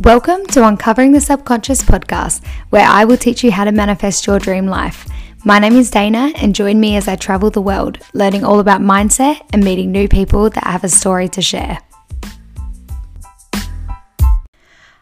Welcome 0.00 0.46
to 0.52 0.66
Uncovering 0.66 1.12
the 1.12 1.20
Subconscious 1.20 1.82
podcast, 1.82 2.42
where 2.70 2.86
I 2.88 3.04
will 3.04 3.18
teach 3.18 3.44
you 3.44 3.50
how 3.50 3.64
to 3.64 3.70
manifest 3.70 4.26
your 4.26 4.38
dream 4.38 4.64
life. 4.64 5.06
My 5.44 5.58
name 5.58 5.74
is 5.76 5.90
Dana, 5.90 6.32
and 6.36 6.54
join 6.54 6.80
me 6.80 6.96
as 6.96 7.06
I 7.06 7.16
travel 7.16 7.50
the 7.50 7.60
world, 7.60 7.98
learning 8.14 8.42
all 8.42 8.60
about 8.60 8.80
mindset 8.80 9.46
and 9.52 9.62
meeting 9.62 9.92
new 9.92 10.08
people 10.08 10.48
that 10.48 10.64
have 10.64 10.84
a 10.84 10.88
story 10.88 11.28
to 11.28 11.42
share. 11.42 11.80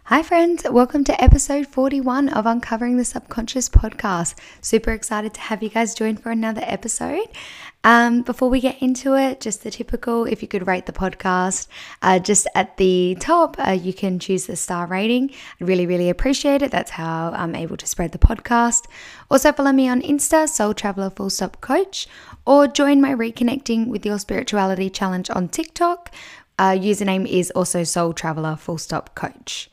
Hi, 0.06 0.22
friends. 0.22 0.64
Welcome 0.68 1.04
to 1.04 1.22
episode 1.22 1.66
41 1.66 2.30
of 2.30 2.46
Uncovering 2.46 2.96
the 2.96 3.04
Subconscious 3.04 3.68
podcast. 3.68 4.34
Super 4.62 4.90
excited 4.90 5.34
to 5.34 5.40
have 5.42 5.62
you 5.62 5.68
guys 5.68 5.94
join 5.94 6.16
for 6.16 6.30
another 6.30 6.62
episode. 6.64 7.28
Um, 7.84 8.22
before 8.22 8.50
we 8.50 8.60
get 8.60 8.82
into 8.82 9.14
it, 9.14 9.40
just 9.40 9.62
the 9.62 9.70
typical 9.70 10.24
if 10.24 10.42
you 10.42 10.48
could 10.48 10.66
rate 10.66 10.86
the 10.86 10.92
podcast, 10.92 11.68
uh, 12.02 12.18
just 12.18 12.48
at 12.54 12.76
the 12.76 13.16
top, 13.20 13.56
uh, 13.58 13.70
you 13.70 13.94
can 13.94 14.18
choose 14.18 14.46
the 14.46 14.56
star 14.56 14.86
rating. 14.86 15.30
I 15.60 15.64
really, 15.64 15.86
really 15.86 16.10
appreciate 16.10 16.60
it. 16.60 16.72
That's 16.72 16.90
how 16.90 17.32
I'm 17.34 17.54
able 17.54 17.76
to 17.76 17.86
spread 17.86 18.12
the 18.12 18.18
podcast. 18.18 18.86
Also, 19.30 19.52
follow 19.52 19.72
me 19.72 19.88
on 19.88 20.02
Insta, 20.02 20.48
Soul 20.48 20.74
Traveler 20.74 21.10
Full 21.10 21.30
Stop 21.30 21.60
Coach, 21.60 22.08
or 22.44 22.66
join 22.66 23.00
my 23.00 23.14
Reconnecting 23.14 23.86
with 23.86 24.04
Your 24.04 24.18
Spirituality 24.18 24.90
challenge 24.90 25.30
on 25.30 25.48
TikTok. 25.48 26.12
Uh, 26.58 26.72
username 26.72 27.26
is 27.28 27.52
also 27.52 27.84
Soul 27.84 28.12
Traveler 28.12 28.56
Full 28.56 28.78
Stop 28.78 29.14
Coach. 29.14 29.70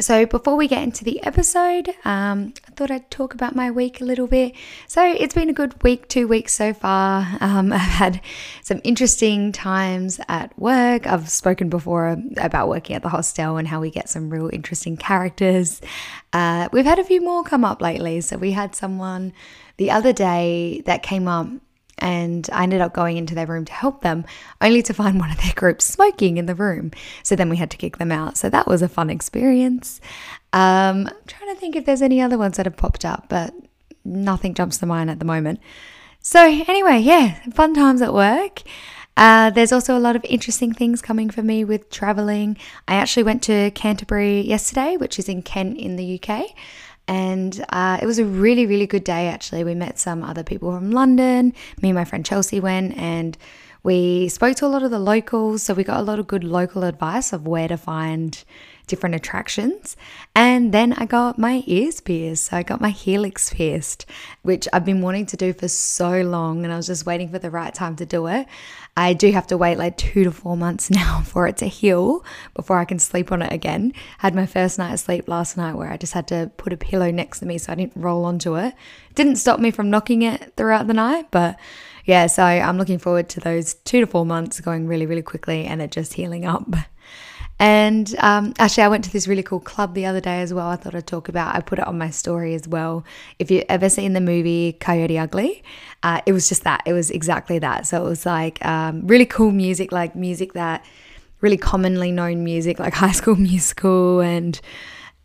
So, 0.00 0.26
before 0.26 0.54
we 0.54 0.68
get 0.68 0.84
into 0.84 1.02
the 1.02 1.20
episode, 1.24 1.88
um, 2.04 2.54
I 2.68 2.70
thought 2.76 2.88
I'd 2.88 3.10
talk 3.10 3.34
about 3.34 3.56
my 3.56 3.72
week 3.72 4.00
a 4.00 4.04
little 4.04 4.28
bit. 4.28 4.54
So, 4.86 5.04
it's 5.04 5.34
been 5.34 5.50
a 5.50 5.52
good 5.52 5.82
week, 5.82 6.06
two 6.06 6.28
weeks 6.28 6.54
so 6.54 6.72
far. 6.72 7.26
Um, 7.48 7.72
I've 7.72 7.80
had 7.80 8.20
some 8.62 8.80
interesting 8.84 9.52
times 9.52 10.20
at 10.28 10.56
work. 10.58 11.06
I've 11.06 11.30
spoken 11.30 11.70
before 11.70 12.16
about 12.36 12.68
working 12.68 12.94
at 12.94 13.02
the 13.02 13.08
hostel 13.08 13.56
and 13.56 13.66
how 13.66 13.80
we 13.80 13.90
get 13.90 14.08
some 14.08 14.28
real 14.28 14.50
interesting 14.52 14.96
characters. 14.96 15.80
Uh, 16.32 16.68
we've 16.72 16.84
had 16.84 16.98
a 16.98 17.04
few 17.04 17.22
more 17.22 17.42
come 17.42 17.64
up 17.64 17.80
lately. 17.80 18.20
So, 18.20 18.36
we 18.36 18.52
had 18.52 18.74
someone 18.74 19.32
the 19.78 19.90
other 19.90 20.12
day 20.12 20.82
that 20.86 21.02
came 21.02 21.26
up 21.26 21.48
and 21.98 22.48
I 22.52 22.62
ended 22.62 22.80
up 22.80 22.92
going 22.92 23.16
into 23.16 23.34
their 23.34 23.46
room 23.46 23.64
to 23.64 23.72
help 23.72 24.02
them, 24.02 24.24
only 24.60 24.82
to 24.82 24.94
find 24.94 25.18
one 25.18 25.30
of 25.30 25.40
their 25.42 25.52
groups 25.54 25.84
smoking 25.84 26.36
in 26.36 26.46
the 26.46 26.54
room. 26.54 26.90
So 27.22 27.36
then 27.36 27.48
we 27.48 27.56
had 27.56 27.70
to 27.70 27.76
kick 27.76 27.98
them 27.98 28.12
out. 28.12 28.36
So 28.36 28.48
that 28.50 28.66
was 28.66 28.82
a 28.82 28.88
fun 28.88 29.10
experience. 29.10 30.00
Um, 30.52 31.06
I'm 31.08 31.26
trying 31.26 31.54
to 31.54 31.60
think 31.60 31.76
if 31.76 31.84
there's 31.84 32.02
any 32.02 32.20
other 32.20 32.38
ones 32.38 32.56
that 32.56 32.66
have 32.66 32.76
popped 32.76 33.04
up, 33.04 33.26
but 33.28 33.54
nothing 34.04 34.54
jumps 34.54 34.78
to 34.78 34.86
mind 34.86 35.10
at 35.10 35.18
the 35.18 35.24
moment. 35.24 35.60
So, 36.20 36.42
anyway, 36.42 36.98
yeah, 36.98 37.38
fun 37.52 37.74
times 37.74 38.02
at 38.02 38.12
work. 38.12 38.62
Uh, 39.16 39.50
there's 39.50 39.72
also 39.72 39.96
a 39.96 39.98
lot 39.98 40.14
of 40.14 40.24
interesting 40.24 40.72
things 40.72 41.02
coming 41.02 41.28
for 41.28 41.42
me 41.42 41.64
with 41.64 41.90
traveling. 41.90 42.56
I 42.86 42.94
actually 42.94 43.24
went 43.24 43.42
to 43.44 43.72
Canterbury 43.72 44.40
yesterday, 44.42 44.96
which 44.96 45.18
is 45.18 45.28
in 45.28 45.42
Kent 45.42 45.76
in 45.76 45.96
the 45.96 46.20
UK. 46.22 46.50
And 47.08 47.64
uh, 47.70 47.98
it 48.02 48.06
was 48.06 48.18
a 48.18 48.24
really, 48.24 48.66
really 48.66 48.86
good 48.86 49.02
day, 49.02 49.28
actually. 49.28 49.64
We 49.64 49.74
met 49.74 49.98
some 49.98 50.22
other 50.22 50.44
people 50.44 50.70
from 50.72 50.90
London. 50.90 51.54
Me 51.80 51.88
and 51.88 51.96
my 51.96 52.04
friend 52.04 52.24
Chelsea 52.24 52.60
went 52.60 52.96
and 52.98 53.36
we 53.82 54.28
spoke 54.28 54.56
to 54.56 54.66
a 54.66 54.68
lot 54.68 54.82
of 54.82 54.90
the 54.90 54.98
locals. 54.98 55.62
So 55.62 55.72
we 55.72 55.84
got 55.84 56.00
a 56.00 56.02
lot 56.02 56.18
of 56.18 56.26
good 56.26 56.44
local 56.44 56.84
advice 56.84 57.32
of 57.32 57.46
where 57.46 57.66
to 57.68 57.78
find 57.78 58.44
different 58.88 59.14
attractions. 59.14 59.96
And 60.34 60.72
then 60.72 60.92
I 60.94 61.06
got 61.06 61.38
my 61.38 61.62
ears 61.66 62.00
pierced. 62.00 62.46
So 62.46 62.56
I 62.56 62.62
got 62.62 62.80
my 62.80 62.90
helix 62.90 63.54
pierced, 63.54 64.06
which 64.42 64.66
I've 64.72 64.84
been 64.84 65.02
wanting 65.02 65.26
to 65.26 65.36
do 65.36 65.52
for 65.52 65.68
so 65.68 66.22
long 66.22 66.64
and 66.64 66.72
I 66.72 66.76
was 66.76 66.86
just 66.86 67.06
waiting 67.06 67.30
for 67.30 67.38
the 67.38 67.50
right 67.50 67.72
time 67.72 67.94
to 67.96 68.06
do 68.06 68.26
it. 68.26 68.46
I 68.96 69.12
do 69.12 69.30
have 69.30 69.46
to 69.48 69.56
wait 69.56 69.78
like 69.78 69.96
two 69.96 70.24
to 70.24 70.32
four 70.32 70.56
months 70.56 70.90
now 70.90 71.20
for 71.20 71.46
it 71.46 71.56
to 71.58 71.66
heal 71.66 72.24
before 72.54 72.78
I 72.78 72.84
can 72.84 72.98
sleep 72.98 73.30
on 73.30 73.42
it 73.42 73.52
again. 73.52 73.92
Had 74.18 74.34
my 74.34 74.46
first 74.46 74.78
night 74.78 74.94
of 74.94 75.00
sleep 75.00 75.28
last 75.28 75.56
night 75.56 75.74
where 75.74 75.92
I 75.92 75.96
just 75.96 76.14
had 76.14 76.26
to 76.28 76.50
put 76.56 76.72
a 76.72 76.76
pillow 76.76 77.10
next 77.12 77.38
to 77.40 77.46
me 77.46 77.58
so 77.58 77.72
I 77.72 77.76
didn't 77.76 77.92
roll 77.94 78.24
onto 78.24 78.56
it. 78.56 78.74
Didn't 79.14 79.36
stop 79.36 79.60
me 79.60 79.70
from 79.70 79.90
knocking 79.90 80.22
it 80.22 80.54
throughout 80.56 80.88
the 80.88 80.94
night, 80.94 81.28
but 81.30 81.56
yeah, 82.08 82.26
so 82.26 82.42
I'm 82.42 82.78
looking 82.78 82.98
forward 82.98 83.28
to 83.28 83.40
those 83.40 83.74
two 83.74 84.00
to 84.00 84.06
four 84.06 84.24
months 84.24 84.60
going 84.60 84.86
really, 84.88 85.04
really 85.04 85.22
quickly 85.22 85.66
and 85.66 85.82
it 85.82 85.90
just 85.90 86.14
healing 86.14 86.46
up. 86.46 86.74
And 87.60 88.14
um, 88.20 88.54
actually, 88.58 88.84
I 88.84 88.88
went 88.88 89.04
to 89.04 89.12
this 89.12 89.26
really 89.26 89.42
cool 89.42 89.58
club 89.58 89.94
the 89.94 90.06
other 90.06 90.20
day 90.20 90.40
as 90.40 90.54
well. 90.54 90.68
I 90.68 90.76
thought 90.76 90.94
I'd 90.94 91.06
talk 91.06 91.28
about. 91.28 91.56
I 91.56 91.60
put 91.60 91.80
it 91.80 91.86
on 91.86 91.98
my 91.98 92.10
story 92.10 92.54
as 92.54 92.68
well. 92.68 93.04
If 93.38 93.50
you 93.50 93.64
ever 93.68 93.88
seen 93.88 94.12
the 94.12 94.20
movie 94.20 94.74
Coyote 94.74 95.18
Ugly, 95.18 95.64
uh, 96.04 96.20
it 96.24 96.32
was 96.32 96.48
just 96.48 96.62
that. 96.64 96.82
It 96.86 96.92
was 96.92 97.10
exactly 97.10 97.58
that. 97.58 97.86
So 97.86 98.04
it 98.04 98.08
was 98.08 98.24
like 98.24 98.64
um, 98.64 99.06
really 99.06 99.26
cool 99.26 99.50
music, 99.50 99.90
like 99.90 100.14
music 100.14 100.52
that 100.52 100.84
really 101.40 101.56
commonly 101.56 102.12
known 102.12 102.44
music, 102.44 102.78
like 102.78 102.94
High 103.04 103.12
School 103.12 103.36
Musical 103.36 104.20
and 104.20 104.60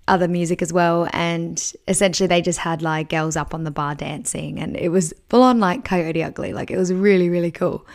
other 0.07 0.27
music 0.27 0.63
as 0.63 0.73
well. 0.73 1.07
And 1.13 1.61
essentially, 1.87 2.25
they 2.25 2.41
just 2.41 2.59
had 2.59 2.81
like 2.81 3.09
girls 3.09 3.35
up 3.35 3.53
on 3.53 3.63
the 3.63 3.71
bar 3.71 3.93
dancing, 3.93 4.59
and 4.59 4.75
it 4.75 4.89
was 4.89 5.13
full 5.29 5.43
on 5.43 5.59
like 5.59 5.85
Coyote 5.85 6.23
Ugly. 6.23 6.53
Like 6.53 6.71
it 6.71 6.77
was 6.77 6.91
really, 6.91 7.29
really 7.29 7.51
cool. 7.51 7.85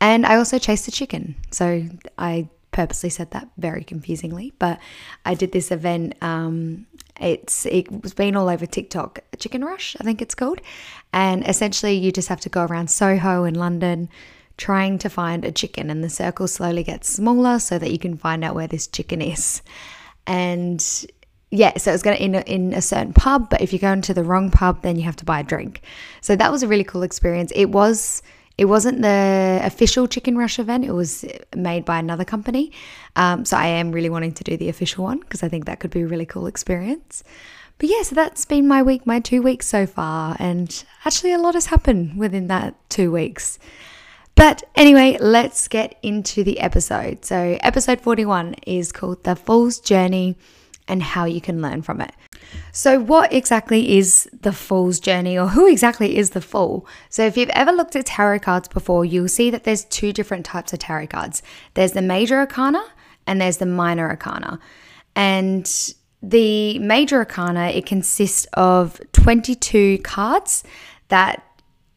And 0.00 0.26
I 0.26 0.36
also 0.36 0.58
chased 0.58 0.88
a 0.88 0.90
chicken. 0.90 1.36
So 1.52 1.84
I 2.18 2.48
purposely 2.76 3.08
said 3.08 3.30
that 3.30 3.48
very 3.56 3.82
confusingly, 3.82 4.52
but 4.58 4.78
I 5.24 5.32
did 5.32 5.52
this 5.52 5.70
event. 5.72 6.14
Um, 6.20 6.86
it's 7.18 7.64
it 7.64 7.90
was 8.02 8.12
been 8.12 8.36
all 8.36 8.50
over 8.50 8.66
TikTok, 8.66 9.20
Chicken 9.38 9.64
Rush, 9.64 9.96
I 9.98 10.04
think 10.04 10.20
it's 10.20 10.34
called, 10.34 10.60
and 11.10 11.48
essentially 11.48 11.94
you 11.94 12.12
just 12.12 12.28
have 12.28 12.42
to 12.42 12.50
go 12.50 12.66
around 12.66 12.90
Soho 12.90 13.44
in 13.44 13.54
London 13.54 14.10
trying 14.58 14.98
to 14.98 15.08
find 15.08 15.42
a 15.42 15.52
chicken, 15.52 15.88
and 15.88 16.04
the 16.04 16.10
circle 16.10 16.46
slowly 16.46 16.82
gets 16.82 17.08
smaller 17.08 17.58
so 17.58 17.78
that 17.78 17.90
you 17.90 17.98
can 17.98 18.14
find 18.18 18.44
out 18.44 18.54
where 18.54 18.68
this 18.68 18.86
chicken 18.86 19.22
is, 19.22 19.62
and 20.26 21.06
yeah, 21.50 21.78
so 21.78 21.94
it's 21.94 22.02
going 22.02 22.18
to 22.18 22.22
in 22.22 22.34
a, 22.34 22.40
in 22.40 22.74
a 22.74 22.82
certain 22.82 23.14
pub, 23.14 23.48
but 23.48 23.62
if 23.62 23.72
you 23.72 23.78
go 23.78 23.92
into 23.92 24.12
the 24.12 24.22
wrong 24.22 24.50
pub, 24.50 24.82
then 24.82 24.96
you 24.96 25.04
have 25.04 25.16
to 25.16 25.24
buy 25.24 25.40
a 25.40 25.44
drink. 25.44 25.80
So 26.20 26.36
that 26.36 26.52
was 26.52 26.62
a 26.62 26.68
really 26.68 26.84
cool 26.84 27.04
experience. 27.04 27.52
It 27.54 27.70
was 27.70 28.22
it 28.58 28.64
wasn't 28.64 29.02
the 29.02 29.60
official 29.62 30.06
Chicken 30.06 30.38
Rush 30.38 30.58
event, 30.58 30.84
it 30.84 30.92
was 30.92 31.24
made 31.54 31.84
by 31.84 31.98
another 31.98 32.24
company. 32.24 32.72
Um, 33.14 33.44
so 33.44 33.56
I 33.56 33.66
am 33.66 33.92
really 33.92 34.08
wanting 34.08 34.32
to 34.32 34.44
do 34.44 34.56
the 34.56 34.68
official 34.68 35.04
one 35.04 35.20
because 35.20 35.42
I 35.42 35.48
think 35.48 35.66
that 35.66 35.80
could 35.80 35.90
be 35.90 36.02
a 36.02 36.06
really 36.06 36.26
cool 36.26 36.46
experience. 36.46 37.22
But 37.78 37.90
yeah, 37.90 38.02
so 38.02 38.14
that's 38.14 38.46
been 38.46 38.66
my 38.66 38.82
week, 38.82 39.06
my 39.06 39.20
two 39.20 39.42
weeks 39.42 39.66
so 39.66 39.86
far. 39.86 40.36
And 40.38 40.84
actually, 41.04 41.32
a 41.32 41.38
lot 41.38 41.54
has 41.54 41.66
happened 41.66 42.16
within 42.16 42.46
that 42.46 42.74
two 42.88 43.12
weeks. 43.12 43.58
But 44.34 44.62
anyway, 44.74 45.18
let's 45.20 45.68
get 45.68 45.98
into 46.02 46.42
the 46.42 46.60
episode. 46.60 47.24
So, 47.24 47.58
episode 47.60 48.00
41 48.00 48.54
is 48.66 48.92
called 48.92 49.24
The 49.24 49.36
Fool's 49.36 49.78
Journey 49.78 50.36
and 50.88 51.02
How 51.02 51.24
You 51.24 51.40
Can 51.40 51.62
Learn 51.62 51.82
from 51.82 52.00
It. 52.00 52.12
So, 52.72 53.00
what 53.00 53.32
exactly 53.32 53.96
is 53.96 54.28
the 54.32 54.52
fool's 54.52 55.00
journey, 55.00 55.38
or 55.38 55.48
who 55.48 55.66
exactly 55.66 56.16
is 56.16 56.30
the 56.30 56.40
fool? 56.40 56.86
So, 57.08 57.24
if 57.24 57.36
you've 57.36 57.48
ever 57.50 57.72
looked 57.72 57.96
at 57.96 58.06
tarot 58.06 58.40
cards 58.40 58.68
before, 58.68 59.04
you'll 59.04 59.28
see 59.28 59.50
that 59.50 59.64
there's 59.64 59.84
two 59.84 60.12
different 60.12 60.44
types 60.44 60.72
of 60.72 60.78
tarot 60.78 61.08
cards 61.08 61.42
there's 61.74 61.92
the 61.92 62.02
major 62.02 62.36
arcana 62.38 62.82
and 63.26 63.40
there's 63.40 63.56
the 63.58 63.66
minor 63.66 64.08
arcana. 64.08 64.58
And 65.14 65.94
the 66.22 66.78
major 66.78 67.16
arcana, 67.16 67.68
it 67.68 67.86
consists 67.86 68.46
of 68.52 69.00
22 69.12 69.98
cards 69.98 70.62
that 71.08 71.42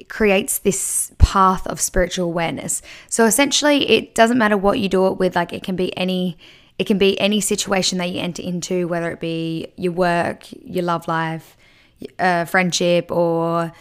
creates 0.08 0.60
this 0.60 1.12
path 1.18 1.68
of 1.68 1.82
spiritual 1.82 2.26
awareness. 2.26 2.82
So 3.10 3.26
essentially, 3.26 3.90
it 3.90 4.16
doesn't 4.16 4.38
matter 4.38 4.58
what 4.58 4.80
you 4.80 4.88
do 4.88 5.08
it 5.08 5.18
with, 5.18 5.36
like, 5.36 5.52
it 5.52 5.64
can 5.64 5.76
be 5.76 5.96
any 5.98 6.38
it 6.80 6.88
can 6.88 6.98
be 6.98 7.20
any 7.20 7.42
situation 7.42 7.98
that 7.98 8.10
you 8.10 8.22
enter 8.22 8.42
into, 8.42 8.88
whether 8.88 9.12
it 9.12 9.20
be 9.20 9.68
your 9.76 9.92
work, 9.92 10.46
your 10.64 10.84
love 10.84 11.08
life, 11.10 11.58
uh, 12.18 12.46
friendship, 12.46 13.12
or 13.12 13.74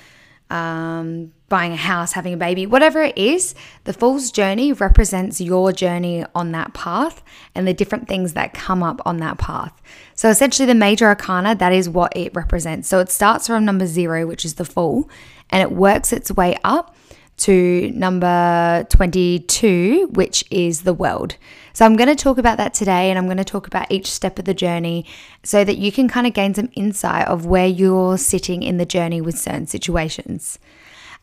um, 0.50 1.32
buying 1.48 1.72
a 1.72 1.76
house, 1.76 2.12
having 2.12 2.34
a 2.34 2.36
baby, 2.36 2.66
whatever 2.66 3.00
it 3.00 3.16
is, 3.16 3.54
the 3.84 3.92
fool's 3.92 4.32
journey 4.32 4.72
represents 4.72 5.41
your 5.41 5.70
journey 5.72 6.25
on 6.34 6.50
that 6.53 6.75
path 6.75 7.22
and 7.54 7.69
the 7.69 7.72
different 7.72 8.09
things 8.09 8.33
that 8.33 8.53
come 8.53 8.83
up 8.83 9.01
on 9.06 9.18
that 9.18 9.39
path. 9.39 9.80
So 10.15 10.28
essentially, 10.28 10.66
the 10.66 10.74
major 10.74 11.06
arcana, 11.06 11.54
that 11.54 11.72
is 11.72 11.89
what 11.89 12.16
it 12.16 12.34
represents. 12.34 12.89
So 12.89 12.98
it 12.98 13.10
starts 13.10 13.47
from 13.47 13.65
number 13.65 13.86
zero, 13.86 14.27
which 14.27 14.44
is 14.44 14.54
the 14.54 14.65
fool, 14.65 15.09
and 15.51 15.62
it 15.62 15.71
works 15.71 16.12
its 16.12 16.33
way 16.33 16.59
up 16.65 16.97
to 17.39 17.91
number 17.95 18.87
22, 18.91 20.11
which 20.13 20.45
is 20.51 20.83
the 20.83 20.93
world. 20.93 21.37
So 21.73 21.85
I'm 21.87 21.97
going 21.97 22.09
to 22.09 22.17
talk 22.17 22.39
about 22.39 22.59
that 22.59 22.75
today 22.75 23.09
and 23.09 23.19
I'm 23.19 23.27
going 23.27 23.37
to 23.37 23.45
talk 23.45 23.67
about 23.67 23.91
each 23.91 24.11
step 24.11 24.39
of 24.39 24.45
the 24.45 24.55
journey 24.55 25.07
so 25.45 25.65
that 25.65 25.79
you 25.79 25.93
can 25.93 26.09
kind 26.09 26.27
of 26.27 26.35
gain 26.35 26.55
some 26.55 26.71
insight 26.75 27.29
of 27.29 27.47
where 27.47 27.67
you're 27.67 28.19
sitting 28.19 28.63
in 28.63 28.79
the 28.79 28.87
journey 28.87 29.21
with 29.21 29.39
certain 29.39 29.67
situations. 29.67 30.59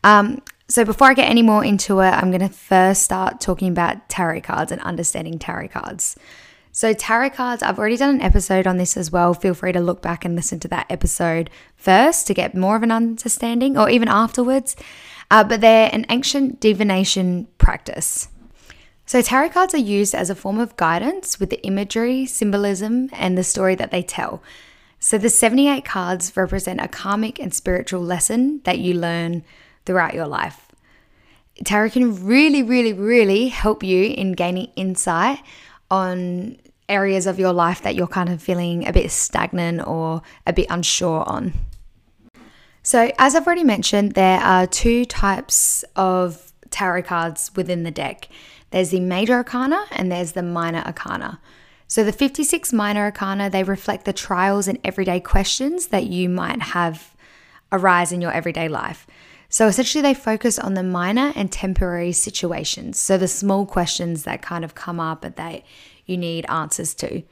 Um, 0.02 0.42
so 0.68 0.84
before 0.84 1.08
I 1.08 1.14
get 1.14 1.30
any 1.30 1.42
more 1.42 1.64
into 1.64 2.00
it, 2.00 2.10
I'm 2.10 2.30
going 2.30 2.40
to 2.40 2.48
first 2.48 3.02
start 3.02 3.40
talking 3.40 3.68
about 3.68 4.08
tarot 4.08 4.40
cards 4.40 4.72
and 4.72 4.80
understanding 4.82 5.38
tarot 5.38 5.68
cards. 5.68 6.16
So, 6.72 6.92
tarot 6.92 7.30
cards, 7.30 7.62
I've 7.62 7.78
already 7.78 7.96
done 7.96 8.16
an 8.16 8.20
episode 8.20 8.66
on 8.66 8.76
this 8.76 8.98
as 8.98 9.10
well. 9.10 9.32
Feel 9.32 9.54
free 9.54 9.72
to 9.72 9.80
look 9.80 10.02
back 10.02 10.26
and 10.26 10.36
listen 10.36 10.60
to 10.60 10.68
that 10.68 10.84
episode 10.90 11.48
first 11.74 12.26
to 12.26 12.34
get 12.34 12.54
more 12.54 12.76
of 12.76 12.82
an 12.82 12.92
understanding 12.92 13.78
or 13.78 13.88
even 13.88 14.08
afterwards 14.08 14.76
uh, 15.30 15.44
but 15.44 15.60
they're 15.60 15.90
an 15.92 16.06
ancient 16.08 16.60
divination 16.60 17.48
practice. 17.58 18.28
So, 19.08 19.22
tarot 19.22 19.50
cards 19.50 19.72
are 19.72 19.78
used 19.78 20.14
as 20.14 20.30
a 20.30 20.34
form 20.34 20.58
of 20.58 20.76
guidance 20.76 21.38
with 21.38 21.50
the 21.50 21.64
imagery, 21.64 22.26
symbolism, 22.26 23.08
and 23.12 23.38
the 23.38 23.44
story 23.44 23.76
that 23.76 23.92
they 23.92 24.02
tell. 24.02 24.42
So, 24.98 25.16
the 25.16 25.30
78 25.30 25.84
cards 25.84 26.36
represent 26.36 26.80
a 26.80 26.88
karmic 26.88 27.38
and 27.38 27.54
spiritual 27.54 28.00
lesson 28.00 28.62
that 28.64 28.80
you 28.80 28.94
learn 28.94 29.44
throughout 29.84 30.14
your 30.14 30.26
life. 30.26 30.66
Tarot 31.64 31.90
can 31.90 32.26
really, 32.26 32.62
really, 32.62 32.92
really 32.92 33.48
help 33.48 33.84
you 33.84 34.06
in 34.06 34.32
gaining 34.32 34.72
insight 34.74 35.38
on 35.88 36.58
areas 36.88 37.26
of 37.26 37.38
your 37.38 37.52
life 37.52 37.82
that 37.82 37.94
you're 37.94 38.06
kind 38.06 38.28
of 38.28 38.42
feeling 38.42 38.86
a 38.86 38.92
bit 38.92 39.10
stagnant 39.10 39.86
or 39.86 40.22
a 40.46 40.52
bit 40.52 40.66
unsure 40.68 41.22
on. 41.28 41.52
So, 42.86 43.10
as 43.18 43.34
I've 43.34 43.48
already 43.48 43.64
mentioned, 43.64 44.12
there 44.12 44.38
are 44.38 44.64
two 44.64 45.04
types 45.06 45.84
of 45.96 46.52
tarot 46.70 47.02
cards 47.02 47.50
within 47.56 47.82
the 47.82 47.90
deck 47.90 48.28
there's 48.70 48.90
the 48.90 49.00
major 49.00 49.32
arcana 49.32 49.86
and 49.90 50.12
there's 50.12 50.32
the 50.32 50.42
minor 50.44 50.84
arcana. 50.86 51.40
So, 51.88 52.04
the 52.04 52.12
56 52.12 52.72
minor 52.72 53.00
arcana, 53.00 53.50
they 53.50 53.64
reflect 53.64 54.04
the 54.04 54.12
trials 54.12 54.68
and 54.68 54.78
everyday 54.84 55.18
questions 55.18 55.88
that 55.88 56.04
you 56.04 56.28
might 56.28 56.62
have 56.62 57.16
arise 57.72 58.12
in 58.12 58.20
your 58.20 58.30
everyday 58.30 58.68
life. 58.68 59.04
So 59.48 59.66
essentially, 59.66 60.02
they 60.02 60.14
focus 60.14 60.56
on 60.56 60.74
the 60.74 60.84
minor 60.84 61.32
and 61.34 61.50
temporary 61.50 62.12
situations. 62.12 63.00
So 63.00 63.18
the 63.18 63.26
small 63.26 63.66
questions 63.66 64.22
that 64.22 64.42
kind 64.42 64.64
of 64.64 64.76
come 64.76 65.00
up 65.00 65.22
that 65.22 65.62
you 66.04 66.16
need 66.16 66.46
answers 66.48 66.94
to. 66.94 67.24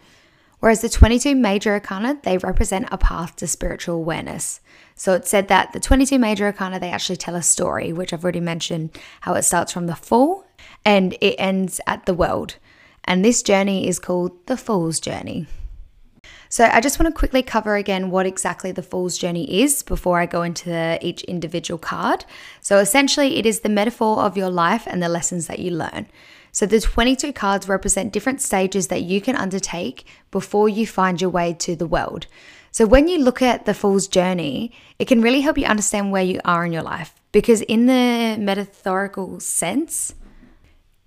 Whereas 0.59 0.81
the 0.81 0.89
22 0.89 1.37
major 1.37 1.75
arcana, 1.75 2.19
they 2.25 2.39
represent 2.39 2.89
a 2.91 2.99
path 2.99 3.37
to 3.37 3.47
spiritual 3.47 3.97
awareness. 3.97 4.61
So 4.95 5.15
it 5.15 5.27
said 5.27 5.49
that 5.49 5.73
the 5.73 5.81
22 5.81 6.19
major 6.19 6.47
arcana, 6.47 6.79
they 6.79 6.91
actually 6.91 7.17
tell 7.17 7.35
a 7.35 7.43
story, 7.43 7.93
which 7.93 8.13
I've 8.13 8.23
already 8.23 8.41
mentioned 8.41 8.97
how 9.23 9.35
it 9.35 9.43
starts 9.43 9.73
from 9.73 9.87
the 9.87 9.97
Fool 9.97 10.47
and 10.85 11.15
it 11.21 11.35
ends 11.39 11.81
at 11.87 12.07
the 12.07 12.15
world. 12.15 12.57
And 13.05 13.25
this 13.25 13.43
journey 13.43 13.89
is 13.89 13.99
called 13.99 14.47
the 14.47 14.57
Fool's 14.57 15.01
Journey. 15.01 15.47
So, 16.49 16.65
I 16.65 16.81
just 16.81 17.01
want 17.01 17.13
to 17.13 17.19
quickly 17.19 17.43
cover 17.43 17.75
again 17.75 18.11
what 18.11 18.27
exactly 18.27 18.71
the 18.71 18.83
Fool's 18.83 19.19
Journey 19.19 19.63
is 19.63 19.83
before 19.83 20.21
I 20.21 20.27
go 20.27 20.43
into 20.43 21.05
each 21.05 21.23
individual 21.25 21.79
card. 21.79 22.25
So, 22.61 22.79
essentially, 22.79 23.39
it 23.39 23.45
is 23.45 23.61
the 23.61 23.69
metaphor 23.69 24.21
of 24.21 24.37
your 24.37 24.51
life 24.51 24.87
and 24.87 25.03
the 25.03 25.09
lessons 25.09 25.49
that 25.49 25.59
you 25.59 25.73
learn. 25.73 26.07
So, 26.53 26.65
the 26.65 26.81
22 26.81 27.33
cards 27.33 27.69
represent 27.69 28.13
different 28.13 28.41
stages 28.41 28.87
that 28.87 29.03
you 29.03 29.21
can 29.21 29.35
undertake 29.35 30.07
before 30.31 30.69
you 30.69 30.87
find 30.87 31.21
your 31.21 31.31
way 31.31 31.55
to 31.55 31.75
the 31.75 31.89
world. 31.89 32.29
So, 32.75 32.89
when 32.89 33.07
you 33.07 33.19
look 33.19 33.41
at 33.41 33.67
the 33.67 33.73
Fool's 33.73 34.09
Journey, 34.09 34.73
it 34.99 35.07
can 35.07 35.23
really 35.23 35.43
help 35.43 35.57
you 35.57 35.65
understand 35.65 36.11
where 36.11 36.25
you 36.25 36.41
are 36.45 36.67
in 36.67 36.73
your 36.73 36.83
life 36.83 37.15
because, 37.31 37.61
in 37.61 37.87
the 37.87 38.37
metaphorical 38.37 39.39
sense, 39.39 40.17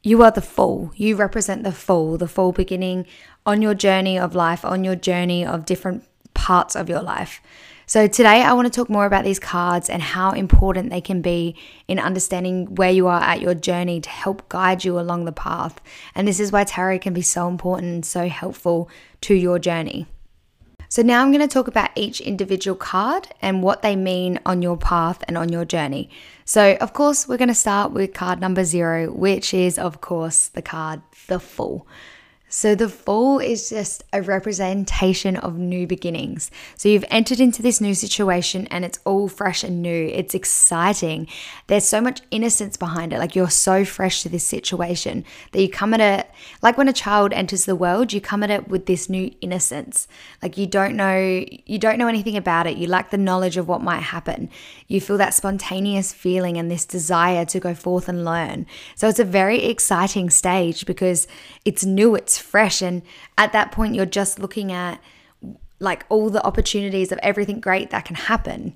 you 0.01 0.23
are 0.23 0.31
the 0.31 0.41
fool. 0.41 0.93
You 0.95 1.17
represent 1.17 1.63
the 1.63 1.73
fool, 1.73 2.17
the 2.17 2.29
fool 2.29 2.53
beginning 2.53 3.05
on 3.45 3.61
your 3.61 3.73
journey 3.73 4.17
of 4.17 4.33
life, 4.33 4.63
on 4.63 4.85
your 4.85 4.95
journey 4.95 5.45
of 5.45 5.65
different 5.65 6.05
parts 6.33 6.73
of 6.73 6.87
your 6.87 7.01
life. 7.01 7.41
So, 7.85 8.07
today 8.07 8.43
I 8.43 8.53
want 8.53 8.67
to 8.67 8.71
talk 8.71 8.89
more 8.89 9.05
about 9.05 9.25
these 9.25 9.37
cards 9.37 9.89
and 9.89 10.01
how 10.01 10.31
important 10.31 10.89
they 10.89 11.01
can 11.01 11.21
be 11.21 11.53
in 11.89 11.99
understanding 11.99 12.75
where 12.75 12.91
you 12.91 13.07
are 13.07 13.19
at 13.19 13.41
your 13.41 13.55
journey 13.55 13.99
to 13.99 14.09
help 14.09 14.47
guide 14.47 14.85
you 14.85 14.97
along 14.97 15.25
the 15.25 15.33
path. 15.33 15.81
And 16.15 16.29
this 16.29 16.39
is 16.39 16.49
why 16.49 16.63
tarot 16.63 16.99
can 16.99 17.13
be 17.13 17.21
so 17.21 17.49
important 17.49 17.87
and 17.93 18.05
so 18.05 18.29
helpful 18.29 18.89
to 19.19 19.35
your 19.35 19.59
journey. 19.59 20.07
So, 20.89 21.01
now 21.01 21.21
I'm 21.21 21.31
going 21.31 21.47
to 21.47 21.53
talk 21.53 21.67
about 21.67 21.89
each 21.95 22.21
individual 22.21 22.77
card 22.77 23.27
and 23.41 23.61
what 23.61 23.81
they 23.81 23.95
mean 23.95 24.39
on 24.45 24.61
your 24.61 24.77
path 24.77 25.23
and 25.27 25.37
on 25.37 25.49
your 25.49 25.65
journey. 25.65 26.09
So, 26.45 26.77
of 26.79 26.93
course, 26.93 27.27
we're 27.27 27.37
going 27.37 27.49
to 27.49 27.55
start 27.55 27.91
with 27.91 28.13
card 28.13 28.39
number 28.39 28.63
zero, 28.63 29.11
which 29.11 29.53
is, 29.53 29.77
of 29.77 29.99
course, 29.99 30.47
the 30.47 30.61
card 30.61 31.01
The 31.27 31.39
Fool. 31.39 31.85
So 32.49 32.75
the 32.75 32.87
Fool 32.87 33.39
is 33.39 33.69
just 33.69 34.05
a 34.13 34.21
representation 34.21 35.35
of 35.35 35.57
new 35.57 35.85
beginnings. 35.85 36.49
So 36.77 36.87
you've 36.87 37.03
entered 37.09 37.41
into 37.41 37.61
this 37.61 37.81
new 37.81 37.93
situation 37.93 38.67
and 38.67 38.85
it's 38.85 38.99
all 39.03 39.27
fresh 39.27 39.65
and 39.65 39.81
new. 39.81 40.07
It's 40.13 40.33
exciting. 40.33 41.27
There's 41.67 41.85
so 41.85 41.99
much 41.99 42.21
innocence 42.31 42.77
behind 42.77 43.11
it. 43.11 43.19
Like 43.19 43.35
you're 43.35 43.49
so 43.49 43.83
fresh 43.83 44.23
to 44.23 44.29
this 44.29 44.45
situation 44.45 45.25
that 45.51 45.61
you 45.61 45.69
come 45.69 45.93
at 45.93 45.99
it 45.99 46.31
like 46.61 46.77
when 46.77 46.87
a 46.87 46.93
child 46.93 47.33
enters 47.33 47.65
the 47.65 47.75
world, 47.75 48.13
you 48.13 48.21
come 48.21 48.43
at 48.43 48.49
it 48.49 48.69
with 48.69 48.85
this 48.85 49.09
new 49.09 49.29
innocence. 49.41 50.07
Like 50.41 50.57
you 50.57 50.67
don't 50.67 50.95
know 50.95 51.17
you 51.17 51.77
don't 51.77 51.99
know 51.99 52.07
anything 52.07 52.37
about 52.37 52.65
it. 52.65 52.77
You 52.77 52.87
lack 52.87 53.09
the 53.09 53.17
knowledge 53.17 53.57
of 53.57 53.67
what 53.67 53.81
might 53.81 54.03
happen. 54.03 54.49
You 54.87 55.01
feel 55.01 55.17
that 55.17 55.33
spontaneous 55.33 56.13
feeling 56.13 56.57
and 56.57 56.71
this 56.71 56.85
desire 56.85 57.43
to 57.43 57.59
go 57.59 57.75
forth 57.75 58.07
and 58.07 58.23
learn. 58.23 58.67
So 58.95 59.09
it's 59.09 59.19
a 59.19 59.25
very 59.25 59.65
exciting 59.65 60.29
stage 60.29 60.85
because 60.85 61.27
it's 61.65 61.83
new, 61.83 62.15
it's 62.15 62.36
fresh. 62.37 62.81
And 62.81 63.01
at 63.37 63.53
that 63.53 63.71
point, 63.71 63.95
you're 63.95 64.05
just 64.05 64.39
looking 64.39 64.71
at 64.71 65.01
like 65.79 66.05
all 66.09 66.29
the 66.29 66.45
opportunities 66.45 67.11
of 67.11 67.19
everything 67.19 67.59
great 67.59 67.89
that 67.91 68.05
can 68.05 68.15
happen. 68.15 68.75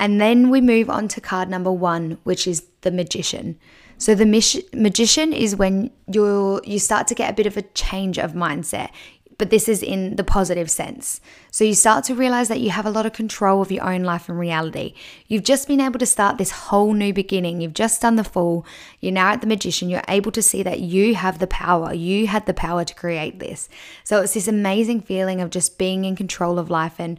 And 0.00 0.20
then 0.20 0.50
we 0.50 0.60
move 0.60 0.88
on 0.88 1.08
to 1.08 1.20
card 1.20 1.48
number 1.48 1.72
one, 1.72 2.18
which 2.24 2.46
is 2.46 2.66
the 2.82 2.90
magician. 2.90 3.58
So 3.98 4.14
the 4.14 4.26
magician 4.72 5.32
is 5.32 5.56
when 5.56 5.90
you 6.06 6.60
you 6.64 6.78
start 6.78 7.08
to 7.08 7.16
get 7.16 7.30
a 7.30 7.34
bit 7.34 7.46
of 7.46 7.56
a 7.56 7.62
change 7.62 8.16
of 8.16 8.32
mindset 8.32 8.90
but 9.38 9.50
this 9.50 9.68
is 9.68 9.82
in 9.84 10.16
the 10.16 10.24
positive 10.24 10.68
sense. 10.68 11.20
So 11.52 11.64
you 11.64 11.74
start 11.74 12.04
to 12.04 12.14
realize 12.14 12.48
that 12.48 12.60
you 12.60 12.70
have 12.70 12.86
a 12.86 12.90
lot 12.90 13.06
of 13.06 13.12
control 13.12 13.62
of 13.62 13.70
your 13.70 13.84
own 13.84 14.02
life 14.02 14.28
and 14.28 14.38
reality. 14.38 14.94
You've 15.28 15.44
just 15.44 15.68
been 15.68 15.80
able 15.80 16.00
to 16.00 16.06
start 16.06 16.38
this 16.38 16.50
whole 16.50 16.92
new 16.92 17.14
beginning. 17.14 17.60
You've 17.60 17.72
just 17.72 18.02
done 18.02 18.16
the 18.16 18.24
Fool. 18.24 18.66
You're 19.00 19.12
now 19.12 19.30
at 19.32 19.40
the 19.40 19.46
magician. 19.46 19.88
You're 19.88 20.02
able 20.08 20.32
to 20.32 20.42
see 20.42 20.64
that 20.64 20.80
you 20.80 21.14
have 21.14 21.38
the 21.38 21.46
power. 21.46 21.94
You 21.94 22.26
had 22.26 22.46
the 22.46 22.54
power 22.54 22.84
to 22.84 22.94
create 22.94 23.38
this. 23.38 23.68
So 24.02 24.20
it's 24.20 24.34
this 24.34 24.48
amazing 24.48 25.02
feeling 25.02 25.40
of 25.40 25.50
just 25.50 25.78
being 25.78 26.04
in 26.04 26.16
control 26.16 26.58
of 26.58 26.68
life 26.68 26.98
and 26.98 27.18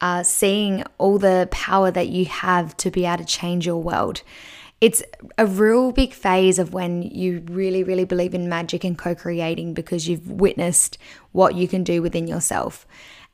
uh, 0.00 0.24
seeing 0.24 0.82
all 0.98 1.18
the 1.18 1.46
power 1.52 1.90
that 1.90 2.08
you 2.08 2.24
have 2.24 2.76
to 2.78 2.90
be 2.90 3.06
able 3.06 3.18
to 3.18 3.24
change 3.24 3.64
your 3.64 3.80
world 3.80 4.22
it's 4.80 5.02
a 5.36 5.46
real 5.46 5.92
big 5.92 6.14
phase 6.14 6.58
of 6.58 6.72
when 6.72 7.02
you 7.02 7.44
really, 7.50 7.82
really 7.82 8.06
believe 8.06 8.34
in 8.34 8.48
magic 8.48 8.82
and 8.82 8.96
co 8.96 9.14
creating 9.14 9.74
because 9.74 10.08
you've 10.08 10.30
witnessed 10.30 10.96
what 11.32 11.54
you 11.54 11.68
can 11.68 11.84
do 11.84 12.00
within 12.00 12.26
yourself. 12.26 12.86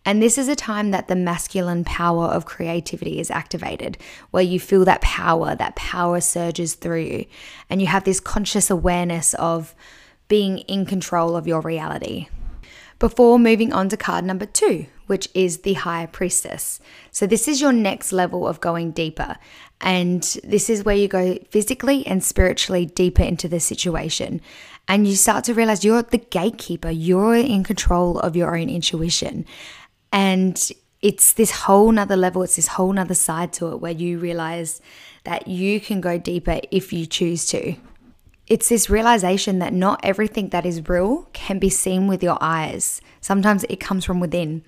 And 0.04 0.22
this 0.22 0.38
is 0.38 0.48
a 0.48 0.54
time 0.56 0.92
that 0.92 1.08
the 1.08 1.16
masculine 1.16 1.84
power 1.84 2.26
of 2.26 2.46
creativity 2.46 3.18
is 3.18 3.30
activated, 3.30 3.98
where 4.30 4.42
you 4.42 4.60
feel 4.60 4.84
that 4.84 5.00
power, 5.00 5.56
that 5.56 5.74
power 5.74 6.20
surges 6.20 6.74
through 6.74 7.02
you, 7.02 7.24
and 7.68 7.80
you 7.80 7.88
have 7.88 8.04
this 8.04 8.20
conscious 8.20 8.70
awareness 8.70 9.34
of 9.34 9.74
being 10.28 10.58
in 10.58 10.86
control 10.86 11.36
of 11.36 11.46
your 11.46 11.60
reality. 11.60 12.28
Before 12.98 13.38
moving 13.38 13.72
on 13.72 13.88
to 13.90 13.96
card 13.96 14.24
number 14.24 14.46
two, 14.46 14.86
which 15.06 15.28
is 15.34 15.58
the 15.58 15.74
High 15.74 16.06
Priestess. 16.06 16.80
So, 17.10 17.26
this 17.26 17.48
is 17.48 17.60
your 17.60 17.72
next 17.72 18.12
level 18.12 18.46
of 18.46 18.60
going 18.60 18.90
deeper. 18.92 19.36
And 19.80 20.22
this 20.42 20.70
is 20.70 20.84
where 20.84 20.96
you 20.96 21.08
go 21.08 21.38
physically 21.50 22.06
and 22.06 22.24
spiritually 22.24 22.86
deeper 22.86 23.22
into 23.22 23.48
the 23.48 23.60
situation. 23.60 24.40
And 24.88 25.06
you 25.06 25.16
start 25.16 25.44
to 25.44 25.54
realize 25.54 25.84
you're 25.84 26.02
the 26.02 26.18
gatekeeper, 26.18 26.90
you're 26.90 27.36
in 27.36 27.64
control 27.64 28.18
of 28.20 28.36
your 28.36 28.56
own 28.56 28.68
intuition. 28.68 29.44
And 30.12 30.70
it's 31.02 31.32
this 31.34 31.50
whole 31.50 31.92
nother 31.92 32.16
level, 32.16 32.42
it's 32.42 32.56
this 32.56 32.68
whole 32.68 32.92
nother 32.92 33.14
side 33.14 33.52
to 33.54 33.68
it 33.68 33.80
where 33.80 33.92
you 33.92 34.18
realize 34.18 34.80
that 35.24 35.48
you 35.48 35.80
can 35.80 36.00
go 36.00 36.18
deeper 36.18 36.60
if 36.70 36.92
you 36.92 37.04
choose 37.04 37.46
to. 37.46 37.74
It's 38.46 38.68
this 38.68 38.88
realization 38.88 39.58
that 39.58 39.72
not 39.72 40.00
everything 40.04 40.50
that 40.50 40.64
is 40.64 40.88
real 40.88 41.28
can 41.32 41.58
be 41.58 41.68
seen 41.68 42.06
with 42.06 42.22
your 42.22 42.38
eyes. 42.40 43.00
Sometimes 43.20 43.64
it 43.64 43.80
comes 43.80 44.04
from 44.04 44.20
within. 44.20 44.62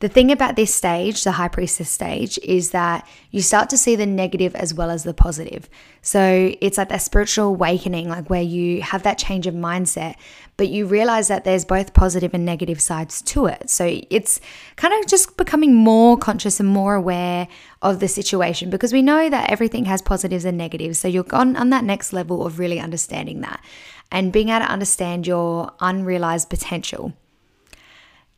The 0.00 0.08
thing 0.08 0.32
about 0.32 0.56
this 0.56 0.74
stage, 0.74 1.24
the 1.24 1.32
high 1.32 1.48
priestess 1.48 1.88
stage, 1.88 2.38
is 2.42 2.72
that 2.72 3.08
you 3.30 3.40
start 3.40 3.70
to 3.70 3.78
see 3.78 3.96
the 3.96 4.06
negative 4.06 4.54
as 4.54 4.74
well 4.74 4.90
as 4.90 5.04
the 5.04 5.14
positive. 5.14 5.68
So 6.02 6.54
it's 6.60 6.76
like 6.76 6.88
that 6.88 7.00
spiritual 7.00 7.46
awakening, 7.46 8.08
like 8.08 8.28
where 8.28 8.42
you 8.42 8.82
have 8.82 9.04
that 9.04 9.18
change 9.18 9.46
of 9.46 9.54
mindset, 9.54 10.16
but 10.56 10.68
you 10.68 10.86
realize 10.86 11.28
that 11.28 11.44
there's 11.44 11.64
both 11.64 11.94
positive 11.94 12.34
and 12.34 12.44
negative 12.44 12.80
sides 12.80 13.22
to 13.22 13.46
it. 13.46 13.70
So 13.70 14.00
it's 14.10 14.40
kind 14.76 14.92
of 14.94 15.08
just 15.08 15.36
becoming 15.36 15.74
more 15.74 16.18
conscious 16.18 16.60
and 16.60 16.68
more 16.68 16.94
aware 16.94 17.48
of 17.80 18.00
the 18.00 18.08
situation 18.08 18.70
because 18.70 18.92
we 18.92 19.00
know 19.00 19.30
that 19.30 19.50
everything 19.50 19.84
has 19.86 20.02
positives 20.02 20.44
and 20.44 20.58
negatives. 20.58 20.98
So 20.98 21.08
you're 21.08 21.24
on, 21.32 21.56
on 21.56 21.70
that 21.70 21.84
next 21.84 22.12
level 22.12 22.44
of 22.44 22.58
really 22.58 22.80
understanding 22.80 23.40
that 23.42 23.64
and 24.10 24.32
being 24.32 24.48
able 24.48 24.66
to 24.66 24.70
understand 24.70 25.26
your 25.26 25.72
unrealized 25.80 26.50
potential. 26.50 27.14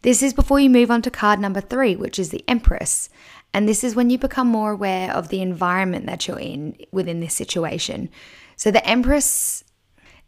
This 0.03 0.23
is 0.23 0.35
before 0.35 0.61
you 0.61 0.71
move 0.71 0.91
on 0.91 1.03
to 1.03 1.11
card 1.11 1.41
number 1.41 1.61
three, 1.61 1.97
which 1.97 2.19
is 2.19 2.31
the 2.31 2.45
Empress. 2.47 3.09
And 3.53 3.69
this 3.69 3.83
is 3.83 3.97
when 3.97 4.11
you 4.11 4.19
become 4.19 4.47
more 4.47 4.73
aware 4.73 5.13
of 5.13 5.29
the 5.29 5.41
environment 5.41 6.07
that 6.07 6.29
you're 6.29 6.39
in 6.39 6.77
within 6.93 7.21
this 7.21 7.35
situation. 7.35 8.11
So 8.57 8.71
the 8.71 8.87
Empress 8.87 9.65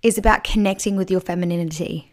is 0.03 0.19
about 0.19 0.45
connecting 0.45 0.97
with 0.97 1.11
your 1.11 1.21
femininity. 1.21 2.13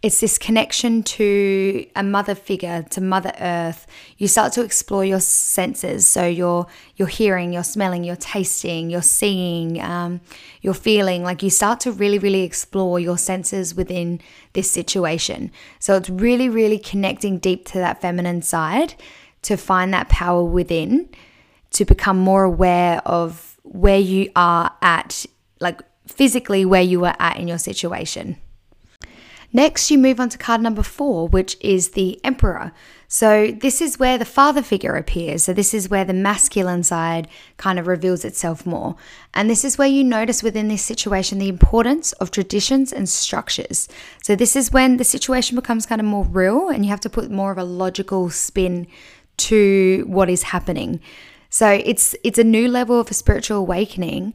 It's 0.00 0.20
this 0.20 0.38
connection 0.38 1.02
to 1.02 1.84
a 1.96 2.04
mother 2.04 2.36
figure, 2.36 2.84
to 2.90 3.00
Mother 3.00 3.32
Earth. 3.40 3.84
You 4.16 4.28
start 4.28 4.52
to 4.52 4.62
explore 4.62 5.04
your 5.04 5.18
senses, 5.18 6.06
so 6.06 6.24
your 6.24 6.68
your 6.94 7.08
hearing, 7.08 7.52
your 7.52 7.64
smelling, 7.64 8.04
your 8.04 8.14
tasting, 8.14 8.90
your 8.90 9.02
seeing, 9.02 9.80
um, 9.80 10.20
your 10.62 10.74
feeling. 10.74 11.24
Like 11.24 11.42
you 11.42 11.50
start 11.50 11.80
to 11.80 11.90
really, 11.90 12.20
really 12.20 12.42
explore 12.42 13.00
your 13.00 13.18
senses 13.18 13.74
within 13.74 14.20
this 14.52 14.70
situation. 14.70 15.50
So 15.80 15.96
it's 15.96 16.10
really, 16.10 16.48
really 16.48 16.78
connecting 16.78 17.38
deep 17.38 17.66
to 17.68 17.78
that 17.78 18.00
feminine 18.00 18.42
side 18.42 18.94
to 19.42 19.56
find 19.56 19.92
that 19.94 20.08
power 20.08 20.44
within, 20.44 21.08
to 21.70 21.84
become 21.84 22.18
more 22.18 22.44
aware 22.44 23.02
of 23.04 23.58
where 23.64 23.98
you 23.98 24.30
are 24.36 24.72
at, 24.80 25.26
like 25.58 25.80
physically 26.06 26.64
where 26.64 26.82
you 26.82 27.04
are 27.04 27.16
at 27.18 27.36
in 27.36 27.48
your 27.48 27.58
situation. 27.58 28.36
Next, 29.52 29.90
you 29.90 29.96
move 29.96 30.20
on 30.20 30.28
to 30.28 30.38
card 30.38 30.60
number 30.60 30.82
four, 30.82 31.26
which 31.26 31.56
is 31.60 31.90
the 31.90 32.20
Emperor. 32.22 32.72
So, 33.10 33.50
this 33.50 33.80
is 33.80 33.98
where 33.98 34.18
the 34.18 34.26
father 34.26 34.60
figure 34.60 34.94
appears. 34.94 35.44
So, 35.44 35.54
this 35.54 35.72
is 35.72 35.88
where 35.88 36.04
the 36.04 36.12
masculine 36.12 36.82
side 36.82 37.26
kind 37.56 37.78
of 37.78 37.86
reveals 37.86 38.26
itself 38.26 38.66
more. 38.66 38.96
And 39.32 39.48
this 39.48 39.64
is 39.64 39.78
where 39.78 39.88
you 39.88 40.04
notice 40.04 40.42
within 40.42 40.68
this 40.68 40.82
situation 40.82 41.38
the 41.38 41.48
importance 41.48 42.12
of 42.14 42.30
traditions 42.30 42.92
and 42.92 43.08
structures. 43.08 43.88
So, 44.22 44.36
this 44.36 44.54
is 44.54 44.70
when 44.70 44.98
the 44.98 45.04
situation 45.04 45.56
becomes 45.56 45.86
kind 45.86 46.02
of 46.02 46.06
more 46.06 46.24
real 46.24 46.68
and 46.68 46.84
you 46.84 46.90
have 46.90 47.00
to 47.00 47.10
put 47.10 47.30
more 47.30 47.50
of 47.50 47.56
a 47.56 47.64
logical 47.64 48.28
spin 48.28 48.86
to 49.38 50.04
what 50.06 50.28
is 50.28 50.42
happening. 50.42 51.00
So, 51.48 51.70
it's 51.70 52.14
it's 52.22 52.38
a 52.38 52.44
new 52.44 52.68
level 52.68 53.00
of 53.00 53.10
a 53.10 53.14
spiritual 53.14 53.56
awakening 53.56 54.34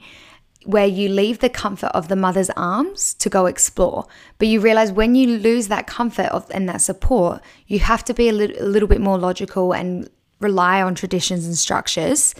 where 0.65 0.85
you 0.85 1.09
leave 1.09 1.39
the 1.39 1.49
comfort 1.49 1.91
of 1.93 2.07
the 2.07 2.15
mother's 2.15 2.49
arms 2.51 3.13
to 3.15 3.29
go 3.29 3.45
explore. 3.45 4.05
But 4.37 4.47
you 4.47 4.59
realize 4.59 4.91
when 4.91 5.15
you 5.15 5.37
lose 5.37 5.67
that 5.67 5.87
comfort 5.87 6.27
of, 6.27 6.49
and 6.51 6.67
that 6.69 6.81
support, 6.81 7.41
you 7.67 7.79
have 7.79 8.03
to 8.05 8.13
be 8.13 8.29
a 8.29 8.33
little, 8.33 8.61
a 8.61 8.67
little 8.67 8.87
bit 8.87 9.01
more 9.01 9.17
logical 9.17 9.73
and 9.73 10.09
rely 10.39 10.81
on 10.81 10.95
traditions 10.95 11.45
and 11.45 11.57
structures. 11.57 12.35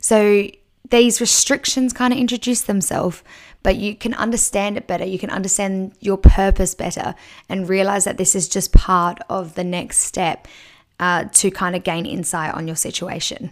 So 0.00 0.48
these 0.90 1.20
restrictions 1.20 1.92
kind 1.92 2.12
of 2.12 2.18
introduce 2.18 2.62
themselves, 2.62 3.22
but 3.62 3.76
you 3.76 3.94
can 3.94 4.14
understand 4.14 4.76
it 4.76 4.86
better. 4.86 5.04
You 5.04 5.18
can 5.18 5.30
understand 5.30 5.92
your 6.00 6.16
purpose 6.16 6.74
better 6.74 7.14
and 7.48 7.68
realize 7.68 8.04
that 8.04 8.16
this 8.16 8.34
is 8.34 8.48
just 8.48 8.72
part 8.72 9.18
of 9.28 9.54
the 9.54 9.64
next 9.64 9.98
step 9.98 10.48
uh, 11.00 11.24
to 11.32 11.50
kind 11.50 11.76
of 11.76 11.84
gain 11.84 12.06
insight 12.06 12.54
on 12.54 12.66
your 12.66 12.76
situation. 12.76 13.50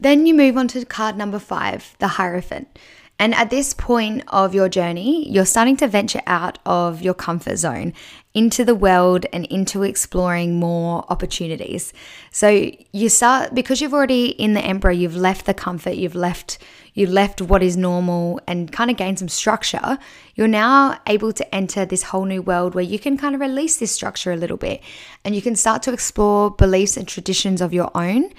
Then 0.00 0.26
you 0.26 0.34
move 0.34 0.56
on 0.56 0.68
to 0.68 0.84
card 0.84 1.16
number 1.16 1.38
five, 1.38 1.94
the 1.98 2.08
Hierophant. 2.08 2.78
And 3.18 3.32
at 3.34 3.50
this 3.50 3.74
point 3.74 4.24
of 4.28 4.54
your 4.54 4.68
journey, 4.68 5.28
you're 5.30 5.46
starting 5.46 5.76
to 5.78 5.86
venture 5.86 6.22
out 6.26 6.58
of 6.66 7.00
your 7.00 7.14
comfort 7.14 7.56
zone 7.56 7.92
into 8.34 8.64
the 8.64 8.74
world 8.74 9.24
and 9.32 9.44
into 9.46 9.84
exploring 9.84 10.58
more 10.58 11.04
opportunities. 11.08 11.92
So 12.32 12.72
you 12.92 13.08
start 13.08 13.54
because 13.54 13.80
you've 13.80 13.94
already 13.94 14.26
in 14.26 14.54
the 14.54 14.60
emperor, 14.60 14.90
you've 14.90 15.16
left 15.16 15.46
the 15.46 15.54
comfort, 15.54 15.94
you've 15.94 16.16
left 16.16 16.58
you 16.96 17.08
left 17.08 17.42
what 17.42 17.60
is 17.60 17.76
normal 17.76 18.40
and 18.46 18.70
kind 18.70 18.88
of 18.88 18.96
gained 18.96 19.18
some 19.18 19.28
structure. 19.28 19.98
You're 20.36 20.46
now 20.46 21.00
able 21.08 21.32
to 21.32 21.54
enter 21.54 21.84
this 21.84 22.04
whole 22.04 22.24
new 22.24 22.40
world 22.40 22.74
where 22.74 22.84
you 22.84 23.00
can 23.00 23.16
kind 23.16 23.34
of 23.34 23.40
release 23.40 23.76
this 23.76 23.90
structure 23.90 24.32
a 24.32 24.36
little 24.36 24.56
bit 24.56 24.80
and 25.24 25.34
you 25.34 25.42
can 25.42 25.56
start 25.56 25.82
to 25.84 25.92
explore 25.92 26.52
beliefs 26.52 26.96
and 26.96 27.06
traditions 27.06 27.60
of 27.60 27.74
your 27.74 27.90
own 27.96 28.30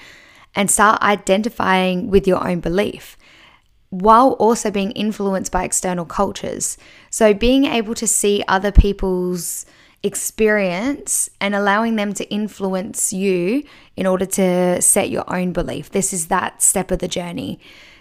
and 0.55 0.71
start 0.71 1.01
identifying 1.01 2.09
with 2.09 2.25
your 2.25 2.47
own 2.47 2.61
belief 2.61 3.17
while 4.01 4.31
also 4.33 4.69
being 4.69 4.91
influenced 4.91 5.51
by 5.51 5.63
external 5.63 6.05
cultures. 6.05 6.77
So, 7.09 7.33
being 7.33 7.65
able 7.65 7.95
to 7.95 8.07
see 8.07 8.43
other 8.47 8.71
people's 8.71 9.65
experience 10.03 11.29
and 11.41 11.55
allowing 11.55 11.95
them 11.95 12.13
to 12.13 12.29
influence 12.29 13.11
you 13.11 13.63
in 13.95 14.05
order 14.05 14.25
to 14.25 14.81
set 14.81 15.09
your 15.09 15.23
own 15.33 15.51
belief. 15.51 15.89
This 15.89 16.13
is 16.13 16.27
that 16.27 16.61
step 16.61 16.91
of 16.91 16.99
the 16.99 17.07
journey. 17.07 17.59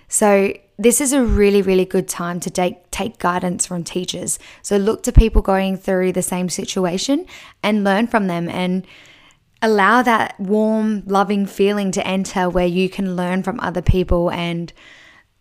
So, 0.09 0.55
this 0.77 1.01
is 1.01 1.13
a 1.13 1.23
really, 1.23 1.63
really 1.63 1.85
good 1.85 2.09
time 2.09 2.41
to 2.41 2.51
take, 2.51 2.91
take 2.91 3.19
guidance 3.19 3.65
from 3.67 3.85
teachers. 3.85 4.39
So, 4.63 4.77
look 4.77 5.03
to 5.05 5.13
people 5.13 5.43
going 5.43 5.77
through 5.77 6.13
the 6.13 6.23
same 6.23 6.49
situation 6.49 7.27
and 7.63 7.85
learn 7.85 8.09
from 8.09 8.27
them 8.27 8.49
and 8.49 8.87
allow 9.63 10.03
that 10.03 10.39
warm, 10.39 11.05
loving 11.07 11.47
feeling 11.47 11.91
to 11.93 12.07
enter 12.07 12.51
where 12.51 12.67
you 12.67 12.91
can 12.91 13.17
learn 13.17 13.43
from 13.43 13.59
other 13.61 13.81
people 13.81 14.31
and 14.31 14.73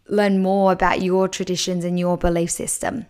learn 0.07 0.41
more 0.41 0.71
about 0.71 1.01
your 1.01 1.27
traditions 1.27 1.83
and 1.83 1.99
your 1.99 2.17
belief 2.17 2.51
system. 2.51 3.05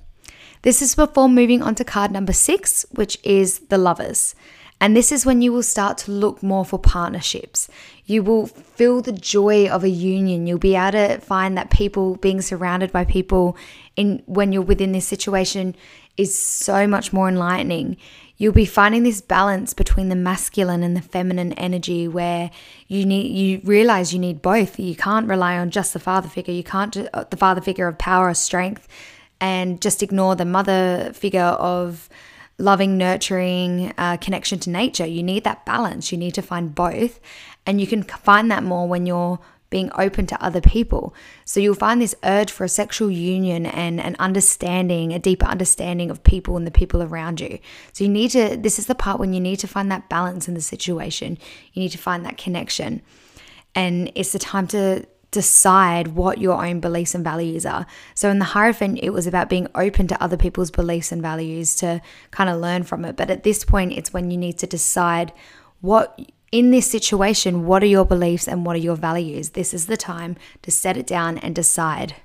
This 0.61 0.81
is 0.81 0.95
before 0.95 1.27
moving 1.27 1.61
on 1.61 1.75
to 1.75 1.83
card 1.83 2.11
number 2.11 2.33
six, 2.33 2.85
which 2.91 3.17
is 3.23 3.59
the 3.69 3.77
lovers. 3.77 4.33
And 4.79 4.97
this 4.97 5.11
is 5.11 5.25
when 5.25 5.41
you 5.41 5.53
will 5.53 5.63
start 5.63 5.97
to 5.99 6.11
look 6.11 6.43
more 6.43 6.65
for 6.65 6.77
partnerships. 6.77 7.69
You 8.05 8.21
will 8.21 8.47
feel 8.47 9.01
the 9.01 9.13
joy 9.13 9.67
of 9.69 9.83
a 9.83 9.89
union. 9.89 10.45
You'll 10.45 10.57
be 10.57 10.75
able 10.75 10.91
to 10.91 11.19
find 11.19 11.57
that 11.57 11.69
people 11.69 12.15
being 12.15 12.41
surrounded 12.41 12.91
by 12.91 13.05
people 13.05 13.55
in 13.95 14.23
when 14.25 14.51
you're 14.51 14.61
within 14.61 14.91
this 14.91 15.07
situation 15.07 15.75
is 16.17 16.37
so 16.37 16.85
much 16.85 17.13
more 17.13 17.27
enlightening 17.27 17.97
you'll 18.37 18.53
be 18.53 18.65
finding 18.65 19.03
this 19.03 19.21
balance 19.21 19.73
between 19.73 20.09
the 20.09 20.15
masculine 20.15 20.83
and 20.83 20.97
the 20.97 21.01
feminine 21.01 21.53
energy 21.53 22.07
where 22.07 22.51
you 22.87 23.05
need 23.05 23.35
you 23.35 23.61
realize 23.63 24.13
you 24.13 24.19
need 24.19 24.41
both. 24.41 24.79
You 24.79 24.95
can't 24.95 25.27
rely 25.27 25.57
on 25.57 25.69
just 25.69 25.93
the 25.93 25.99
father 25.99 26.27
figure. 26.27 26.53
You 26.53 26.63
can't 26.63 26.95
uh, 27.13 27.25
the 27.29 27.37
father 27.37 27.61
figure 27.61 27.87
of 27.87 27.97
power 27.97 28.29
or 28.29 28.33
strength 28.33 28.87
and 29.39 29.81
just 29.81 30.01
ignore 30.01 30.35
the 30.35 30.45
mother 30.45 31.11
figure 31.13 31.41
of 31.41 32.09
loving 32.57 32.97
nurturing 32.97 33.93
uh, 33.97 34.17
connection 34.17 34.59
to 34.59 34.69
nature. 34.69 35.05
You 35.05 35.23
need 35.23 35.43
that 35.43 35.65
balance. 35.65 36.11
You 36.11 36.17
need 36.17 36.33
to 36.35 36.41
find 36.41 36.73
both. 36.73 37.19
And 37.65 37.79
you 37.79 37.87
can 37.87 38.03
find 38.03 38.51
that 38.51 38.63
more 38.63 38.87
when 38.87 39.05
you're 39.05 39.39
being 39.73 39.89
open 39.97 40.27
to 40.27 40.39
other 40.39 40.61
people. 40.61 41.15
So 41.45 41.59
you'll 41.59 41.73
find 41.73 41.99
this 41.99 42.13
urge 42.23 42.51
for 42.51 42.63
a 42.63 42.69
sexual 42.69 43.09
union 43.09 43.65
and 43.65 43.99
an 43.99 44.15
understanding, 44.19 45.11
a 45.11 45.17
deeper 45.17 45.47
understanding 45.47 46.11
of 46.11 46.23
people 46.23 46.55
and 46.55 46.67
the 46.67 46.69
people 46.69 47.01
around 47.01 47.41
you. 47.41 47.57
So 47.91 48.03
you 48.03 48.09
need 48.11 48.29
to, 48.31 48.55
this 48.55 48.77
is 48.77 48.85
the 48.85 48.93
part 48.93 49.19
when 49.19 49.33
you 49.33 49.39
need 49.39 49.57
to 49.61 49.67
find 49.67 49.89
that 49.89 50.09
balance 50.09 50.47
in 50.47 50.53
the 50.53 50.61
situation. 50.61 51.39
You 51.73 51.81
need 51.81 51.89
to 51.89 51.97
find 51.97 52.23
that 52.23 52.37
connection. 52.37 53.01
And 53.73 54.11
it's 54.13 54.31
the 54.31 54.37
time 54.37 54.67
to 54.67 55.07
decide 55.31 56.09
what 56.09 56.37
your 56.37 56.63
own 56.63 56.79
beliefs 56.79 57.15
and 57.15 57.23
values 57.23 57.65
are. 57.65 57.87
So 58.13 58.29
in 58.29 58.37
the 58.37 58.45
Hierophant, 58.45 58.99
it 59.01 59.09
was 59.09 59.25
about 59.25 59.49
being 59.49 59.67
open 59.73 60.07
to 60.09 60.23
other 60.23 60.37
people's 60.37 60.69
beliefs 60.69 61.11
and 61.11 61.19
values 61.19 61.75
to 61.77 61.99
kind 62.29 62.47
of 62.47 62.61
learn 62.61 62.83
from 62.83 63.05
it. 63.05 63.15
But 63.15 63.31
at 63.31 63.41
this 63.41 63.65
point, 63.65 63.93
it's 63.93 64.13
when 64.13 64.29
you 64.29 64.37
need 64.37 64.59
to 64.59 64.67
decide 64.67 65.33
what 65.81 66.31
in 66.53 66.69
this 66.69 66.85
situation, 66.85 67.65
what 67.65 67.81
are 67.81 67.87
your 67.87 68.05
beliefs 68.05 68.47
and 68.47 68.63
what 68.63 68.75
are 68.75 68.79
your 68.79 68.95
values? 68.95 69.49
This 69.49 69.73
is 69.73 69.87
the 69.87 69.97
time 69.97 70.35
to 70.61 70.69
set 70.69 70.97
it 70.97 71.07
down 71.07 71.39
and 71.39 71.55
decide. 71.55 72.17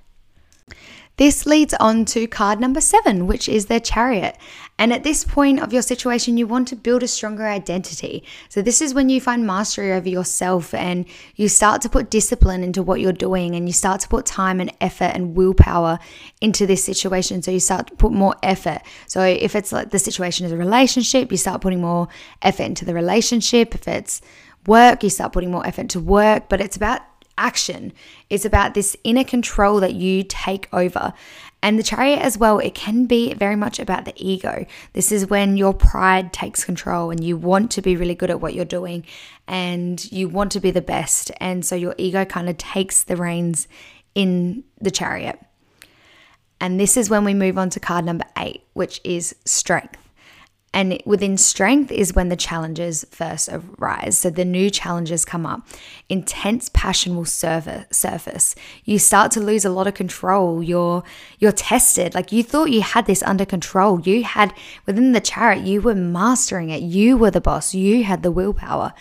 This 1.18 1.46
leads 1.46 1.74
on 1.80 2.04
to 2.06 2.28
card 2.28 2.60
number 2.60 2.80
seven, 2.80 3.26
which 3.26 3.48
is 3.48 3.66
their 3.66 3.80
chariot. 3.80 4.38
And 4.78 4.92
at 4.92 5.02
this 5.02 5.24
point 5.24 5.58
of 5.58 5.72
your 5.72 5.82
situation, 5.82 6.36
you 6.36 6.46
want 6.46 6.68
to 6.68 6.76
build 6.76 7.02
a 7.02 7.08
stronger 7.08 7.44
identity. 7.44 8.22
So, 8.48 8.62
this 8.62 8.80
is 8.80 8.94
when 8.94 9.08
you 9.08 9.20
find 9.20 9.44
mastery 9.44 9.92
over 9.92 10.08
yourself 10.08 10.72
and 10.72 11.06
you 11.34 11.48
start 11.48 11.82
to 11.82 11.88
put 11.88 12.08
discipline 12.08 12.62
into 12.62 12.84
what 12.84 13.00
you're 13.00 13.12
doing 13.12 13.56
and 13.56 13.68
you 13.68 13.72
start 13.72 14.00
to 14.02 14.08
put 14.08 14.26
time 14.26 14.60
and 14.60 14.72
effort 14.80 15.10
and 15.12 15.34
willpower 15.34 15.98
into 16.40 16.66
this 16.66 16.84
situation. 16.84 17.42
So, 17.42 17.50
you 17.50 17.58
start 17.58 17.88
to 17.88 17.96
put 17.96 18.12
more 18.12 18.36
effort. 18.44 18.82
So, 19.08 19.20
if 19.20 19.56
it's 19.56 19.72
like 19.72 19.90
the 19.90 19.98
situation 19.98 20.46
is 20.46 20.52
a 20.52 20.56
relationship, 20.56 21.32
you 21.32 21.36
start 21.36 21.62
putting 21.62 21.80
more 21.80 22.06
effort 22.42 22.62
into 22.62 22.84
the 22.84 22.94
relationship. 22.94 23.74
If 23.74 23.88
it's 23.88 24.22
work, 24.68 25.02
you 25.02 25.10
start 25.10 25.32
putting 25.32 25.50
more 25.50 25.66
effort 25.66 25.88
to 25.90 26.00
work, 26.00 26.48
but 26.48 26.60
it's 26.60 26.76
about 26.76 27.02
action. 27.38 27.92
It's 28.28 28.44
about 28.44 28.74
this 28.74 28.96
inner 29.04 29.24
control 29.24 29.80
that 29.80 29.94
you 29.94 30.24
take 30.24 30.68
over. 30.72 31.14
And 31.62 31.78
the 31.78 31.82
chariot 31.82 32.20
as 32.20 32.38
well, 32.38 32.58
it 32.58 32.74
can 32.74 33.06
be 33.06 33.34
very 33.34 33.56
much 33.56 33.78
about 33.78 34.04
the 34.04 34.14
ego. 34.16 34.66
This 34.92 35.10
is 35.10 35.26
when 35.26 35.56
your 35.56 35.74
pride 35.74 36.32
takes 36.32 36.64
control 36.64 37.10
and 37.10 37.22
you 37.22 37.36
want 37.36 37.70
to 37.72 37.82
be 37.82 37.96
really 37.96 38.14
good 38.14 38.30
at 38.30 38.40
what 38.40 38.54
you're 38.54 38.64
doing 38.64 39.04
and 39.48 40.10
you 40.12 40.28
want 40.28 40.52
to 40.52 40.60
be 40.60 40.70
the 40.70 40.82
best. 40.82 41.32
And 41.40 41.64
so 41.64 41.74
your 41.74 41.94
ego 41.98 42.24
kind 42.24 42.48
of 42.48 42.58
takes 42.58 43.02
the 43.02 43.16
reins 43.16 43.66
in 44.14 44.64
the 44.80 44.90
chariot. 44.90 45.40
And 46.60 46.78
this 46.78 46.96
is 46.96 47.10
when 47.10 47.24
we 47.24 47.34
move 47.34 47.58
on 47.58 47.70
to 47.70 47.80
card 47.80 48.04
number 48.04 48.24
eight, 48.36 48.64
which 48.74 49.00
is 49.04 49.34
strength. 49.44 50.07
And 50.74 51.02
within 51.06 51.38
strength 51.38 51.90
is 51.90 52.14
when 52.14 52.28
the 52.28 52.36
challenges 52.36 53.06
first 53.10 53.48
arise. 53.50 54.18
So 54.18 54.30
the 54.30 54.44
new 54.44 54.68
challenges 54.70 55.24
come 55.24 55.46
up. 55.46 55.66
Intense 56.08 56.68
passion 56.68 57.16
will 57.16 57.24
surface. 57.24 58.54
You 58.84 58.98
start 58.98 59.32
to 59.32 59.40
lose 59.40 59.64
a 59.64 59.70
lot 59.70 59.86
of 59.86 59.94
control. 59.94 60.62
You're 60.62 61.02
you're 61.38 61.52
tested. 61.52 62.14
Like 62.14 62.32
you 62.32 62.42
thought 62.42 62.70
you 62.70 62.82
had 62.82 63.06
this 63.06 63.22
under 63.22 63.46
control. 63.46 64.00
You 64.00 64.24
had 64.24 64.52
within 64.84 65.12
the 65.12 65.20
chariot, 65.20 65.66
you 65.66 65.80
were 65.80 65.94
mastering 65.94 66.68
it. 66.70 66.82
You 66.82 67.16
were 67.16 67.30
the 67.30 67.40
boss. 67.40 67.74
You 67.74 68.04
had 68.04 68.22
the 68.22 68.30
willpower. 68.30 68.92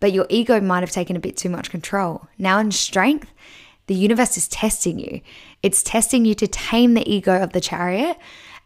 But 0.00 0.12
your 0.12 0.26
ego 0.28 0.60
might 0.60 0.80
have 0.80 0.90
taken 0.90 1.14
a 1.14 1.20
bit 1.20 1.36
too 1.36 1.48
much 1.48 1.70
control. 1.70 2.26
Now 2.36 2.58
in 2.58 2.72
strength, 2.72 3.32
the 3.86 3.94
universe 3.94 4.36
is 4.36 4.48
testing 4.48 4.98
you. 4.98 5.20
It's 5.62 5.82
testing 5.82 6.24
you 6.24 6.34
to 6.36 6.48
tame 6.48 6.94
the 6.94 7.08
ego 7.08 7.40
of 7.40 7.52
the 7.52 7.60
chariot 7.60 8.16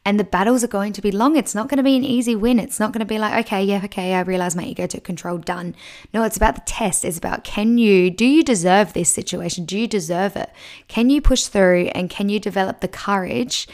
And 0.07 0.21
the 0.21 0.25
battles 0.25 0.63
are 0.63 0.69
going 0.69 0.93
to 0.93 1.03
be 1.03 1.11
long. 1.11 1.35
It's 1.35 1.53
not 1.53 1.69
going 1.69 1.79
to 1.79 1.83
be 1.83 1.97
an 1.97 2.05
easy 2.05 2.37
win. 2.37 2.61
It's 2.61 2.79
not 2.79 2.93
going 2.93 3.01
to 3.01 3.05
be 3.05 3.19
like, 3.19 3.45
okay, 3.45 3.65
yeah, 3.65 3.81
okay, 3.87 4.15
I 4.15 4.21
realize 4.21 4.55
my 4.55 4.63
ego 4.63 4.87
took 4.87 5.03
control, 5.03 5.37
done. 5.37 5.75
No, 6.15 6.23
it's 6.23 6.37
about 6.37 6.55
the 6.55 6.63
test. 6.65 7.05
It's 7.05 7.19
about 7.19 7.43
can 7.43 7.77
you, 7.77 8.09
do 8.09 8.25
you 8.25 8.45
deserve 8.45 8.93
this 8.93 9.13
situation? 9.13 9.65
Do 9.65 9.77
you 9.77 9.89
deserve 9.89 10.37
it? 10.37 10.51
Can 10.87 11.11
you 11.11 11.21
push 11.21 11.47
through 11.47 11.91
and 11.93 12.09
can 12.09 12.29
you 12.29 12.39
develop 12.39 12.81
the 12.81 12.89
courage? 12.89 13.67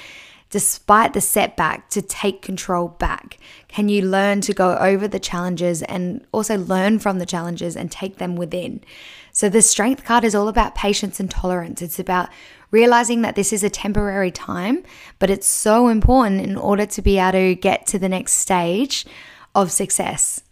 despite 0.53 1.15
the 1.15 1.21
setback, 1.21 1.89
to 1.89 2.03
take 2.03 2.43
control 2.43 2.89
back? 2.89 3.39
Can 3.69 3.89
you 3.89 4.03
learn 4.03 4.43
to 4.43 4.53
go 4.53 4.77
over 4.77 5.09
the 5.09 5.19
challenges 5.19 5.83
and 5.85 6.27
also 6.31 6.59
learn 6.59 6.99
from 6.99 7.19
the 7.19 7.25
challenges 7.25 7.75
and 7.75 7.91
take 7.91 8.19
them 8.19 8.37
within? 8.37 8.83
So, 9.33 9.49
the 9.49 9.63
strength 9.63 10.05
card 10.05 10.25
is 10.25 10.35
all 10.35 10.49
about 10.49 10.75
patience 10.75 11.19
and 11.19 11.31
tolerance. 11.31 11.81
It's 11.81 11.99
about 11.99 12.29
realizing 12.73 13.23
that 13.23 13.37
this 13.37 13.53
is 13.53 13.63
a 13.63 13.71
temporary 13.71 14.33
time, 14.33 14.83
but 15.21 15.31
it's 15.31 15.47
so 15.47 15.87
important 15.87 16.41
in 16.41 16.57
order 16.57 16.87
to 16.87 17.01
be 17.01 17.19
able 17.19 17.33
to 17.33 17.55
get 17.55 17.87
to 17.87 17.99
the 17.99 18.09
next 18.09 18.33
stage 18.33 19.07
of 19.55 19.71
success. 19.71 20.43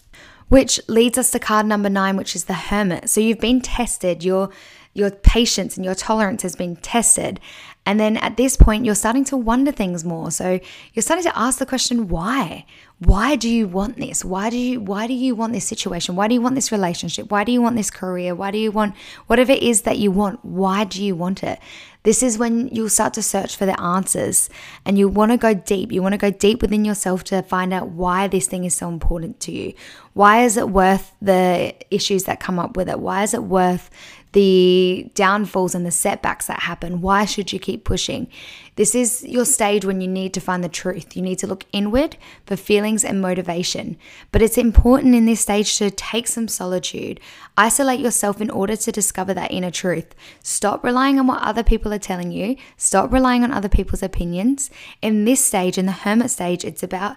Which 0.48 0.80
leads 0.88 1.18
us 1.18 1.30
to 1.32 1.38
card 1.38 1.66
number 1.66 1.88
nine, 1.88 2.16
which 2.16 2.36
is 2.36 2.44
the 2.44 2.54
hermit. 2.54 3.08
So, 3.08 3.20
you've 3.20 3.40
been 3.40 3.60
tested, 3.60 4.22
your 4.24 4.50
your 4.92 5.10
patience 5.10 5.76
and 5.76 5.84
your 5.84 5.94
tolerance 5.94 6.42
has 6.42 6.56
been 6.56 6.76
tested 6.76 7.38
and 7.86 7.98
then 7.98 8.18
at 8.18 8.36
this 8.36 8.56
point, 8.56 8.84
you're 8.84 8.94
starting 8.94 9.24
to 9.26 9.36
wonder 9.36 9.72
things 9.72 10.04
more. 10.04 10.30
So 10.30 10.60
you're 10.92 11.02
starting 11.02 11.24
to 11.24 11.36
ask 11.36 11.58
the 11.58 11.66
question, 11.66 12.08
why? 12.08 12.66
Why 12.98 13.34
do 13.34 13.48
you 13.48 13.66
want 13.66 13.96
this? 13.96 14.22
Why 14.22 14.50
do 14.50 14.58
you 14.58 14.78
why 14.78 15.06
do 15.06 15.14
you 15.14 15.34
want 15.34 15.54
this 15.54 15.64
situation? 15.64 16.16
Why 16.16 16.28
do 16.28 16.34
you 16.34 16.42
want 16.42 16.54
this 16.54 16.70
relationship? 16.70 17.30
Why 17.30 17.44
do 17.44 17.50
you 17.50 17.62
want 17.62 17.76
this 17.76 17.90
career? 17.90 18.34
Why 18.34 18.50
do 18.50 18.58
you 18.58 18.70
want 18.70 18.94
whatever 19.26 19.52
it 19.52 19.62
is 19.62 19.82
that 19.82 19.96
you 19.96 20.10
want? 20.10 20.44
Why 20.44 20.84
do 20.84 21.02
you 21.02 21.16
want 21.16 21.42
it? 21.42 21.58
This 22.02 22.22
is 22.22 22.36
when 22.36 22.68
you'll 22.68 22.90
start 22.90 23.14
to 23.14 23.22
search 23.22 23.56
for 23.56 23.64
the 23.64 23.78
answers 23.80 24.50
and 24.84 24.98
you 24.98 25.08
want 25.08 25.32
to 25.32 25.38
go 25.38 25.54
deep. 25.54 25.92
You 25.92 26.02
want 26.02 26.12
to 26.12 26.18
go 26.18 26.30
deep 26.30 26.60
within 26.60 26.84
yourself 26.84 27.24
to 27.24 27.40
find 27.42 27.72
out 27.72 27.88
why 27.88 28.28
this 28.28 28.46
thing 28.46 28.64
is 28.64 28.74
so 28.74 28.90
important 28.90 29.40
to 29.40 29.52
you. 29.52 29.72
Why 30.12 30.44
is 30.44 30.58
it 30.58 30.68
worth 30.68 31.12
the 31.22 31.74
issues 31.90 32.24
that 32.24 32.38
come 32.38 32.58
up 32.58 32.76
with 32.76 32.90
it? 32.90 33.00
Why 33.00 33.22
is 33.22 33.32
it 33.32 33.44
worth 33.44 33.88
the 34.32 35.10
downfalls 35.14 35.74
and 35.74 35.84
the 35.84 35.90
setbacks 35.90 36.46
that 36.46 36.60
happen. 36.60 37.00
Why 37.00 37.24
should 37.24 37.52
you 37.52 37.58
keep 37.58 37.84
pushing? 37.84 38.28
This 38.76 38.94
is 38.94 39.24
your 39.24 39.44
stage 39.44 39.84
when 39.84 40.00
you 40.00 40.06
need 40.06 40.32
to 40.34 40.40
find 40.40 40.62
the 40.62 40.68
truth. 40.68 41.16
You 41.16 41.22
need 41.22 41.38
to 41.40 41.46
look 41.46 41.66
inward 41.72 42.16
for 42.46 42.56
feelings 42.56 43.04
and 43.04 43.20
motivation. 43.20 43.96
But 44.30 44.42
it's 44.42 44.56
important 44.56 45.14
in 45.14 45.26
this 45.26 45.40
stage 45.40 45.76
to 45.78 45.90
take 45.90 46.28
some 46.28 46.46
solitude, 46.46 47.18
isolate 47.56 48.00
yourself 48.00 48.40
in 48.40 48.50
order 48.50 48.76
to 48.76 48.92
discover 48.92 49.34
that 49.34 49.50
inner 49.50 49.70
truth. 49.70 50.14
Stop 50.42 50.84
relying 50.84 51.18
on 51.18 51.26
what 51.26 51.42
other 51.42 51.64
people 51.64 51.92
are 51.92 51.98
telling 51.98 52.30
you, 52.30 52.56
stop 52.76 53.12
relying 53.12 53.42
on 53.42 53.52
other 53.52 53.68
people's 53.68 54.02
opinions. 54.02 54.70
In 55.02 55.24
this 55.24 55.44
stage, 55.44 55.76
in 55.76 55.86
the 55.86 55.92
hermit 55.92 56.30
stage, 56.30 56.64
it's 56.64 56.82
about 56.82 57.16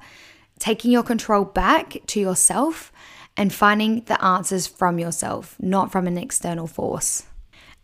taking 0.59 0.91
your 0.91 1.03
control 1.03 1.45
back 1.45 1.97
to 2.07 2.19
yourself 2.19 2.91
and 3.35 3.53
finding 3.53 4.01
the 4.01 4.23
answers 4.23 4.67
from 4.67 4.99
yourself, 4.99 5.55
not 5.59 5.91
from 5.91 6.07
an 6.07 6.17
external 6.17 6.67
force. 6.67 7.23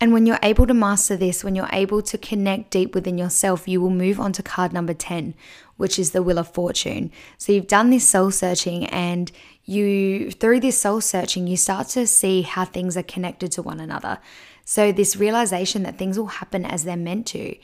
And 0.02 0.14
when 0.14 0.26
you're 0.26 0.40
able 0.42 0.66
to 0.66 0.74
master 0.74 1.18
this, 1.18 1.44
when 1.44 1.56
you're 1.56 1.70
able 1.74 2.02
to 2.04 2.18
connect 2.18 2.72
deep 2.72 2.96
within 2.96 3.18
yourself, 3.18 3.68
you 3.68 3.82
will 3.82 3.90
move 3.90 4.20
on 4.20 4.32
to 4.34 4.44
card 4.44 4.72
number 4.72 4.94
10, 4.94 5.34
which 5.76 6.00
is 6.00 6.12
the 6.12 6.24
Wheel 6.24 6.40
of 6.40 6.54
Fortune. 6.54 7.12
So 7.38 7.52
you've 7.52 7.68
done 7.68 7.90
this 7.90 8.08
soul 8.08 8.32
searching, 8.32 8.86
and 8.86 9.30
you, 9.66 10.32
through 10.32 10.62
this 10.62 10.80
soul 10.80 11.02
searching, 11.02 11.48
you 11.48 11.58
start 11.58 11.90
to 11.90 12.08
see 12.08 12.44
how 12.44 12.64
things 12.64 12.96
are 12.96 13.04
connected 13.04 13.52
to 13.54 13.62
one 13.62 13.82
another. 13.82 14.20
So, 14.64 14.92
this 14.92 15.16
realization 15.16 15.82
that 15.84 15.98
things 15.98 16.18
will 16.18 16.28
happen 16.28 16.64
as 16.64 16.84
they're 16.84 16.96
meant 16.96 17.26
to. 17.28 17.58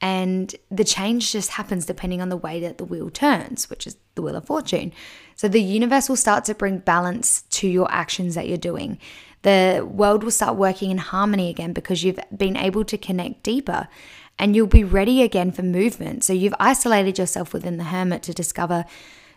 And 0.00 0.54
the 0.70 0.84
change 0.84 1.32
just 1.32 1.50
happens 1.50 1.86
depending 1.86 2.20
on 2.20 2.28
the 2.28 2.36
way 2.36 2.60
that 2.60 2.78
the 2.78 2.84
wheel 2.84 3.10
turns, 3.10 3.68
which 3.68 3.86
is 3.86 3.96
the 4.14 4.22
Wheel 4.22 4.36
of 4.36 4.46
Fortune. 4.46 4.92
So 5.42 5.48
the 5.48 5.60
universe 5.60 6.08
will 6.08 6.14
start 6.14 6.44
to 6.44 6.54
bring 6.54 6.78
balance 6.78 7.42
to 7.50 7.66
your 7.66 7.90
actions 7.90 8.36
that 8.36 8.46
you're 8.46 8.56
doing. 8.56 9.00
The 9.42 9.84
world 9.84 10.22
will 10.22 10.30
start 10.30 10.54
working 10.54 10.92
in 10.92 10.98
harmony 10.98 11.50
again 11.50 11.72
because 11.72 12.04
you've 12.04 12.20
been 12.36 12.56
able 12.56 12.84
to 12.84 12.96
connect 12.96 13.42
deeper 13.42 13.88
and 14.38 14.54
you'll 14.54 14.68
be 14.68 14.84
ready 14.84 15.20
again 15.20 15.50
for 15.50 15.62
movement. 15.64 16.22
So 16.22 16.32
you've 16.32 16.54
isolated 16.60 17.18
yourself 17.18 17.52
within 17.52 17.76
the 17.76 17.82
hermit 17.82 18.22
to 18.22 18.32
discover 18.32 18.84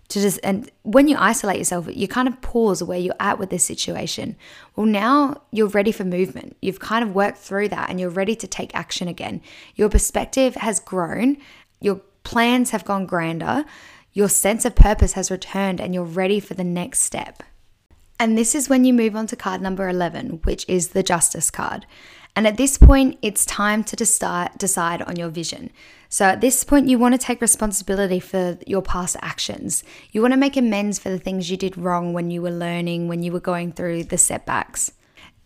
to 0.09 0.21
just 0.21 0.39
and 0.43 0.69
when 0.83 1.07
you 1.07 1.17
isolate 1.17 1.57
yourself 1.57 1.89
you 1.91 2.07
kind 2.07 2.27
of 2.27 2.39
pause 2.39 2.83
where 2.83 2.99
you're 2.99 3.15
at 3.19 3.39
with 3.39 3.49
this 3.49 3.63
situation. 3.63 4.35
Well 4.75 4.85
now 4.85 5.41
you're 5.49 5.69
ready 5.69 5.91
for 5.91 6.03
movement. 6.03 6.55
You've 6.61 6.79
kind 6.79 7.03
of 7.03 7.15
worked 7.15 7.39
through 7.39 7.69
that 7.69 7.89
and 7.89 7.99
you're 7.99 8.11
ready 8.11 8.35
to 8.35 8.45
take 8.45 8.75
action 8.75 9.07
again. 9.07 9.41
Your 9.73 9.89
perspective 9.89 10.53
has 10.53 10.79
grown. 10.79 11.37
Your 11.81 11.99
plans 12.21 12.69
have 12.69 12.85
gone 12.85 13.07
grander 13.07 13.65
your 14.15 14.29
sense 14.29 14.65
of 14.65 14.75
purpose 14.75 15.13
has 15.13 15.29
returned 15.29 15.79
and 15.79 15.93
you're 15.93 16.03
ready 16.03 16.39
for 16.39 16.55
the 16.55 16.63
next 16.63 17.01
step. 17.01 17.43
And 18.17 18.37
this 18.37 18.55
is 18.55 18.69
when 18.69 18.85
you 18.85 18.93
move 18.93 19.13
on 19.13 19.27
to 19.27 19.35
card 19.35 19.61
number 19.61 19.89
11, 19.89 20.39
which 20.45 20.65
is 20.69 20.89
the 20.89 21.03
Justice 21.03 21.51
card. 21.51 21.85
And 22.33 22.47
at 22.47 22.55
this 22.55 22.77
point, 22.77 23.17
it's 23.21 23.45
time 23.45 23.83
to 23.83 23.95
decide, 23.95 25.01
on 25.01 25.15
your 25.17 25.29
vision. 25.29 25.69
So 26.07 26.25
at 26.25 26.39
this 26.39 26.63
point, 26.63 26.87
you 26.87 26.97
want 26.97 27.13
to 27.13 27.17
take 27.17 27.41
responsibility 27.41 28.21
for 28.21 28.57
your 28.65 28.81
past 28.81 29.17
actions. 29.21 29.83
You 30.11 30.21
want 30.21 30.33
to 30.33 30.39
make 30.39 30.55
amends 30.55 30.97
for 30.97 31.09
the 31.09 31.19
things 31.19 31.51
you 31.51 31.57
did 31.57 31.77
wrong 31.77 32.13
when 32.13 32.31
you 32.31 32.41
were 32.41 32.51
learning, 32.51 33.09
when 33.09 33.21
you 33.21 33.33
were 33.33 33.41
going 33.41 33.73
through 33.73 34.05
the 34.05 34.17
setbacks. 34.17 34.91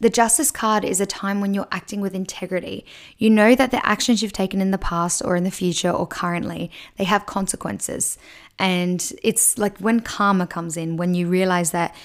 The 0.02 0.10
justice 0.10 0.50
card 0.50 0.86
is 0.86 1.02
a 1.02 1.06
time 1.06 1.42
when 1.42 1.54
you're 1.54 1.68
acting 1.72 2.00
with 2.00 2.16
integrity. 2.16 2.86
You 3.18 3.30
know 3.30 3.54
that 3.54 3.72
the 3.72 3.86
actions 3.86 4.24
you've 4.24 4.32
taken 4.32 4.62
in 4.62 4.72
the 4.72 4.78
past 4.78 5.22
or 5.26 5.36
in 5.36 5.44
the 5.44 5.52
future 5.52 5.92
or 5.92 6.08
currently, 6.08 6.72
they 6.96 7.04
have 7.04 7.26
consequences. 7.26 8.18
And 8.60 9.14
it's 9.24 9.58
like 9.58 9.78
when 9.80 10.02
karma 10.02 10.46
comes 10.46 10.78
in, 10.78 10.98
when 10.98 11.16
you 11.16 11.28
realize 11.28 11.72
that 11.72 11.96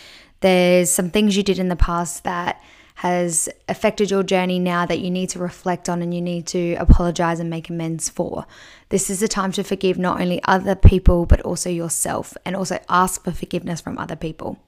there's 0.41 0.91
some 0.91 1.11
things 1.11 1.37
you 1.37 1.43
did 1.43 1.59
in 1.59 1.69
the 1.69 1.77
past 1.77 2.25
that 2.25 2.63
has 2.97 3.49
affected 3.69 4.11
your 4.11 4.23
journey 4.23 4.59
now 4.59 4.87
that 4.87 5.01
you 5.01 5.11
need 5.11 5.29
to 5.29 5.39
reflect 5.41 5.89
on 5.89 6.01
and 6.01 6.15
you 6.15 6.21
need 6.21 6.47
to 6.47 6.75
apologize 6.75 7.41
and 7.41 7.51
make 7.51 7.69
amends 7.69 8.09
for. 8.09 8.47
This 8.91 9.11
is 9.11 9.21
a 9.21 9.27
time 9.27 9.51
to 9.53 9.65
forgive 9.65 9.99
not 9.99 10.21
only 10.21 10.41
other 10.45 10.77
people, 10.77 11.27
but 11.27 11.41
also 11.41 11.69
yourself, 11.69 12.37
and 12.45 12.55
also 12.55 12.79
ask 12.89 13.25
for 13.25 13.33
forgiveness 13.33 13.81
from 13.81 13.99
other 13.99 14.15
people. 14.15 14.59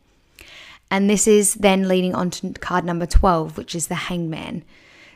And 0.91 1.09
this 1.09 1.29
is 1.29 1.55
then 1.55 1.89
leading 1.89 2.15
on 2.15 2.31
to 2.31 2.53
card 2.55 2.85
number 2.85 3.07
12, 3.07 3.57
which 3.57 3.75
is 3.75 3.87
the 3.87 3.95
hangman. 3.95 4.65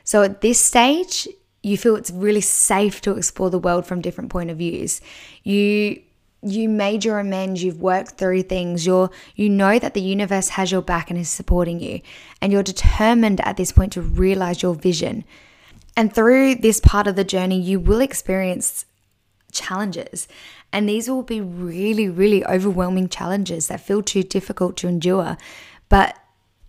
So 0.04 0.22
at 0.22 0.40
this 0.40 0.60
stage, 0.60 1.26
you 1.62 1.76
feel 1.76 1.96
it's 1.96 2.10
really 2.10 2.40
safe 2.40 3.00
to 3.02 3.16
explore 3.16 3.50
the 3.50 3.58
world 3.58 3.86
from 3.86 4.00
different 4.00 4.30
point 4.30 4.50
of 4.50 4.58
views. 4.58 5.00
You 5.42 6.00
you 6.42 6.68
made 6.68 7.04
your 7.04 7.18
amends, 7.18 7.62
you've 7.62 7.80
worked 7.80 8.12
through 8.12 8.42
things, 8.42 8.86
you're 8.86 9.10
you 9.34 9.48
know 9.48 9.78
that 9.78 9.94
the 9.94 10.00
universe 10.00 10.50
has 10.50 10.72
your 10.72 10.82
back 10.82 11.10
and 11.10 11.18
is 11.18 11.28
supporting 11.28 11.80
you. 11.80 12.00
And 12.40 12.52
you're 12.52 12.62
determined 12.62 13.40
at 13.42 13.56
this 13.56 13.72
point 13.72 13.92
to 13.92 14.02
realize 14.02 14.62
your 14.62 14.74
vision. 14.74 15.24
And 15.96 16.14
through 16.14 16.56
this 16.56 16.80
part 16.80 17.06
of 17.06 17.16
the 17.16 17.24
journey, 17.24 17.60
you 17.60 17.78
will 17.78 18.00
experience 18.00 18.86
challenges. 19.52 20.28
And 20.72 20.88
these 20.88 21.10
will 21.10 21.22
be 21.22 21.40
really, 21.40 22.08
really 22.08 22.44
overwhelming 22.46 23.08
challenges 23.08 23.68
that 23.68 23.80
feel 23.80 24.02
too 24.02 24.22
difficult 24.22 24.76
to 24.78 24.88
endure. 24.88 25.36
But 25.88 26.16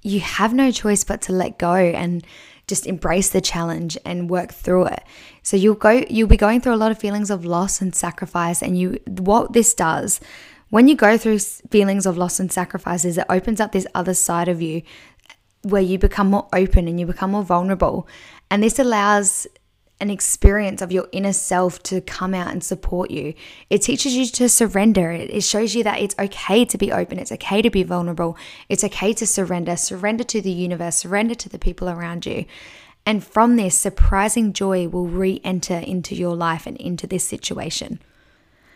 you 0.02 0.20
have 0.20 0.54
no 0.54 0.72
choice 0.72 1.04
but 1.04 1.22
to 1.22 1.32
let 1.32 1.60
go 1.60 1.76
and 1.76 2.26
just 2.68 2.88
embrace 2.88 3.30
the 3.30 3.42
challenge 3.42 3.98
and 4.06 4.30
work 4.30 4.54
through 4.54 4.86
it. 4.86 5.04
So 5.44 5.58
you'll 5.58 5.76
go 5.76 6.04
you'll 6.10 6.28
be 6.28 6.38
going 6.38 6.62
through 6.62 6.76
a 6.76 6.84
lot 6.84 6.92
of 6.92 7.00
feelings 7.00 7.30
of 7.30 7.46
loss 7.46 7.82
and 7.82 7.94
sacrifice 7.96 8.62
and 8.62 8.78
you 8.78 9.00
what 9.08 9.54
this 9.54 9.74
does 9.74 10.20
when 10.70 10.88
you 10.88 10.96
go 10.96 11.18
through 11.18 11.40
feelings 11.40 12.06
of 12.06 12.18
loss 12.18 12.40
and 12.40 12.52
sacrifices 12.52 13.18
it 13.18 13.26
opens 13.30 13.60
up 13.60 13.72
this 13.72 13.88
other 13.94 14.14
side 14.14 14.48
of 14.48 14.62
you 14.62 14.82
where 15.64 15.82
you 15.82 15.98
become 15.98 16.30
more 16.30 16.48
open 16.54 16.88
and 16.88 17.00
you 17.00 17.06
become 17.06 17.32
more 17.32 17.44
vulnerable 17.44 18.08
and 18.50 18.64
this 18.64 18.80
allows 18.80 19.48
an 20.02 20.10
experience 20.10 20.82
of 20.82 20.92
your 20.92 21.08
inner 21.12 21.32
self 21.32 21.82
to 21.84 22.02
come 22.02 22.34
out 22.34 22.52
and 22.52 22.64
support 22.64 23.12
you. 23.12 23.34
It 23.70 23.84
teaches 23.84 24.14
you 24.16 24.26
to 24.26 24.50
surrender. 24.50 25.12
It 25.12 25.44
shows 25.44 25.76
you 25.76 25.84
that 25.84 26.02
it's 26.02 26.16
okay 26.20 26.66
to 26.66 26.78
be 26.78 26.92
open. 26.92 27.20
It's 27.20 27.32
okay 27.32 27.62
to 27.62 27.70
be 27.70 27.84
vulnerable. 27.84 28.36
It's 28.68 28.84
okay 28.84 29.14
to 29.14 29.28
surrender. 29.28 29.78
Surrender 29.78 30.24
to 30.26 30.42
the 30.42 30.52
universe, 30.52 30.98
surrender 30.98 31.36
to 31.36 31.50
the 31.50 31.60
people 31.60 31.88
around 31.88 32.26
you. 32.26 32.46
And 33.06 33.24
from 33.24 33.56
this, 33.56 33.78
surprising 33.78 34.54
joy 34.54 34.88
will 34.88 35.08
re 35.08 35.40
enter 35.44 35.78
into 35.78 36.16
your 36.16 36.36
life 36.36 36.66
and 36.68 36.78
into 36.78 37.08
this 37.08 37.28
situation. 37.28 38.00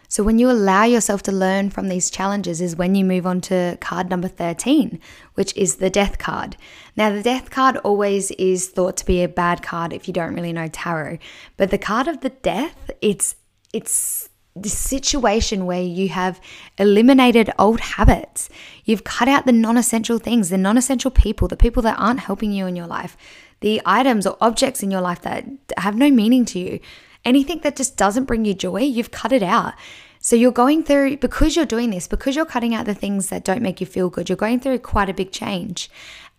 So, 0.07 0.23
when 0.23 0.39
you 0.39 0.49
allow 0.49 0.83
yourself 0.83 1.23
to 1.23 1.31
learn 1.31 1.69
from 1.69 1.87
these 1.87 2.09
challenges, 2.09 2.61
is 2.61 2.75
when 2.75 2.95
you 2.95 3.03
move 3.05 3.25
on 3.25 3.41
to 3.41 3.77
card 3.81 4.09
number 4.09 4.27
13, 4.27 4.99
which 5.33 5.55
is 5.55 5.77
the 5.77 5.89
death 5.89 6.17
card. 6.17 6.57
Now, 6.95 7.11
the 7.11 7.23
death 7.23 7.49
card 7.49 7.77
always 7.77 8.31
is 8.31 8.69
thought 8.69 8.97
to 8.97 9.05
be 9.05 9.23
a 9.23 9.27
bad 9.27 9.61
card 9.61 9.93
if 9.93 10.07
you 10.07 10.13
don't 10.13 10.35
really 10.35 10.53
know 10.53 10.67
tarot, 10.67 11.19
but 11.57 11.71
the 11.71 11.77
card 11.77 12.07
of 12.07 12.21
the 12.21 12.29
death, 12.29 12.91
it's 13.01 13.35
it's 13.73 14.29
the 14.55 14.69
situation 14.69 15.65
where 15.65 15.81
you 15.81 16.07
have 16.09 16.39
eliminated 16.77 17.51
old 17.59 17.81
habits. 17.81 18.49
You've 18.85 19.03
cut 19.03 19.27
out 19.27 19.45
the 19.45 19.51
non 19.51 19.77
essential 19.77 20.17
things, 20.17 20.49
the 20.49 20.57
non 20.57 20.77
essential 20.77 21.11
people, 21.11 21.47
the 21.47 21.57
people 21.57 21.83
that 21.83 21.99
aren't 21.99 22.21
helping 22.21 22.53
you 22.53 22.65
in 22.65 22.75
your 22.75 22.87
life, 22.87 23.17
the 23.59 23.81
items 23.85 24.25
or 24.25 24.37
objects 24.39 24.81
in 24.81 24.91
your 24.91 25.01
life 25.01 25.21
that 25.21 25.45
have 25.77 25.95
no 25.95 26.09
meaning 26.09 26.45
to 26.45 26.59
you. 26.59 26.79
Anything 27.25 27.59
that 27.63 27.75
just 27.75 27.97
doesn't 27.97 28.25
bring 28.25 28.45
you 28.45 28.53
joy, 28.53 28.81
you've 28.81 29.11
cut 29.11 29.31
it 29.31 29.43
out. 29.43 29.73
So 30.19 30.35
you're 30.35 30.51
going 30.51 30.83
through, 30.83 31.17
because 31.17 31.55
you're 31.55 31.65
doing 31.65 31.89
this, 31.89 32.07
because 32.07 32.35
you're 32.35 32.45
cutting 32.45 32.73
out 32.73 32.85
the 32.85 32.95
things 32.95 33.29
that 33.29 33.43
don't 33.43 33.61
make 33.61 33.81
you 33.81 33.85
feel 33.87 34.09
good, 34.09 34.29
you're 34.29 34.35
going 34.35 34.59
through 34.59 34.79
quite 34.79 35.09
a 35.09 35.13
big 35.13 35.31
change. 35.31 35.89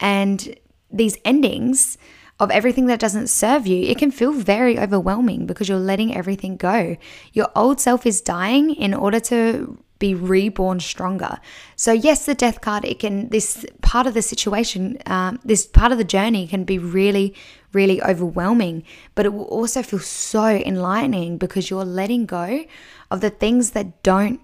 And 0.00 0.56
these 0.90 1.18
endings 1.24 1.98
of 2.38 2.50
everything 2.50 2.86
that 2.86 3.00
doesn't 3.00 3.28
serve 3.28 3.66
you, 3.66 3.84
it 3.84 3.98
can 3.98 4.10
feel 4.10 4.32
very 4.32 4.78
overwhelming 4.78 5.46
because 5.46 5.68
you're 5.68 5.78
letting 5.78 6.14
everything 6.14 6.56
go. 6.56 6.96
Your 7.32 7.48
old 7.54 7.80
self 7.80 8.06
is 8.06 8.20
dying 8.20 8.74
in 8.74 8.92
order 8.92 9.20
to 9.20 9.78
be 9.98 10.14
reborn 10.14 10.78
stronger. 10.80 11.38
So 11.76 11.92
yes, 11.92 12.26
the 12.26 12.34
death 12.34 12.60
card, 12.60 12.84
it 12.84 12.98
can 12.98 13.30
this 13.30 13.64
part 13.80 14.06
of 14.06 14.14
the 14.14 14.20
situation, 14.20 14.98
um, 15.06 15.40
this 15.44 15.66
part 15.66 15.92
of 15.92 15.98
the 15.98 16.04
journey 16.04 16.46
can 16.46 16.64
be 16.64 16.78
really, 16.78 17.34
really 17.76 18.02
overwhelming, 18.02 18.82
but 19.14 19.26
it 19.26 19.34
will 19.34 19.44
also 19.58 19.82
feel 19.82 20.00
so 20.00 20.46
enlightening 20.46 21.38
because 21.38 21.70
you're 21.70 21.84
letting 21.84 22.26
go 22.26 22.64
of 23.10 23.20
the 23.20 23.30
things 23.30 23.70
that 23.70 24.02
don't 24.02 24.40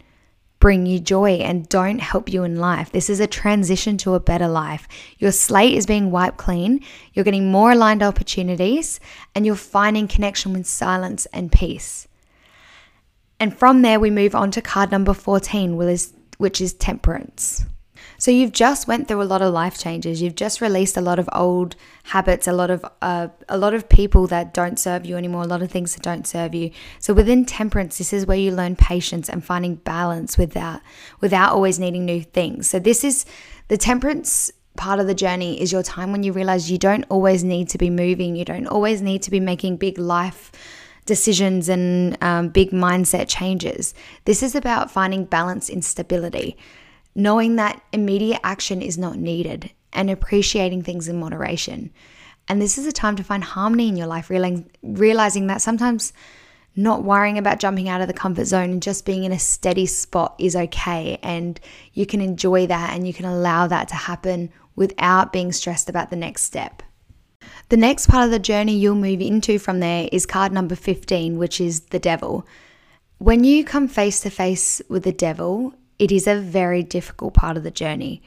bring 0.61 0.87
you 0.87 1.01
joy 1.01 1.33
and 1.49 1.68
don't 1.68 1.99
help 1.99 2.33
you 2.33 2.45
in 2.45 2.55
life. 2.57 2.92
This 2.92 3.11
is 3.11 3.18
a 3.18 3.27
transition 3.27 3.97
to 3.99 4.14
a 4.14 4.21
better 4.21 4.47
life. 4.47 4.87
Your 5.18 5.33
slate 5.33 5.77
is 5.77 5.87
being 5.87 6.12
wiped 6.12 6.38
clean, 6.38 6.85
you're 7.12 7.25
getting 7.25 7.51
more 7.51 7.73
aligned 7.73 8.05
opportunities, 8.05 9.01
and 9.35 9.45
you're 9.45 9.57
finding 9.57 10.07
connection 10.07 10.53
with 10.53 10.66
silence 10.66 11.27
and 11.33 11.51
peace. 11.51 12.07
And 13.40 13.59
from 13.59 13.83
there, 13.83 13.99
we 13.99 14.11
move 14.11 14.37
on 14.37 14.53
to 14.53 14.62
card 14.62 14.92
number 14.92 15.14
14, 15.14 15.77
which 16.38 16.61
is 16.61 16.75
temperance. 16.75 17.64
So 18.22 18.30
you've 18.30 18.52
just 18.52 18.87
went 18.87 19.08
through 19.08 19.20
a 19.20 19.24
lot 19.24 19.42
of 19.42 19.52
life 19.52 19.76
changes. 19.76 20.22
You've 20.22 20.37
just 20.37 20.61
released 20.61 20.96
a 20.96 21.00
lot 21.00 21.18
of 21.18 21.28
old 21.32 21.74
habits, 22.04 22.46
a 22.46 22.52
lot 22.52 22.70
of 22.70 22.85
uh, 23.02 23.26
a 23.48 23.58
lot 23.58 23.74
of 23.74 23.88
people 23.88 24.28
that 24.28 24.54
don't 24.54 24.78
serve 24.78 25.04
you 25.04 25.16
anymore, 25.16 25.42
a 25.42 25.48
lot 25.48 25.61
of 25.61 25.72
things 25.72 25.94
that 25.94 26.04
don't 26.04 26.24
serve 26.24 26.54
you. 26.54 26.70
So 27.00 27.14
within 27.14 27.44
temperance, 27.44 27.98
this 27.98 28.12
is 28.12 28.24
where 28.24 28.37
you 28.37 28.52
learn 28.52 28.76
patience 28.76 29.28
and 29.28 29.44
finding 29.44 29.74
balance 29.74 30.38
with 30.38 30.52
that, 30.52 30.82
without 31.20 31.52
always 31.52 31.80
needing 31.80 32.04
new 32.04 32.22
things. 32.22 32.70
So 32.70 32.78
this 32.78 33.02
is 33.02 33.24
the 33.66 33.76
temperance 33.76 34.52
part 34.76 35.00
of 35.00 35.08
the 35.08 35.16
journey 35.16 35.61
is 35.61 35.72
your 35.72 35.82
time 35.82 36.12
when 36.12 36.22
you 36.22 36.32
realize 36.32 36.70
you 36.70 36.78
don't 36.78 37.04
always 37.08 37.42
need 37.42 37.70
to 37.70 37.76
be 37.76 37.90
moving. 37.90 38.37
You 38.37 38.44
don't 38.44 38.68
always 38.68 39.02
need 39.02 39.22
to 39.22 39.32
be 39.32 39.40
making 39.40 39.78
big 39.78 39.98
life 39.98 40.52
decisions 41.06 41.68
and 41.68 42.16
um, 42.22 42.50
big 42.50 42.70
mindset 42.70 43.26
changes. 43.26 43.94
This 44.26 44.44
is 44.44 44.54
about 44.54 44.92
finding 44.92 45.24
balance 45.24 45.68
in 45.68 45.82
stability 45.82 46.56
knowing 47.14 47.57
that 47.57 47.83
immediate 47.92 48.40
action 48.42 48.83
is 48.83 48.96
not 48.96 49.16
needed 49.16 49.70
and 49.92 50.11
appreciating 50.11 50.83
things 50.83 51.09
in 51.09 51.20
moderation. 51.20 51.92
And 52.48 52.61
this 52.61 52.79
is 52.79 52.87
a 52.87 52.92
time 52.92 53.16
to 53.16 53.25
find 53.25 53.44
harmony 53.44 53.88
in 53.88 53.96
your 53.96 54.07
life, 54.07 54.31
realizing, 54.31 55.46
that 55.46 55.62
sometimes 55.62 56.12
not 56.75 57.05
worrying 57.05 57.38
about 57.38 57.61
jumping 57.61 57.88
out 57.88 58.01
of 58.01 58.09
the 58.09 58.14
comfort 58.14 58.46
zone 58.46 58.70
and 58.70 58.83
just 58.83 59.05
being 59.05 59.25
in 59.25 59.33
a 59.33 59.38
steady 59.38 59.87
spot 59.87 60.35
is 60.38 60.57
okay. 60.57 61.18
And 61.22 61.61
you 61.92 62.07
can 62.07 62.20
enjoy 62.20 62.66
that 62.66 62.94
and 62.94 63.07
you 63.07 63.12
can 63.12 63.27
allow 63.27 63.66
that 63.66 63.88
to 63.88 63.94
happen 63.94 64.51
without 64.75 65.33
being 65.33 65.53
stressed 65.53 65.90
about 65.90 66.11
the 66.11 66.16
next 66.16 66.42
step. 66.42 66.83
The 67.68 67.77
next 67.77 68.07
part 68.07 68.25
of 68.25 68.31
the 68.31 68.38
journey 68.38 68.77
you'll 68.77 68.94
move 68.94 69.20
into 69.20 69.59
from 69.59 69.81
there 69.81 70.09
is 70.11 70.27
card 70.27 70.53
number 70.53 70.75
15, 70.75 71.38
which 71.38 71.61
is 71.61 71.81
the 71.81 71.98
devil. 71.98 72.46
When 73.18 73.44
you 73.44 73.64
come 73.64 73.87
face 73.87 74.20
to 74.20 74.31
face 74.31 74.81
with 74.88 75.05
the 75.05 75.12
devil, 75.12 75.75
it 76.03 76.11
is 76.11 76.27
a 76.27 76.35
very 76.35 76.83
difficult 76.83 77.33
part 77.33 77.57
of 77.57 77.62
the 77.62 77.71
journey. 77.71 78.21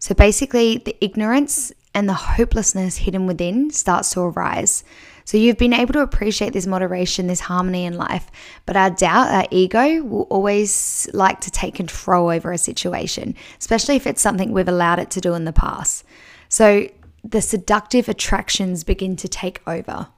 So 0.00 0.16
basically, 0.16 0.78
the 0.78 0.96
ignorance 1.00 1.72
and 1.94 2.08
the 2.08 2.14
hopelessness 2.14 2.96
hidden 2.96 3.26
within 3.28 3.70
starts 3.70 4.12
to 4.14 4.22
arise. 4.22 4.82
So 5.24 5.36
you've 5.36 5.56
been 5.56 5.72
able 5.72 5.92
to 5.92 6.00
appreciate 6.00 6.52
this 6.52 6.66
moderation, 6.66 7.28
this 7.28 7.38
harmony 7.38 7.84
in 7.84 7.96
life, 7.96 8.28
but 8.66 8.76
our 8.76 8.90
doubt, 8.90 9.28
our 9.30 9.46
ego 9.52 10.02
will 10.02 10.22
always 10.22 11.08
like 11.12 11.40
to 11.42 11.52
take 11.52 11.76
control 11.76 12.30
over 12.30 12.50
a 12.50 12.58
situation, 12.58 13.36
especially 13.60 13.94
if 13.94 14.08
it's 14.08 14.20
something 14.20 14.50
we've 14.50 14.66
allowed 14.66 14.98
it 14.98 15.10
to 15.10 15.20
do 15.20 15.34
in 15.34 15.44
the 15.44 15.52
past. 15.52 16.02
So 16.48 16.88
the 17.22 17.40
seductive 17.40 18.08
attractions 18.08 18.82
begin 18.82 19.14
to 19.14 19.28
take 19.28 19.62
over 19.68 20.08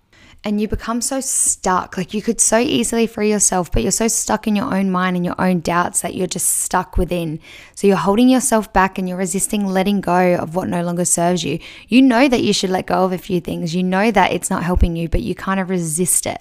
and 0.44 0.61
you 0.61 0.66
become 0.66 1.00
so 1.00 1.20
stuck. 1.20 1.96
Like 1.96 2.14
you 2.14 2.20
could 2.20 2.40
so 2.40 2.59
easily 2.59 3.07
free 3.07 3.31
yourself, 3.31 3.70
but 3.70 3.83
you're 3.83 3.92
so 3.92 4.09
stuck 4.09 4.46
in 4.46 4.57
your 4.57 4.74
own 4.74 4.90
mind 4.90 5.16
and 5.16 5.24
your 5.24 5.40
own 5.40 5.61
doubts 5.61 6.00
that 6.00 6.14
you're 6.14 6.26
just 6.26 6.48
stuck 6.48 6.96
within. 6.96 7.38
So 7.74 7.87
you're 7.87 7.96
holding 7.96 8.28
yourself 8.28 8.72
back 8.72 8.98
and 8.98 9.09
you're 9.09 9.18
resisting 9.18 9.66
letting 9.66 10.00
go 10.00 10.35
of 10.35 10.57
what 10.57 10.68
no 10.68 10.83
longer 10.83 11.05
serves 11.05 11.44
you. 11.44 11.61
You 11.88 12.02
know 12.02 12.28
that 12.28 12.42
you 12.42 12.52
should 12.52 12.70
let 12.70 12.87
go 12.87 13.05
of 13.05 13.12
a 13.12 13.18
few 13.18 13.40
things. 13.40 13.74
You 13.74 13.85
know 13.85 14.11
that 14.11 14.33
it's 14.33 14.50
not 14.50 14.64
helping 14.64 14.96
you, 14.96 15.09
but 15.09 15.22
you 15.22 15.35
kind 15.35 15.61
of 15.61 15.70
resist 15.70 16.26
it. 16.26 16.40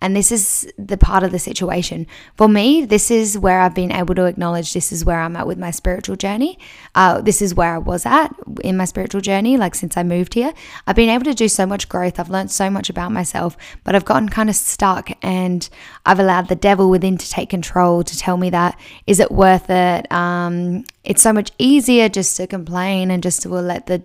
And 0.00 0.16
this 0.16 0.32
is 0.32 0.70
the 0.78 0.96
part 0.96 1.22
of 1.22 1.30
the 1.30 1.38
situation. 1.38 2.06
For 2.36 2.48
me, 2.48 2.84
this 2.84 3.10
is 3.10 3.36
where 3.36 3.60
I've 3.60 3.74
been 3.74 3.92
able 3.92 4.14
to 4.14 4.24
acknowledge 4.24 4.72
this 4.72 4.92
is 4.92 5.04
where 5.04 5.20
I'm 5.20 5.36
at 5.36 5.46
with 5.46 5.58
my 5.58 5.70
spiritual 5.70 6.16
journey. 6.16 6.58
Uh, 6.94 7.20
this 7.20 7.42
is 7.42 7.54
where 7.54 7.74
I 7.74 7.78
was 7.78 8.06
at 8.06 8.34
in 8.62 8.76
my 8.76 8.86
spiritual 8.86 9.20
journey, 9.20 9.56
like 9.56 9.74
since 9.74 9.96
I 9.96 10.02
moved 10.02 10.34
here. 10.34 10.52
I've 10.86 10.96
been 10.96 11.10
able 11.10 11.24
to 11.24 11.34
do 11.34 11.48
so 11.48 11.66
much 11.66 11.88
growth. 11.88 12.18
I've 12.18 12.30
learned 12.30 12.50
so 12.50 12.70
much 12.70 12.88
about 12.88 13.12
myself, 13.12 13.56
but 13.84 13.94
I've 13.94 14.04
gotten 14.04 14.28
kind 14.28 14.48
of 14.48 14.56
stuck 14.56 15.10
and 15.22 15.68
I've 16.06 16.18
allowed 16.18 16.48
the 16.48 16.56
devil 16.56 16.88
within 16.88 17.18
to 17.18 17.30
take 17.30 17.50
control 17.50 18.02
to 18.02 18.18
tell 18.18 18.36
me 18.36 18.50
that 18.50 18.78
is 19.06 19.20
it 19.20 19.30
worth 19.30 19.68
it? 19.68 20.10
Um, 20.10 20.84
it's 21.04 21.22
so 21.22 21.32
much 21.32 21.50
easier 21.58 22.08
just 22.08 22.36
to 22.36 22.46
complain 22.46 23.10
and 23.10 23.22
just 23.22 23.42
to 23.42 23.48
let 23.48 23.86
the 23.86 24.02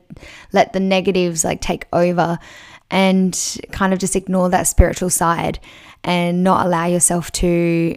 let 0.53 0.73
the 0.73 0.79
negatives 0.79 1.43
like 1.43 1.61
take 1.61 1.85
over 1.91 2.39
and 2.91 3.57
kind 3.71 3.93
of 3.93 3.99
just 3.99 4.15
ignore 4.15 4.49
that 4.49 4.67
spiritual 4.67 5.09
side 5.09 5.59
and 6.03 6.43
not 6.43 6.65
allow 6.65 6.85
yourself 6.85 7.31
to 7.31 7.95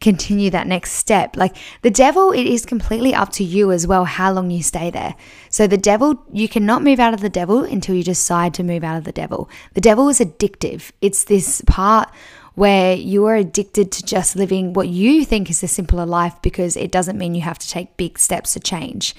continue 0.00 0.50
that 0.50 0.66
next 0.66 0.92
step. 0.92 1.34
Like 1.34 1.56
the 1.80 1.90
devil, 1.90 2.30
it 2.30 2.46
is 2.46 2.66
completely 2.66 3.14
up 3.14 3.32
to 3.32 3.44
you 3.44 3.72
as 3.72 3.86
well 3.86 4.04
how 4.04 4.32
long 4.32 4.50
you 4.50 4.62
stay 4.62 4.90
there. 4.90 5.14
So 5.48 5.66
the 5.66 5.78
devil, 5.78 6.22
you 6.30 6.46
cannot 6.46 6.82
move 6.82 7.00
out 7.00 7.14
of 7.14 7.22
the 7.22 7.30
devil 7.30 7.64
until 7.64 7.94
you 7.94 8.04
decide 8.04 8.52
to 8.54 8.62
move 8.62 8.84
out 8.84 8.98
of 8.98 9.04
the 9.04 9.12
devil. 9.12 9.48
The 9.72 9.80
devil 9.80 10.10
is 10.10 10.20
addictive. 10.20 10.90
It's 11.00 11.24
this 11.24 11.62
part 11.66 12.10
where 12.54 12.94
you 12.94 13.24
are 13.24 13.34
addicted 13.34 13.90
to 13.92 14.04
just 14.04 14.36
living 14.36 14.74
what 14.74 14.88
you 14.88 15.24
think 15.24 15.48
is 15.48 15.62
a 15.62 15.68
simpler 15.68 16.06
life 16.06 16.40
because 16.42 16.76
it 16.76 16.92
doesn't 16.92 17.18
mean 17.18 17.34
you 17.34 17.40
have 17.40 17.58
to 17.58 17.68
take 17.68 17.96
big 17.96 18.18
steps 18.18 18.52
to 18.52 18.60
change 18.60 19.14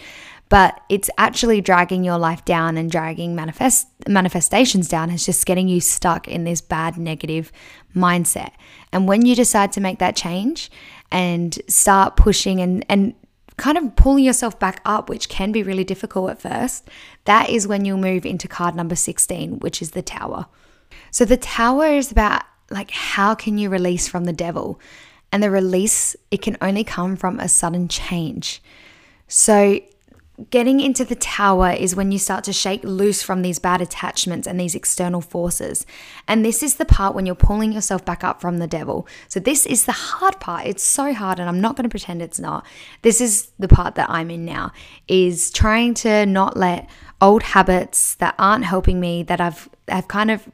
but 0.50 0.80
it's 0.90 1.10
actually 1.18 1.60
dragging 1.62 2.04
your 2.04 2.18
life 2.18 2.46
down 2.46 2.78
and 2.78 2.92
dragging 2.92 3.36
manifest 3.36 3.88
manifestations 4.08 4.88
down. 4.88 5.10
It's 5.10 5.26
just 5.26 5.46
getting 5.46 5.68
you 5.68 5.82
stuck 5.82 6.28
in 6.28 6.44
this 6.44 6.62
bad 6.62 6.98
negative 6.98 7.52
mindset. 7.96 8.52
And 8.92 9.08
when 9.08 9.26
you 9.26 9.36
decide 9.36 9.72
to 9.74 9.82
make 9.82 10.00
that 10.00 10.16
change 10.16 10.70
and 11.12 11.58
start 11.68 12.16
pushing 12.16 12.62
and 12.62 12.86
and 12.90 13.16
kind 13.58 13.78
of 13.78 13.96
pulling 13.96 14.26
yourself 14.26 14.60
back 14.60 14.82
up, 14.86 15.10
which 15.10 15.30
can 15.30 15.52
be 15.52 15.64
really 15.64 15.86
difficult 15.86 16.30
at 16.30 16.42
first, 16.42 16.90
that 17.24 17.50
is 17.50 17.68
when 17.68 17.86
you'll 17.86 17.98
move 17.98 18.26
into 18.26 18.50
card 18.50 18.76
number 18.76 18.96
16, 18.96 19.60
which 19.60 19.82
is 19.82 19.92
the 19.92 20.02
tower. 20.02 20.46
So 21.10 21.24
the 21.24 21.38
tower 21.38 21.88
is 21.88 22.12
about 22.12 22.44
like 22.70 22.92
how 22.92 23.34
can 23.36 23.58
you 23.58 23.70
release 23.70 24.08
from 24.08 24.26
the 24.26 24.34
devil? 24.34 24.80
And 25.32 25.42
the 25.42 25.52
release, 25.52 26.16
it 26.32 26.42
can 26.42 26.56
only 26.62 26.84
come 26.84 27.16
from 27.16 27.40
a 27.40 27.50
sudden 27.50 27.88
change. 27.88 28.62
So 29.28 29.80
Getting 30.50 30.82
into 30.82 31.06
the 31.06 31.16
tower 31.16 31.72
is 31.72 31.96
when 31.96 32.12
you 32.12 32.20
start 32.20 32.44
to 32.44 32.52
shake 32.52 32.84
loose 32.84 33.24
from 33.24 33.42
these 33.42 33.58
bad 33.58 33.82
attachments 33.82 34.46
and 34.48 34.60
these 34.60 34.76
external 34.76 35.22
forces. 35.22 35.86
And 36.28 36.44
this 36.44 36.62
is 36.62 36.76
the 36.76 36.84
part 36.84 37.16
when 37.16 37.26
you're 37.26 37.36
pulling 37.36 37.72
yourself 37.72 38.04
back 38.04 38.22
up 38.22 38.42
from 38.42 38.58
the 38.58 38.68
devil. 38.68 39.08
So, 39.30 39.40
this 39.40 39.66
is 39.66 39.86
the 39.86 39.94
hard 39.94 40.42
part. 40.42 40.68
It's 40.68 40.84
so 40.84 41.14
hard, 41.14 41.40
and 41.40 41.48
I'm 41.48 41.62
not 41.62 41.78
going 41.78 41.84
to 41.84 41.90
pretend 41.90 42.22
it's 42.22 42.40
not. 42.40 42.66
This 43.02 43.22
is 43.22 43.52
the 43.60 43.70
part 43.70 43.96
that 43.96 44.10
I'm 44.10 44.30
in 44.30 44.44
now 44.44 44.74
is 45.08 45.52
trying 45.52 45.94
to 45.96 46.26
not 46.26 46.58
let 46.58 46.90
old 47.22 47.44
habits 47.44 48.16
that 48.16 48.36
aren't 48.38 48.66
helping 48.66 49.00
me, 49.00 49.24
that 49.24 49.40
I've, 49.40 49.70
I've 49.88 50.10
kind 50.10 50.32
of 50.32 50.50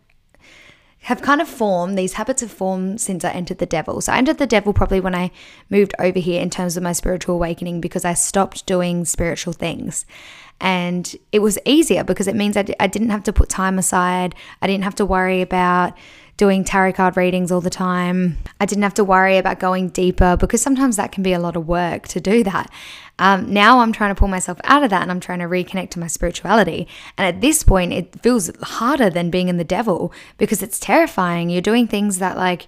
have 1.05 1.21
kind 1.21 1.41
of 1.41 1.47
formed, 1.47 1.97
these 1.97 2.13
habits 2.13 2.41
have 2.41 2.51
formed 2.51 3.01
since 3.01 3.25
I 3.25 3.31
entered 3.31 3.57
the 3.57 3.65
devil. 3.65 4.01
So 4.01 4.13
I 4.13 4.17
entered 4.17 4.37
the 4.37 4.45
devil 4.45 4.71
probably 4.71 4.99
when 4.99 5.15
I 5.15 5.31
moved 5.69 5.95
over 5.97 6.19
here 6.19 6.39
in 6.39 6.51
terms 6.51 6.77
of 6.77 6.83
my 6.83 6.93
spiritual 6.93 7.35
awakening 7.35 7.81
because 7.81 8.05
I 8.05 8.13
stopped 8.13 8.67
doing 8.67 9.05
spiritual 9.05 9.53
things. 9.53 10.05
And 10.59 11.15
it 11.31 11.39
was 11.39 11.57
easier 11.65 12.03
because 12.03 12.27
it 12.27 12.35
means 12.35 12.55
I 12.55 12.61
d- 12.61 12.75
I 12.79 12.85
didn't 12.85 13.09
have 13.09 13.23
to 13.23 13.33
put 13.33 13.49
time 13.49 13.79
aside. 13.79 14.35
I 14.61 14.67
didn't 14.67 14.83
have 14.83 14.95
to 14.95 15.05
worry 15.05 15.41
about 15.41 15.97
doing 16.41 16.63
tarot 16.63 16.93
card 16.93 17.15
readings 17.15 17.51
all 17.51 17.61
the 17.61 17.69
time. 17.69 18.35
I 18.59 18.65
didn't 18.65 18.81
have 18.81 18.95
to 18.95 19.03
worry 19.03 19.37
about 19.37 19.59
going 19.59 19.89
deeper 19.89 20.35
because 20.35 20.59
sometimes 20.59 20.95
that 20.95 21.11
can 21.11 21.21
be 21.21 21.33
a 21.33 21.39
lot 21.39 21.55
of 21.55 21.67
work 21.67 22.07
to 22.07 22.19
do 22.19 22.43
that. 22.43 22.67
Um, 23.19 23.53
now 23.53 23.81
I'm 23.81 23.91
trying 23.91 24.09
to 24.09 24.17
pull 24.17 24.27
myself 24.27 24.59
out 24.63 24.81
of 24.81 24.89
that 24.89 25.03
and 25.03 25.11
I'm 25.11 25.19
trying 25.19 25.37
to 25.37 25.45
reconnect 25.45 25.91
to 25.91 25.99
my 25.99 26.07
spirituality. 26.07 26.87
And 27.15 27.27
at 27.27 27.41
this 27.41 27.61
point, 27.61 27.93
it 27.93 28.19
feels 28.23 28.49
harder 28.63 29.07
than 29.11 29.29
being 29.29 29.49
in 29.49 29.57
the 29.57 29.63
devil 29.63 30.11
because 30.39 30.63
it's 30.63 30.79
terrifying. 30.79 31.51
You're 31.51 31.61
doing 31.61 31.87
things 31.87 32.17
that, 32.17 32.37
like, 32.37 32.65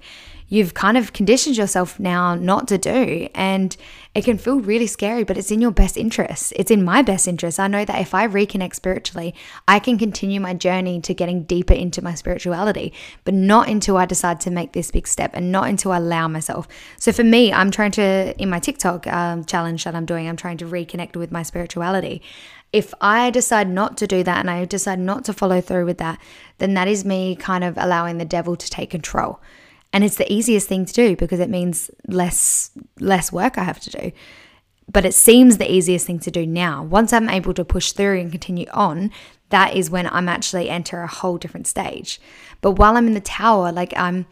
you've 0.53 0.75
kind 0.75 0.97
of 0.97 1.13
conditioned 1.13 1.57
yourself 1.57 1.99
now 1.99 2.35
not 2.35 2.67
to 2.67 2.77
do. 2.77 3.27
And 3.33 3.75
it 4.13 4.23
can 4.23 4.37
feel 4.37 4.59
really 4.59 4.85
scary, 4.85 5.23
but 5.23 5.35
it's 5.35 5.49
in 5.49 5.59
your 5.59 5.71
best 5.71 5.97
interest. 5.97 6.53
It's 6.55 6.69
in 6.69 6.85
my 6.85 7.01
best 7.01 7.27
interest. 7.27 7.59
I 7.59 7.67
know 7.67 7.83
that 7.83 7.99
if 7.99 8.13
I 8.13 8.27
reconnect 8.27 8.75
spiritually, 8.75 9.33
I 9.67 9.79
can 9.79 9.97
continue 9.97 10.39
my 10.39 10.53
journey 10.53 11.01
to 11.01 11.13
getting 11.15 11.41
deeper 11.45 11.73
into 11.73 12.03
my 12.03 12.13
spirituality, 12.13 12.93
but 13.23 13.33
not 13.33 13.67
until 13.67 13.97
I 13.97 14.05
decide 14.05 14.39
to 14.41 14.51
make 14.51 14.73
this 14.73 14.91
big 14.91 15.07
step 15.07 15.31
and 15.33 15.51
not 15.51 15.69
until 15.69 15.91
I 15.91 15.97
allow 15.97 16.27
myself. 16.27 16.67
So 16.99 17.11
for 17.11 17.23
me, 17.23 17.51
I'm 17.51 17.71
trying 17.71 17.91
to, 17.93 18.35
in 18.39 18.51
my 18.51 18.59
TikTok 18.59 19.07
um, 19.07 19.45
challenge 19.45 19.85
that 19.85 19.95
I'm 19.95 20.05
doing, 20.05 20.29
I'm 20.29 20.37
trying 20.37 20.57
to 20.57 20.65
reconnect 20.65 21.15
with 21.15 21.31
my 21.31 21.41
spirituality. 21.41 22.21
If 22.71 22.93
I 23.01 23.31
decide 23.31 23.69
not 23.69 23.97
to 23.97 24.05
do 24.05 24.21
that 24.21 24.37
and 24.37 24.51
I 24.51 24.65
decide 24.65 24.99
not 24.99 25.25
to 25.25 25.33
follow 25.33 25.61
through 25.61 25.85
with 25.85 25.97
that, 25.97 26.19
then 26.59 26.75
that 26.75 26.87
is 26.87 27.03
me 27.03 27.35
kind 27.35 27.63
of 27.63 27.75
allowing 27.75 28.19
the 28.19 28.25
devil 28.25 28.55
to 28.55 28.69
take 28.69 28.91
control. 28.91 29.39
And 29.93 30.03
it's 30.03 30.17
the 30.17 30.31
easiest 30.31 30.67
thing 30.67 30.85
to 30.85 30.93
do 30.93 31.15
because 31.15 31.39
it 31.39 31.49
means 31.49 31.91
less 32.07 32.71
less 32.99 33.31
work 33.31 33.57
I 33.57 33.63
have 33.63 33.79
to 33.81 33.91
do. 33.91 34.11
But 34.91 35.05
it 35.05 35.13
seems 35.13 35.57
the 35.57 35.71
easiest 35.71 36.07
thing 36.07 36.19
to 36.19 36.31
do 36.31 36.45
now. 36.45 36.83
Once 36.83 37.13
I'm 37.13 37.29
able 37.29 37.53
to 37.53 37.63
push 37.63 37.93
through 37.93 38.19
and 38.19 38.31
continue 38.31 38.65
on, 38.73 39.11
that 39.49 39.75
is 39.75 39.89
when 39.89 40.07
I'm 40.07 40.27
actually 40.27 40.69
enter 40.69 41.01
a 41.01 41.07
whole 41.07 41.37
different 41.37 41.67
stage. 41.67 42.19
But 42.59 42.71
while 42.71 42.97
I'm 42.97 43.07
in 43.07 43.13
the 43.13 43.21
tower, 43.21 43.71
like 43.71 43.93
I'm 43.95 44.25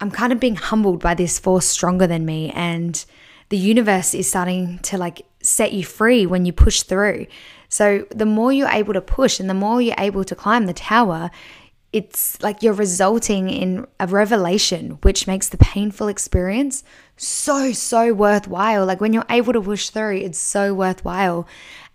I'm 0.00 0.10
kind 0.10 0.32
of 0.32 0.40
being 0.40 0.56
humbled 0.56 1.00
by 1.00 1.14
this 1.14 1.38
force 1.38 1.66
stronger 1.66 2.06
than 2.06 2.24
me 2.24 2.50
and 2.54 3.04
the 3.50 3.58
universe 3.58 4.14
is 4.14 4.28
starting 4.28 4.78
to 4.78 4.96
like 4.96 5.26
set 5.42 5.72
you 5.72 5.84
free 5.84 6.24
when 6.24 6.46
you 6.46 6.52
push 6.52 6.82
through. 6.82 7.26
So 7.68 8.06
the 8.10 8.26
more 8.26 8.52
you're 8.52 8.68
able 8.68 8.94
to 8.94 9.00
push 9.00 9.38
and 9.38 9.50
the 9.50 9.54
more 9.54 9.82
you're 9.82 9.94
able 9.98 10.24
to 10.24 10.34
climb 10.34 10.66
the 10.66 10.72
tower, 10.72 11.30
it's 11.92 12.40
like 12.40 12.62
you're 12.62 12.72
resulting 12.72 13.50
in 13.50 13.86
a 13.98 14.06
revelation, 14.06 14.98
which 15.02 15.26
makes 15.26 15.48
the 15.48 15.58
painful 15.58 16.08
experience 16.08 16.84
so, 17.16 17.72
so 17.72 18.12
worthwhile. 18.12 18.86
Like 18.86 19.00
when 19.00 19.12
you're 19.12 19.26
able 19.28 19.52
to 19.52 19.60
push 19.60 19.90
through, 19.90 20.16
it's 20.16 20.38
so 20.38 20.72
worthwhile. 20.72 21.48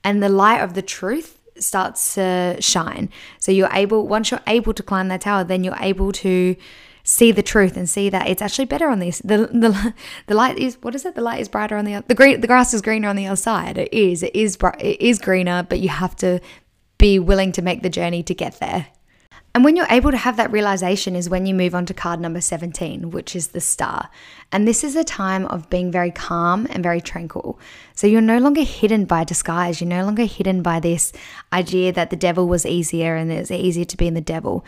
And 0.03 0.21
the 0.21 0.29
light 0.29 0.61
of 0.61 0.73
the 0.73 0.81
truth 0.81 1.39
starts 1.57 2.15
to 2.15 2.57
shine. 2.59 3.09
So 3.39 3.51
you're 3.51 3.71
able, 3.71 4.07
once 4.07 4.31
you're 4.31 4.41
able 4.47 4.73
to 4.73 4.83
climb 4.83 5.07
that 5.07 5.21
tower, 5.21 5.45
then 5.45 5.63
you're 5.63 5.77
able 5.79 6.11
to 6.11 6.57
see 7.03 7.31
the 7.31 7.43
truth 7.43 7.77
and 7.77 7.89
see 7.89 8.09
that 8.09 8.27
it's 8.27 8.41
actually 8.41 8.65
better 8.65 8.89
on 8.89 8.99
this. 8.99 9.19
The, 9.19 9.37
the, 9.37 9.93
the 10.27 10.35
light 10.35 10.57
is, 10.57 10.77
what 10.81 10.95
is 10.95 11.05
it? 11.05 11.15
The 11.15 11.21
light 11.21 11.39
is 11.39 11.47
brighter 11.47 11.77
on 11.77 11.85
the, 11.85 12.03
the 12.07 12.15
green, 12.15 12.41
the 12.41 12.47
grass 12.47 12.73
is 12.73 12.81
greener 12.81 13.07
on 13.07 13.15
the 13.15 13.27
other 13.27 13.35
side. 13.35 13.77
It 13.77 13.93
is, 13.93 14.23
it 14.23 14.35
is, 14.35 14.57
it 14.79 15.01
is 15.01 15.19
greener, 15.19 15.63
but 15.63 15.79
you 15.79 15.89
have 15.89 16.15
to 16.17 16.41
be 16.97 17.19
willing 17.19 17.51
to 17.53 17.61
make 17.61 17.83
the 17.83 17.89
journey 17.89 18.23
to 18.23 18.33
get 18.33 18.59
there. 18.59 18.87
And 19.55 19.63
when 19.63 19.77
you're 19.77 19.87
able 19.89 20.11
to 20.11 20.17
have 20.17 20.35
that 20.35 20.51
realization 20.51 21.15
is 21.15 21.29
when 21.29 21.45
you 21.45 21.55
move 21.55 21.73
on 21.73 21.85
to 21.85 21.93
card 21.93 22.19
number 22.19 22.41
17, 22.41 23.09
which 23.11 23.37
is 23.37 23.47
the 23.47 23.61
star. 23.61 24.09
And 24.51 24.67
this 24.67 24.83
is 24.83 24.97
a 24.97 25.03
time 25.05 25.45
of 25.45 25.69
being 25.69 25.93
very 25.93 26.11
calm 26.11 26.67
and 26.69 26.83
very 26.83 26.99
tranquil. 26.99 27.57
So 27.93 28.05
you're 28.05 28.19
no 28.19 28.37
longer 28.37 28.63
hidden 28.63 29.05
by 29.05 29.23
disguise. 29.23 29.79
You're 29.79 29.87
no 29.87 30.03
longer 30.03 30.25
hidden 30.25 30.61
by 30.61 30.81
this 30.81 31.13
idea 31.53 31.93
that 31.93 32.09
the 32.09 32.17
devil 32.17 32.49
was 32.49 32.65
easier 32.65 33.15
and 33.15 33.31
it's 33.31 33.49
easier 33.49 33.85
to 33.85 33.95
be 33.95 34.07
in 34.07 34.13
the 34.13 34.19
devil 34.19 34.65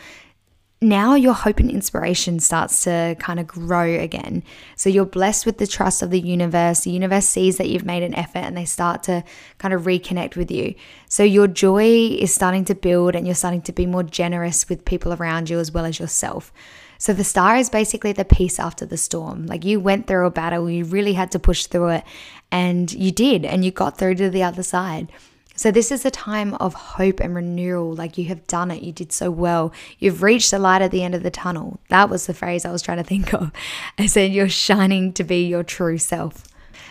now 0.80 1.14
your 1.14 1.34
hope 1.34 1.58
and 1.58 1.70
inspiration 1.70 2.38
starts 2.38 2.84
to 2.84 3.16
kind 3.18 3.40
of 3.40 3.46
grow 3.48 3.98
again. 3.98 4.44
So 4.76 4.88
you're 4.88 5.04
blessed 5.04 5.44
with 5.44 5.58
the 5.58 5.66
trust 5.66 6.02
of 6.02 6.10
the 6.10 6.20
universe. 6.20 6.80
The 6.80 6.90
universe 6.90 7.26
sees 7.26 7.56
that 7.56 7.68
you've 7.68 7.84
made 7.84 8.04
an 8.04 8.14
effort 8.14 8.38
and 8.38 8.56
they 8.56 8.64
start 8.64 9.02
to 9.04 9.24
kind 9.58 9.74
of 9.74 9.82
reconnect 9.82 10.36
with 10.36 10.50
you. 10.50 10.74
So 11.08 11.24
your 11.24 11.48
joy 11.48 12.16
is 12.18 12.32
starting 12.32 12.64
to 12.66 12.76
build 12.76 13.16
and 13.16 13.26
you're 13.26 13.34
starting 13.34 13.62
to 13.62 13.72
be 13.72 13.86
more 13.86 14.04
generous 14.04 14.68
with 14.68 14.84
people 14.84 15.12
around 15.12 15.50
you 15.50 15.58
as 15.58 15.72
well 15.72 15.84
as 15.84 15.98
yourself. 15.98 16.52
So 16.98 17.12
the 17.12 17.24
star 17.24 17.56
is 17.56 17.70
basically 17.70 18.12
the 18.12 18.24
peace 18.24 18.58
after 18.58 18.84
the 18.84 18.96
storm. 18.96 19.46
Like 19.46 19.64
you 19.64 19.78
went 19.78 20.06
through 20.06 20.26
a 20.26 20.30
battle, 20.30 20.68
you 20.68 20.84
really 20.84 21.12
had 21.12 21.30
to 21.32 21.38
push 21.38 21.66
through 21.66 21.90
it, 21.90 22.04
and 22.50 22.92
you 22.92 23.12
did, 23.12 23.44
and 23.44 23.64
you 23.64 23.70
got 23.70 23.98
through 23.98 24.16
to 24.16 24.28
the 24.28 24.42
other 24.42 24.64
side. 24.64 25.12
So, 25.58 25.72
this 25.72 25.90
is 25.90 26.04
a 26.04 26.10
time 26.12 26.54
of 26.54 26.72
hope 26.72 27.18
and 27.18 27.34
renewal. 27.34 27.92
Like 27.92 28.16
you 28.16 28.26
have 28.26 28.46
done 28.46 28.70
it, 28.70 28.84
you 28.84 28.92
did 28.92 29.10
so 29.10 29.28
well. 29.28 29.72
You've 29.98 30.22
reached 30.22 30.52
the 30.52 30.58
light 30.60 30.82
at 30.82 30.92
the 30.92 31.02
end 31.02 31.16
of 31.16 31.24
the 31.24 31.32
tunnel. 31.32 31.80
That 31.88 32.08
was 32.08 32.26
the 32.26 32.32
phrase 32.32 32.64
I 32.64 32.70
was 32.70 32.80
trying 32.80 32.98
to 32.98 33.02
think 33.02 33.34
of. 33.34 33.50
I 33.98 34.06
said, 34.06 34.30
You're 34.30 34.48
shining 34.48 35.12
to 35.14 35.24
be 35.24 35.48
your 35.48 35.64
true 35.64 35.98
self. 35.98 36.44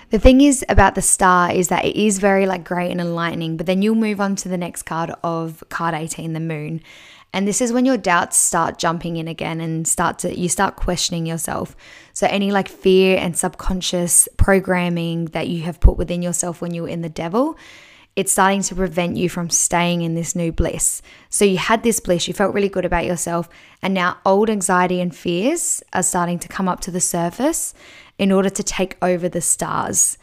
The 0.10 0.20
thing 0.20 0.42
is 0.42 0.66
about 0.68 0.96
the 0.96 1.02
star 1.02 1.50
is 1.50 1.70
that 1.70 1.86
it 1.86 1.96
is 1.96 2.20
very 2.20 2.46
like 2.46 2.66
great 2.66 2.92
and 2.92 3.00
enlightening, 3.00 3.56
but 3.56 3.68
then 3.68 3.82
you'll 3.82 3.96
move 3.96 4.20
on 4.20 4.36
to 4.38 4.50
the 4.50 4.58
next 4.58 4.84
card 4.84 5.14
of 5.24 5.64
card 5.70 5.96
18, 5.96 6.34
the 6.34 6.42
moon. 6.42 6.82
And 7.32 7.48
this 7.48 7.62
is 7.62 7.72
when 7.72 7.86
your 7.86 7.98
doubts 7.98 8.36
start 8.36 8.80
jumping 8.80 9.16
in 9.16 9.30
again 9.30 9.62
and 9.62 9.88
start 9.88 10.20
to 10.20 10.38
you 10.38 10.50
start 10.50 10.76
questioning 10.76 11.26
yourself. 11.26 11.78
So 12.12 12.28
any 12.30 12.52
like 12.52 12.68
fear 12.68 13.18
and 13.18 13.38
subconscious 13.38 14.28
programming 14.36 15.26
that 15.28 15.48
you 15.48 15.62
have 15.62 15.80
put 15.80 15.96
within 15.96 16.22
yourself 16.22 16.62
when 16.62 16.74
you 16.74 16.82
were 16.82 16.90
in 16.90 17.02
the 17.02 17.08
devil, 17.08 17.58
it's 18.18 18.32
starting 18.32 18.64
to 18.64 18.74
prevent 18.74 19.16
you 19.16 19.30
from 19.30 19.48
staying 19.48 20.02
in 20.02 20.16
this 20.16 20.36
new 20.36 20.52
bliss. 20.52 21.04
So 21.30 21.46
you 21.46 21.60
had 21.60 21.84
this 21.84 22.00
bliss, 22.00 22.28
you 22.28 22.34
felt 22.34 22.56
really 22.56 22.68
good 22.68 22.84
about 22.84 23.06
yourself, 23.06 23.48
and 23.84 23.94
now 23.94 24.18
old 24.26 24.50
anxiety 24.50 25.00
and 25.00 25.16
fears 25.16 25.84
are 25.94 26.02
starting 26.02 26.40
to 26.40 26.48
come 26.48 26.68
up 26.68 26.80
to 26.82 26.92
the 26.92 27.00
surface 27.00 27.76
in 28.18 28.32
order 28.32 28.50
to 28.50 28.64
take 28.64 28.98
over 29.04 29.30
the 29.30 29.40
stars 29.40 30.18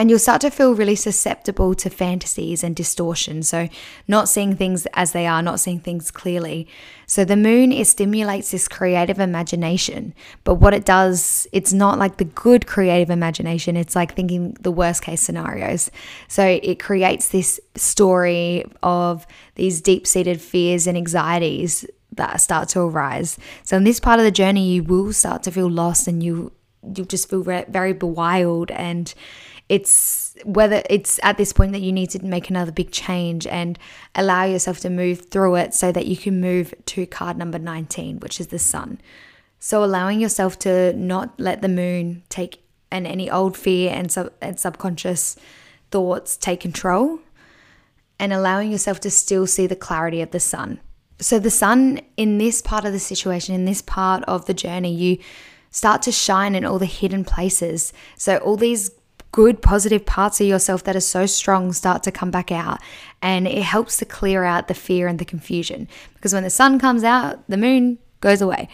and 0.00 0.08
you'll 0.08 0.18
start 0.18 0.40
to 0.40 0.50
feel 0.50 0.74
really 0.74 0.96
susceptible 0.96 1.74
to 1.74 1.90
fantasies 1.90 2.64
and 2.64 2.74
distortion. 2.74 3.42
So, 3.42 3.68
not 4.08 4.30
seeing 4.30 4.56
things 4.56 4.86
as 4.94 5.12
they 5.12 5.26
are, 5.26 5.42
not 5.42 5.60
seeing 5.60 5.78
things 5.78 6.10
clearly. 6.10 6.66
So, 7.04 7.22
the 7.22 7.36
moon 7.36 7.70
it 7.70 7.86
stimulates 7.86 8.50
this 8.50 8.66
creative 8.66 9.18
imagination, 9.18 10.14
but 10.42 10.54
what 10.54 10.72
it 10.72 10.86
does, 10.86 11.46
it's 11.52 11.74
not 11.74 11.98
like 11.98 12.16
the 12.16 12.24
good 12.24 12.66
creative 12.66 13.10
imagination. 13.10 13.76
It's 13.76 13.94
like 13.94 14.14
thinking 14.14 14.56
the 14.58 14.72
worst 14.72 15.02
case 15.02 15.20
scenarios. 15.20 15.90
So, 16.28 16.46
it 16.46 16.80
creates 16.80 17.28
this 17.28 17.60
story 17.74 18.64
of 18.82 19.26
these 19.56 19.82
deep 19.82 20.06
seated 20.06 20.40
fears 20.40 20.86
and 20.86 20.96
anxieties 20.96 21.84
that 22.12 22.40
start 22.40 22.70
to 22.70 22.80
arise. 22.80 23.36
So, 23.64 23.76
in 23.76 23.84
this 23.84 24.00
part 24.00 24.18
of 24.18 24.24
the 24.24 24.30
journey, 24.30 24.66
you 24.66 24.82
will 24.82 25.12
start 25.12 25.42
to 25.42 25.50
feel 25.50 25.68
lost, 25.68 26.08
and 26.08 26.22
you 26.22 26.52
you'll 26.94 27.04
just 27.04 27.28
feel 27.28 27.42
very 27.42 27.92
bewild 27.92 28.70
and 28.70 29.12
it's 29.70 30.36
whether 30.44 30.82
it's 30.90 31.20
at 31.22 31.38
this 31.38 31.52
point 31.52 31.70
that 31.72 31.80
you 31.80 31.92
need 31.92 32.10
to 32.10 32.24
make 32.24 32.50
another 32.50 32.72
big 32.72 32.90
change 32.90 33.46
and 33.46 33.78
allow 34.16 34.42
yourself 34.42 34.80
to 34.80 34.90
move 34.90 35.28
through 35.30 35.54
it 35.54 35.74
so 35.74 35.92
that 35.92 36.06
you 36.06 36.16
can 36.16 36.40
move 36.40 36.74
to 36.86 37.06
card 37.06 37.38
number 37.38 37.58
19, 37.58 38.18
which 38.18 38.40
is 38.40 38.48
the 38.48 38.58
sun. 38.58 39.00
So 39.60 39.84
allowing 39.84 40.20
yourself 40.20 40.58
to 40.60 40.92
not 40.94 41.38
let 41.38 41.62
the 41.62 41.68
moon 41.68 42.24
take 42.28 42.64
and 42.90 43.06
any 43.06 43.30
old 43.30 43.56
fear 43.56 43.92
and, 43.94 44.10
sub, 44.10 44.32
and 44.40 44.58
subconscious 44.58 45.36
thoughts 45.92 46.36
take 46.36 46.58
control 46.58 47.20
and 48.18 48.32
allowing 48.32 48.72
yourself 48.72 48.98
to 49.00 49.10
still 49.10 49.46
see 49.46 49.68
the 49.68 49.76
clarity 49.76 50.20
of 50.20 50.32
the 50.32 50.40
sun. 50.40 50.80
So 51.20 51.38
the 51.38 51.48
sun 51.48 52.00
in 52.16 52.38
this 52.38 52.60
part 52.60 52.84
of 52.84 52.92
the 52.92 52.98
situation, 52.98 53.54
in 53.54 53.66
this 53.66 53.82
part 53.82 54.24
of 54.24 54.46
the 54.46 54.54
journey, 54.54 54.92
you 54.92 55.18
start 55.70 56.02
to 56.02 56.10
shine 56.10 56.56
in 56.56 56.64
all 56.64 56.80
the 56.80 56.86
hidden 56.86 57.24
places. 57.24 57.92
So 58.16 58.38
all 58.38 58.56
these 58.56 58.90
good 59.32 59.62
positive 59.62 60.04
parts 60.04 60.40
of 60.40 60.46
yourself 60.46 60.84
that 60.84 60.96
are 60.96 61.00
so 61.00 61.26
strong 61.26 61.72
start 61.72 62.02
to 62.02 62.10
come 62.10 62.30
back 62.30 62.50
out 62.50 62.78
and 63.22 63.46
it 63.46 63.62
helps 63.62 63.96
to 63.98 64.04
clear 64.04 64.44
out 64.44 64.68
the 64.68 64.74
fear 64.74 65.06
and 65.06 65.18
the 65.18 65.24
confusion 65.24 65.88
because 66.14 66.32
when 66.32 66.42
the 66.42 66.50
sun 66.50 66.78
comes 66.78 67.04
out 67.04 67.46
the 67.48 67.56
moon 67.56 67.98
goes 68.20 68.42
away 68.42 68.68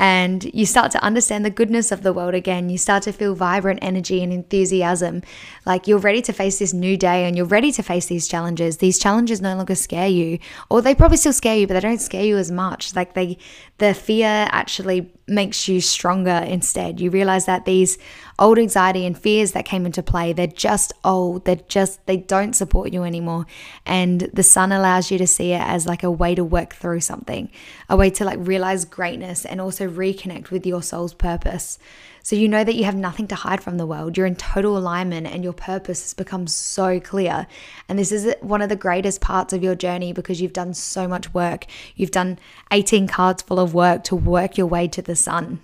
and 0.00 0.50
you 0.54 0.64
start 0.64 0.90
to 0.92 1.04
understand 1.04 1.44
the 1.44 1.50
goodness 1.50 1.92
of 1.92 2.02
the 2.02 2.14
world 2.14 2.32
again. 2.32 2.70
You 2.70 2.78
start 2.78 3.02
to 3.02 3.12
feel 3.12 3.34
vibrant 3.34 3.80
energy 3.82 4.22
and 4.22 4.32
enthusiasm. 4.32 5.22
Like 5.66 5.86
you're 5.86 5.98
ready 5.98 6.22
to 6.22 6.32
face 6.32 6.58
this 6.58 6.72
new 6.72 6.96
day 6.96 7.26
and 7.26 7.36
you're 7.36 7.44
ready 7.44 7.70
to 7.72 7.82
face 7.82 8.06
these 8.06 8.26
challenges. 8.26 8.78
These 8.78 8.98
challenges 8.98 9.42
no 9.42 9.54
longer 9.54 9.74
scare 9.74 10.08
you, 10.08 10.38
or 10.70 10.80
they 10.80 10.94
probably 10.94 11.18
still 11.18 11.34
scare 11.34 11.56
you, 11.56 11.66
but 11.66 11.74
they 11.74 11.80
don't 11.80 12.00
scare 12.00 12.24
you 12.24 12.38
as 12.38 12.50
much. 12.50 12.96
Like 12.96 13.12
they, 13.12 13.36
the 13.80 13.94
fear 13.94 14.46
actually 14.50 15.10
makes 15.26 15.66
you 15.66 15.80
stronger 15.80 16.44
instead. 16.46 17.00
You 17.00 17.08
realize 17.08 17.46
that 17.46 17.64
these 17.64 17.96
old 18.38 18.58
anxiety 18.58 19.06
and 19.06 19.18
fears 19.18 19.52
that 19.52 19.64
came 19.64 19.86
into 19.86 20.02
play, 20.02 20.34
they're 20.34 20.46
just 20.46 20.92
old. 21.02 21.46
They're 21.46 21.56
just, 21.56 22.04
they 22.04 22.18
don't 22.18 22.54
support 22.54 22.92
you 22.92 23.04
anymore. 23.04 23.46
And 23.86 24.20
the 24.34 24.42
sun 24.42 24.70
allows 24.70 25.10
you 25.10 25.16
to 25.16 25.26
see 25.26 25.52
it 25.52 25.62
as 25.62 25.86
like 25.86 26.02
a 26.02 26.10
way 26.10 26.34
to 26.34 26.44
work 26.44 26.74
through 26.74 27.00
something, 27.00 27.50
a 27.88 27.96
way 27.96 28.10
to 28.10 28.24
like 28.24 28.38
realize 28.40 28.84
greatness 28.84 29.46
and 29.46 29.62
also 29.62 29.88
reconnect 29.88 30.50
with 30.50 30.66
your 30.66 30.82
soul's 30.82 31.14
purpose. 31.14 31.78
So 32.22 32.36
you 32.36 32.48
know 32.48 32.64
that 32.64 32.74
you 32.74 32.84
have 32.84 32.94
nothing 32.94 33.26
to 33.28 33.34
hide 33.34 33.62
from 33.62 33.76
the 33.76 33.86
world. 33.86 34.16
You're 34.16 34.26
in 34.26 34.36
total 34.36 34.76
alignment 34.76 35.26
and 35.26 35.42
your 35.42 35.52
purpose 35.52 36.02
has 36.02 36.14
become 36.14 36.46
so 36.46 37.00
clear. 37.00 37.46
And 37.88 37.98
this 37.98 38.12
is 38.12 38.34
one 38.40 38.62
of 38.62 38.68
the 38.68 38.76
greatest 38.76 39.20
parts 39.20 39.52
of 39.52 39.62
your 39.62 39.74
journey 39.74 40.12
because 40.12 40.40
you've 40.40 40.52
done 40.52 40.74
so 40.74 41.08
much 41.08 41.32
work. 41.32 41.66
You've 41.96 42.10
done 42.10 42.38
18 42.70 43.08
cards 43.08 43.42
full 43.42 43.58
of 43.58 43.74
work 43.74 44.04
to 44.04 44.16
work 44.16 44.58
your 44.58 44.66
way 44.66 44.88
to 44.88 45.02
the 45.02 45.16
sun. 45.16 45.60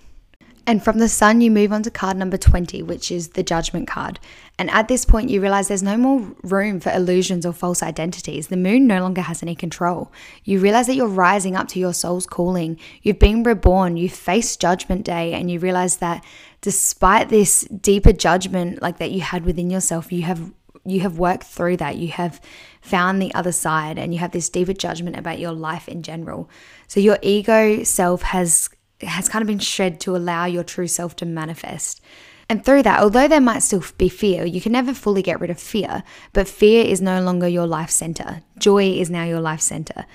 And 0.69 0.83
from 0.83 0.99
the 0.99 1.09
sun, 1.09 1.41
you 1.41 1.51
move 1.51 1.73
on 1.73 1.85
to 1.85 1.93
card 1.93 2.17
number 2.17 2.37
20, 2.37 2.83
which 2.83 3.13
is 3.13 3.29
the 3.29 3.45
judgment 3.45 3.87
card. 3.87 4.19
And 4.59 4.69
at 4.71 4.89
this 4.89 5.05
point, 5.05 5.31
you 5.31 5.41
realize 5.41 5.69
there's 5.69 5.83
no 5.83 5.97
more 5.97 6.35
room 6.43 6.81
for 6.81 6.91
illusions 6.91 7.47
or 7.47 7.53
false 7.53 7.85
identities. 7.85 8.49
The 8.49 8.57
moon 8.57 8.89
no 8.89 9.01
longer 9.01 9.21
has 9.21 9.45
any 9.45 9.55
control. 9.55 10.13
You 10.43 10.59
realize 10.59 10.89
that 10.89 10.97
you're 10.97 11.07
rising 11.07 11.55
up 11.55 11.69
to 11.69 11.79
your 11.79 11.95
soul's 11.95 12.27
calling. 12.27 12.81
You've 13.03 13.21
been 13.21 13.45
reborn. 13.45 13.97
You 13.97 14.09
face 14.09 14.57
judgment 14.57 15.05
day, 15.05 15.35
and 15.35 15.49
you 15.49 15.61
realize 15.61 15.99
that 15.99 16.25
despite 16.63 17.29
this 17.29 17.61
deeper 17.61 18.13
judgment 18.13 18.83
like 18.83 18.99
that 18.99 19.13
you 19.13 19.21
had 19.21 19.45
within 19.45 19.71
yourself, 19.71 20.11
you 20.11 20.23
have 20.23 20.53
you 20.85 21.01
have 21.01 21.19
worked 21.19 21.45
through 21.45 21.77
that. 21.79 21.97
You 21.97 22.09
have 22.09 22.41
found 22.81 23.21
the 23.21 23.35
other 23.35 23.53
side 23.53 23.99
and 23.99 24.15
you 24.15 24.21
have 24.21 24.31
this 24.31 24.49
deeper 24.49 24.73
judgment 24.73 25.17
about 25.17 25.41
your 25.41 25.53
life 25.53 25.89
in 25.89 26.03
general. 26.03 26.49
So 26.87 27.01
your 27.01 27.19
ego 27.23 27.83
self 27.83 28.23
has 28.23 28.71
has 29.01 29.29
kind 29.29 29.43
of 29.43 29.47
been 29.47 29.59
shred 29.59 30.01
to 30.01 30.17
allow 30.17 30.45
your 30.47 30.65
true 30.65 30.89
self 30.89 31.17
to 31.17 31.27
manifest. 31.27 32.01
And 32.49 32.65
through 32.65 32.85
that, 32.85 33.01
although 33.01 33.27
there 33.27 33.41
might 33.41 33.63
still 33.65 33.83
be 33.99 34.09
fear, 34.09 34.45
you 34.45 34.61
can 34.61 34.73
never 34.73 34.95
fully 34.95 35.23
get 35.23 35.41
rid 35.41 35.51
of 35.51 35.59
fear, 35.59 36.05
but 36.33 36.47
fear 36.47 36.85
is 36.85 37.01
no 37.01 37.21
longer 37.21 37.49
your 37.49 37.67
life 37.67 37.91
center. 37.91 38.43
Joy 38.59 38.93
is 38.93 39.11
now 39.11 39.25
your 39.25 39.41
life 39.41 39.61
center. 39.61 40.07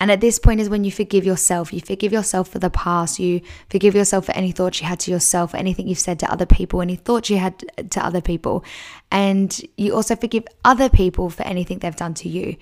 And 0.00 0.10
at 0.10 0.22
this 0.22 0.38
point 0.38 0.60
is 0.60 0.70
when 0.70 0.84
you 0.84 0.90
forgive 0.90 1.26
yourself. 1.26 1.74
You 1.74 1.80
forgive 1.80 2.10
yourself 2.10 2.48
for 2.48 2.58
the 2.58 2.70
past. 2.70 3.18
You 3.18 3.42
forgive 3.68 3.94
yourself 3.94 4.26
for 4.26 4.32
any 4.32 4.50
thoughts 4.50 4.80
you 4.80 4.86
had 4.86 5.00
to 5.00 5.10
yourself, 5.10 5.54
anything 5.54 5.88
you've 5.88 5.98
said 5.98 6.18
to 6.20 6.32
other 6.32 6.46
people, 6.46 6.80
any 6.80 6.96
thoughts 6.96 7.28
you 7.28 7.36
had 7.36 7.58
to 7.90 8.04
other 8.04 8.22
people. 8.22 8.64
And 9.10 9.60
you 9.76 9.94
also 9.94 10.16
forgive 10.16 10.44
other 10.64 10.88
people 10.88 11.28
for 11.28 11.42
anything 11.42 11.80
they've 11.80 11.94
done 11.94 12.14
to 12.14 12.30
you. 12.30 12.56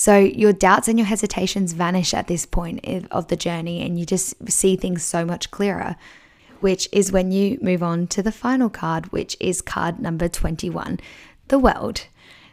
So 0.00 0.16
your 0.16 0.54
doubts 0.54 0.88
and 0.88 0.98
your 0.98 1.04
hesitations 1.04 1.74
vanish 1.74 2.14
at 2.14 2.26
this 2.26 2.46
point 2.46 2.80
of 3.10 3.28
the 3.28 3.36
journey, 3.36 3.82
and 3.82 4.00
you 4.00 4.06
just 4.06 4.34
see 4.50 4.74
things 4.74 5.02
so 5.02 5.26
much 5.26 5.50
clearer, 5.50 5.94
which 6.60 6.88
is 6.90 7.12
when 7.12 7.32
you 7.32 7.58
move 7.60 7.82
on 7.82 8.06
to 8.06 8.22
the 8.22 8.32
final 8.32 8.70
card, 8.70 9.12
which 9.12 9.36
is 9.40 9.60
card 9.60 10.00
number 10.00 10.26
21, 10.26 11.00
the 11.48 11.58
world. 11.58 12.06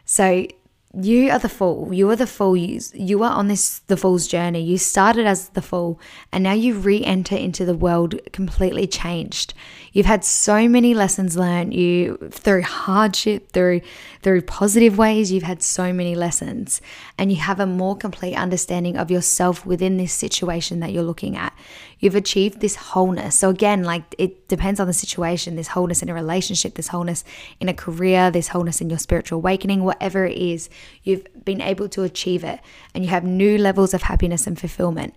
So 0.04 0.46
you 0.94 1.30
are 1.30 1.38
the 1.38 1.50
fool. 1.50 1.92
You 1.92 2.08
are 2.10 2.16
the 2.16 2.26
fool. 2.26 2.56
You, 2.56 2.80
you 2.94 3.22
are 3.22 3.32
on 3.32 3.48
this 3.48 3.80
the 3.88 3.96
fool's 3.96 4.26
journey. 4.26 4.62
You 4.62 4.78
started 4.78 5.26
as 5.26 5.50
the 5.50 5.60
fool, 5.60 6.00
and 6.32 6.42
now 6.42 6.54
you 6.54 6.74
re-enter 6.74 7.36
into 7.36 7.66
the 7.66 7.74
world 7.74 8.18
completely 8.32 8.86
changed. 8.86 9.52
You've 9.92 10.06
had 10.06 10.24
so 10.24 10.66
many 10.66 10.94
lessons 10.94 11.36
learned. 11.36 11.74
You 11.74 12.16
through 12.30 12.62
hardship, 12.62 13.52
through 13.52 13.82
through 14.22 14.42
positive 14.42 14.96
ways, 14.96 15.30
you've 15.30 15.42
had 15.42 15.62
so 15.62 15.92
many 15.92 16.14
lessons, 16.14 16.80
and 17.18 17.30
you 17.30 17.36
have 17.36 17.60
a 17.60 17.66
more 17.66 17.94
complete 17.94 18.34
understanding 18.34 18.96
of 18.96 19.10
yourself 19.10 19.66
within 19.66 19.98
this 19.98 20.14
situation 20.14 20.80
that 20.80 20.92
you're 20.92 21.02
looking 21.02 21.36
at. 21.36 21.52
You've 22.00 22.14
achieved 22.14 22.60
this 22.60 22.76
wholeness. 22.76 23.36
So 23.36 23.48
again, 23.48 23.82
like 23.82 24.14
it 24.18 24.46
depends 24.48 24.78
on 24.78 24.86
the 24.86 24.92
situation. 24.92 25.56
This 25.56 25.68
wholeness 25.68 26.02
in 26.02 26.08
a 26.08 26.14
relationship, 26.14 26.74
this 26.74 26.88
wholeness 26.88 27.24
in 27.60 27.68
a 27.68 27.74
career, 27.74 28.30
this 28.30 28.48
wholeness 28.48 28.80
in 28.80 28.88
your 28.88 28.98
spiritual 28.98 29.38
awakening, 29.38 29.84
whatever 29.84 30.24
it 30.24 30.36
is, 30.36 30.70
you've 31.02 31.26
been 31.44 31.60
able 31.60 31.88
to 31.88 32.04
achieve 32.04 32.44
it, 32.44 32.60
and 32.94 33.04
you 33.04 33.10
have 33.10 33.24
new 33.24 33.58
levels 33.58 33.94
of 33.94 34.02
happiness 34.02 34.46
and 34.46 34.58
fulfillment. 34.58 35.14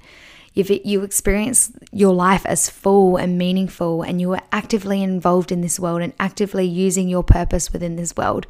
You've, 0.53 0.69
you 0.85 1.03
experience 1.03 1.71
your 1.91 2.13
life 2.13 2.45
as 2.45 2.69
full 2.69 3.15
and 3.15 3.37
meaningful, 3.37 4.01
and 4.01 4.19
you 4.19 4.33
are 4.33 4.41
actively 4.51 5.01
involved 5.01 5.51
in 5.51 5.61
this 5.61 5.79
world 5.79 6.01
and 6.01 6.13
actively 6.19 6.65
using 6.65 7.07
your 7.07 7.23
purpose 7.23 7.71
within 7.71 7.95
this 7.95 8.17
world. 8.17 8.47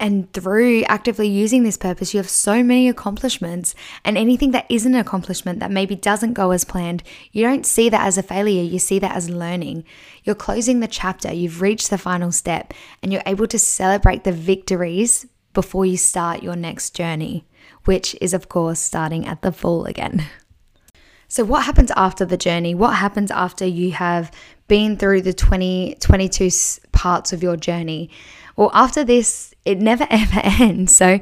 And 0.00 0.32
through 0.32 0.84
actively 0.84 1.28
using 1.28 1.64
this 1.64 1.76
purpose, 1.76 2.14
you 2.14 2.18
have 2.18 2.28
so 2.28 2.62
many 2.62 2.88
accomplishments. 2.88 3.74
And 4.04 4.16
anything 4.16 4.52
that 4.52 4.66
isn't 4.68 4.94
an 4.94 5.00
accomplishment 5.00 5.58
that 5.58 5.72
maybe 5.72 5.96
doesn't 5.96 6.34
go 6.34 6.52
as 6.52 6.64
planned, 6.64 7.02
you 7.32 7.42
don't 7.42 7.66
see 7.66 7.88
that 7.88 8.06
as 8.06 8.16
a 8.16 8.22
failure. 8.22 8.62
You 8.62 8.78
see 8.78 8.98
that 9.00 9.16
as 9.16 9.28
learning. 9.28 9.84
You're 10.22 10.36
closing 10.36 10.80
the 10.80 10.86
chapter, 10.86 11.32
you've 11.32 11.60
reached 11.60 11.90
the 11.90 11.98
final 11.98 12.30
step, 12.30 12.72
and 13.02 13.12
you're 13.12 13.22
able 13.26 13.48
to 13.48 13.58
celebrate 13.58 14.24
the 14.24 14.32
victories 14.32 15.26
before 15.52 15.84
you 15.84 15.96
start 15.96 16.42
your 16.42 16.54
next 16.54 16.94
journey, 16.94 17.44
which 17.84 18.14
is, 18.20 18.32
of 18.32 18.48
course, 18.48 18.78
starting 18.78 19.26
at 19.26 19.42
the 19.42 19.50
fool 19.50 19.86
again. 19.86 20.24
So, 21.30 21.44
what 21.44 21.64
happens 21.64 21.92
after 21.94 22.24
the 22.24 22.38
journey? 22.38 22.74
What 22.74 22.94
happens 22.94 23.30
after 23.30 23.66
you 23.66 23.92
have 23.92 24.30
been 24.68 24.96
through 24.96 25.22
the 25.22 25.32
20, 25.32 25.96
22 26.00 26.50
parts 26.92 27.32
of 27.32 27.42
your 27.42 27.56
journey? 27.56 28.10
Well, 28.56 28.70
after 28.72 29.04
this, 29.04 29.54
it 29.64 29.78
never 29.78 30.06
ever 30.10 30.40
ends. 30.42 30.94
So, 30.94 31.20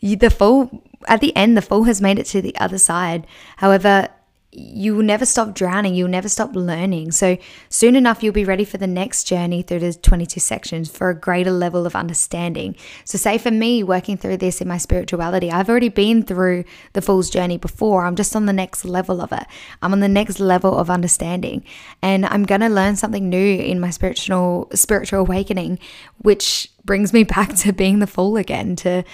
you, 0.00 0.16
the 0.16 0.30
fool, 0.30 0.82
at 1.06 1.20
the 1.20 1.34
end, 1.36 1.56
the 1.56 1.62
fool 1.62 1.84
has 1.84 2.00
made 2.00 2.18
it 2.18 2.26
to 2.26 2.42
the 2.42 2.56
other 2.58 2.78
side. 2.78 3.26
However, 3.56 4.08
you 4.50 4.96
will 4.96 5.04
never 5.04 5.26
stop 5.26 5.54
drowning. 5.54 5.94
You'll 5.94 6.08
never 6.08 6.28
stop 6.28 6.54
learning. 6.54 7.12
So, 7.12 7.36
soon 7.68 7.94
enough, 7.94 8.22
you'll 8.22 8.32
be 8.32 8.46
ready 8.46 8.64
for 8.64 8.78
the 8.78 8.86
next 8.86 9.24
journey 9.24 9.60
through 9.60 9.80
the 9.80 9.92
22 9.92 10.40
sections 10.40 10.88
for 10.88 11.10
a 11.10 11.14
greater 11.14 11.50
level 11.50 11.84
of 11.86 11.94
understanding. 11.94 12.74
So, 13.04 13.18
say 13.18 13.36
for 13.36 13.50
me, 13.50 13.82
working 13.82 14.16
through 14.16 14.38
this 14.38 14.62
in 14.62 14.68
my 14.68 14.78
spirituality, 14.78 15.50
I've 15.50 15.68
already 15.68 15.90
been 15.90 16.22
through 16.22 16.64
the 16.94 17.02
Fool's 17.02 17.28
journey 17.28 17.58
before. 17.58 18.06
I'm 18.06 18.16
just 18.16 18.34
on 18.34 18.46
the 18.46 18.54
next 18.54 18.86
level 18.86 19.20
of 19.20 19.32
it. 19.32 19.44
I'm 19.82 19.92
on 19.92 20.00
the 20.00 20.08
next 20.08 20.40
level 20.40 20.78
of 20.78 20.88
understanding. 20.88 21.62
And 22.00 22.24
I'm 22.24 22.44
going 22.44 22.62
to 22.62 22.70
learn 22.70 22.96
something 22.96 23.28
new 23.28 23.60
in 23.60 23.80
my 23.80 23.90
spiritual, 23.90 24.70
spiritual 24.72 25.20
awakening, 25.20 25.78
which 26.18 26.70
brings 26.88 27.12
me 27.12 27.22
back 27.36 27.54
to 27.54 27.72
being 27.72 28.00
the 28.00 28.06
fool 28.08 28.36
again, 28.36 28.74
to 28.74 29.04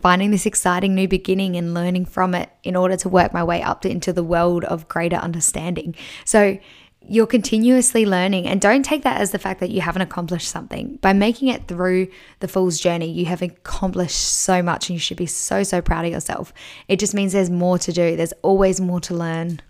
finding 0.00 0.30
this 0.30 0.46
exciting 0.46 0.94
new 0.94 1.08
beginning 1.08 1.56
and 1.56 1.74
learning 1.74 2.04
from 2.04 2.36
it 2.36 2.50
in 2.62 2.76
order 2.76 2.96
to 2.96 3.08
work 3.08 3.32
my 3.32 3.42
way 3.42 3.60
up 3.60 3.84
into 3.84 4.12
the 4.12 4.22
world 4.22 4.62
of 4.64 4.86
greater 4.86 5.16
understanding. 5.16 5.96
So, 6.24 6.58
you're 7.04 7.26
continuously 7.26 8.06
learning 8.06 8.46
and 8.46 8.60
don't 8.60 8.84
take 8.84 9.02
that 9.02 9.20
as 9.20 9.32
the 9.32 9.38
fact 9.38 9.58
that 9.58 9.70
you 9.70 9.80
haven't 9.80 10.02
accomplished 10.02 10.48
something. 10.48 11.00
By 11.02 11.12
making 11.12 11.48
it 11.48 11.66
through 11.66 12.06
the 12.38 12.46
fool's 12.46 12.78
journey, 12.78 13.10
you 13.10 13.24
have 13.24 13.42
accomplished 13.42 14.20
so 14.20 14.62
much 14.62 14.88
and 14.88 14.94
you 14.94 15.00
should 15.00 15.16
be 15.16 15.26
so, 15.26 15.64
so 15.64 15.82
proud 15.82 16.04
of 16.04 16.12
yourself. 16.12 16.52
It 16.86 17.00
just 17.00 17.12
means 17.12 17.32
there's 17.32 17.50
more 17.50 17.76
to 17.78 17.92
do, 17.92 18.14
there's 18.14 18.32
always 18.42 18.80
more 18.80 19.00
to 19.00 19.14
learn, 19.14 19.60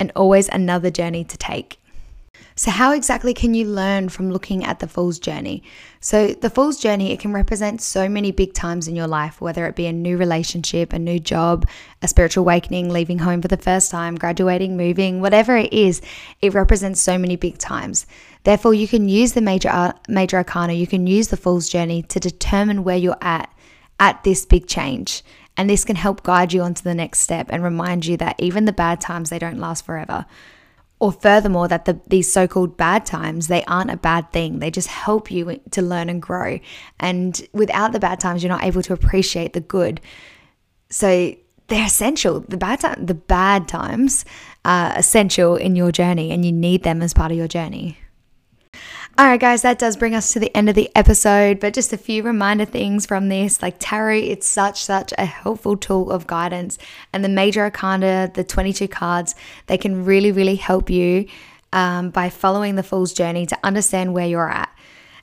and 0.00 0.10
always 0.16 0.48
another 0.48 0.90
journey 0.90 1.22
to 1.22 1.38
take. 1.38 1.78
So, 2.54 2.70
how 2.70 2.92
exactly 2.92 3.32
can 3.32 3.54
you 3.54 3.66
learn 3.66 4.08
from 4.10 4.30
looking 4.30 4.64
at 4.64 4.78
the 4.78 4.86
fool's 4.86 5.18
journey? 5.18 5.62
So, 6.00 6.28
the 6.28 6.50
fool's 6.50 6.78
journey, 6.78 7.12
it 7.12 7.20
can 7.20 7.32
represent 7.32 7.80
so 7.80 8.08
many 8.08 8.30
big 8.30 8.52
times 8.52 8.88
in 8.88 8.96
your 8.96 9.06
life, 9.06 9.40
whether 9.40 9.66
it 9.66 9.76
be 9.76 9.86
a 9.86 9.92
new 9.92 10.18
relationship, 10.18 10.92
a 10.92 10.98
new 10.98 11.18
job, 11.18 11.66
a 12.02 12.08
spiritual 12.08 12.42
awakening, 12.42 12.90
leaving 12.90 13.20
home 13.20 13.40
for 13.40 13.48
the 13.48 13.56
first 13.56 13.90
time, 13.90 14.16
graduating, 14.16 14.76
moving, 14.76 15.20
whatever 15.20 15.56
it 15.56 15.72
is, 15.72 16.02
it 16.42 16.52
represents 16.52 17.00
so 17.00 17.16
many 17.16 17.36
big 17.36 17.56
times. 17.56 18.06
Therefore, 18.44 18.74
you 18.74 18.86
can 18.86 19.08
use 19.08 19.32
the 19.32 19.40
major 19.40 19.70
uh, 19.70 19.92
major 20.08 20.36
arcana, 20.36 20.74
you 20.74 20.86
can 20.86 21.06
use 21.06 21.28
the 21.28 21.36
fool's 21.36 21.68
journey 21.68 22.02
to 22.04 22.20
determine 22.20 22.84
where 22.84 22.96
you're 22.96 23.16
at 23.22 23.50
at 23.98 24.22
this 24.24 24.44
big 24.44 24.66
change. 24.66 25.22
And 25.56 25.68
this 25.68 25.84
can 25.84 25.96
help 25.96 26.22
guide 26.22 26.52
you 26.52 26.62
onto 26.62 26.82
the 26.82 26.94
next 26.94 27.20
step 27.20 27.48
and 27.50 27.62
remind 27.62 28.06
you 28.06 28.16
that 28.16 28.36
even 28.38 28.64
the 28.64 28.72
bad 28.72 29.00
times 29.00 29.30
they 29.30 29.38
don't 29.38 29.58
last 29.58 29.84
forever 29.84 30.26
or 31.02 31.10
furthermore 31.10 31.66
that 31.66 31.84
the, 31.84 32.00
these 32.06 32.32
so-called 32.32 32.76
bad 32.76 33.04
times 33.04 33.48
they 33.48 33.64
aren't 33.64 33.90
a 33.90 33.96
bad 33.96 34.30
thing. 34.30 34.60
They 34.60 34.70
just 34.70 34.86
help 34.86 35.32
you 35.32 35.60
to 35.72 35.82
learn 35.82 36.08
and 36.08 36.22
grow. 36.22 36.60
And 37.00 37.44
without 37.52 37.90
the 37.90 37.98
bad 37.98 38.20
times 38.20 38.40
you're 38.40 38.52
not 38.52 38.62
able 38.62 38.82
to 38.82 38.92
appreciate 38.92 39.52
the 39.52 39.60
good. 39.60 40.00
So 40.90 41.34
they're 41.66 41.86
essential. 41.86 42.38
The 42.38 42.56
bad 42.56 42.78
time, 42.78 43.04
the 43.04 43.14
bad 43.14 43.66
times 43.66 44.24
are 44.64 44.96
essential 44.96 45.56
in 45.56 45.74
your 45.74 45.90
journey 45.90 46.30
and 46.30 46.44
you 46.44 46.52
need 46.52 46.84
them 46.84 47.02
as 47.02 47.12
part 47.12 47.32
of 47.32 47.36
your 47.36 47.48
journey 47.48 47.98
all 49.18 49.26
right, 49.26 49.40
guys, 49.40 49.60
that 49.60 49.78
does 49.78 49.98
bring 49.98 50.14
us 50.14 50.32
to 50.32 50.40
the 50.40 50.54
end 50.56 50.70
of 50.70 50.74
the 50.74 50.90
episode, 50.96 51.60
but 51.60 51.74
just 51.74 51.92
a 51.92 51.98
few 51.98 52.22
reminder 52.22 52.64
things 52.64 53.04
from 53.04 53.28
this. 53.28 53.60
Like 53.60 53.76
tarot, 53.78 54.16
it's 54.16 54.46
such, 54.46 54.82
such 54.82 55.12
a 55.18 55.26
helpful 55.26 55.76
tool 55.76 56.10
of 56.10 56.26
guidance. 56.26 56.78
And 57.12 57.22
the 57.22 57.28
major 57.28 57.60
arcana, 57.60 58.30
the 58.32 58.42
22 58.42 58.88
cards, 58.88 59.34
they 59.66 59.76
can 59.76 60.06
really, 60.06 60.32
really 60.32 60.56
help 60.56 60.88
you 60.88 61.26
um, 61.74 62.08
by 62.08 62.30
following 62.30 62.76
the 62.76 62.82
fool's 62.82 63.12
journey 63.12 63.44
to 63.46 63.58
understand 63.62 64.14
where 64.14 64.26
you're 64.26 64.50
at. 64.50 64.74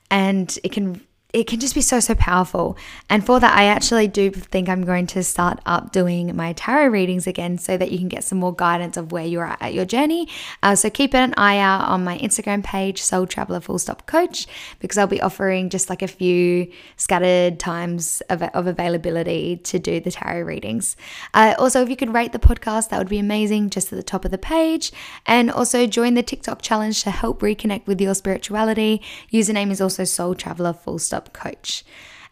And 0.08 0.56
it 0.62 0.70
can 0.70 1.04
it 1.32 1.46
can 1.46 1.60
just 1.60 1.74
be 1.74 1.80
so 1.80 2.00
so 2.00 2.14
powerful. 2.14 2.76
And 3.08 3.24
for 3.24 3.40
that 3.40 3.56
i 3.56 3.64
actually 3.64 4.08
do 4.08 4.30
think 4.30 4.68
i'm 4.68 4.84
going 4.84 5.06
to 5.06 5.22
start 5.22 5.60
up 5.66 5.92
doing 5.92 6.34
my 6.34 6.52
tarot 6.52 6.88
readings 6.88 7.26
again 7.26 7.58
so 7.58 7.76
that 7.76 7.90
you 7.90 7.98
can 7.98 8.08
get 8.08 8.24
some 8.24 8.38
more 8.38 8.54
guidance 8.54 8.96
of 8.96 9.12
where 9.12 9.24
you're 9.24 9.46
at, 9.46 9.60
at 9.62 9.74
your 9.74 9.84
journey. 9.84 10.28
Uh, 10.62 10.74
so 10.74 10.90
keep 10.90 11.14
an 11.14 11.34
eye 11.36 11.58
out 11.58 11.88
on 11.88 12.04
my 12.04 12.18
instagram 12.18 12.62
page 12.62 13.02
soul 13.02 13.26
traveler 13.26 13.60
full 13.60 13.78
stop 13.78 14.06
coach 14.06 14.46
because 14.78 14.98
i'll 14.98 15.06
be 15.06 15.20
offering 15.20 15.70
just 15.70 15.90
like 15.90 16.02
a 16.02 16.08
few 16.08 16.70
scattered 16.96 17.58
times 17.58 18.22
of, 18.28 18.42
of 18.42 18.66
availability 18.66 19.56
to 19.58 19.78
do 19.78 20.00
the 20.00 20.10
tarot 20.10 20.42
readings. 20.42 20.96
Uh, 21.34 21.54
also 21.58 21.82
if 21.82 21.88
you 21.88 21.96
could 21.96 22.12
rate 22.12 22.32
the 22.32 22.38
podcast 22.38 22.88
that 22.88 22.98
would 22.98 23.08
be 23.08 23.18
amazing 23.18 23.70
just 23.70 23.92
at 23.92 23.96
the 23.96 24.02
top 24.02 24.24
of 24.24 24.30
the 24.30 24.38
page. 24.38 24.92
And 25.26 25.50
also 25.50 25.86
join 25.86 26.14
the 26.14 26.22
tiktok 26.22 26.62
challenge 26.62 27.02
to 27.04 27.10
help 27.10 27.40
reconnect 27.40 27.86
with 27.86 28.00
your 28.00 28.14
spirituality. 28.14 29.02
Username 29.32 29.70
is 29.70 29.80
also 29.80 30.04
soul 30.04 30.34
traveler 30.34 30.72
full 30.72 30.98
stop 30.98 31.19
coach. 31.28 31.84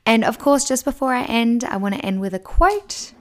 And 0.07 0.24
of 0.24 0.38
course, 0.38 0.66
just 0.66 0.85
before 0.85 1.12
I 1.12 1.24
end, 1.24 1.64
I 1.64 1.77
want 1.77 1.94
to 1.94 2.05
end 2.05 2.20
with 2.20 2.33
a 2.33 2.38
quote. 2.38 3.12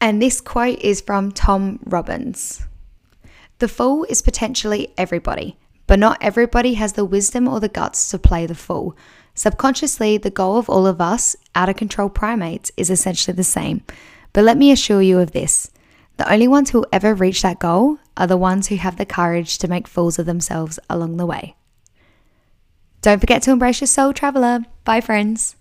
And 0.00 0.20
this 0.20 0.40
quote 0.40 0.78
is 0.80 1.00
from 1.00 1.30
Tom 1.30 1.78
Robbins 1.84 2.64
The 3.58 3.68
fool 3.68 4.04
is 4.08 4.22
potentially 4.22 4.94
everybody, 4.96 5.58
But 5.86 5.98
not 5.98 6.18
everybody 6.20 6.74
has 6.74 6.94
the 6.94 7.04
wisdom 7.04 7.46
or 7.46 7.60
the 7.60 7.68
guts 7.68 8.08
to 8.10 8.18
play 8.18 8.46
the 8.46 8.54
fool. 8.54 8.96
Subconsciously, 9.34 10.18
the 10.18 10.30
goal 10.30 10.56
of 10.56 10.68
all 10.68 10.86
of 10.86 11.00
us, 11.00 11.36
out 11.54 11.68
of 11.68 11.76
control 11.76 12.08
primates, 12.08 12.72
is 12.76 12.90
essentially 12.90 13.34
the 13.34 13.44
same. 13.44 13.82
But 14.32 14.44
let 14.44 14.56
me 14.56 14.72
assure 14.72 15.02
you 15.02 15.20
of 15.20 15.32
this 15.32 15.70
the 16.16 16.30
only 16.32 16.46
ones 16.46 16.70
who 16.70 16.78
will 16.78 16.88
ever 16.92 17.14
reach 17.14 17.42
that 17.42 17.58
goal 17.58 17.98
are 18.16 18.26
the 18.26 18.36
ones 18.36 18.68
who 18.68 18.76
have 18.76 18.96
the 18.96 19.06
courage 19.06 19.58
to 19.58 19.68
make 19.68 19.88
fools 19.88 20.18
of 20.18 20.26
themselves 20.26 20.78
along 20.88 21.16
the 21.16 21.26
way. 21.26 21.56
Don't 23.02 23.18
forget 23.18 23.42
to 23.42 23.50
embrace 23.50 23.80
your 23.80 23.88
soul 23.88 24.12
traveler. 24.12 24.64
Bye, 24.84 25.00
friends. 25.00 25.56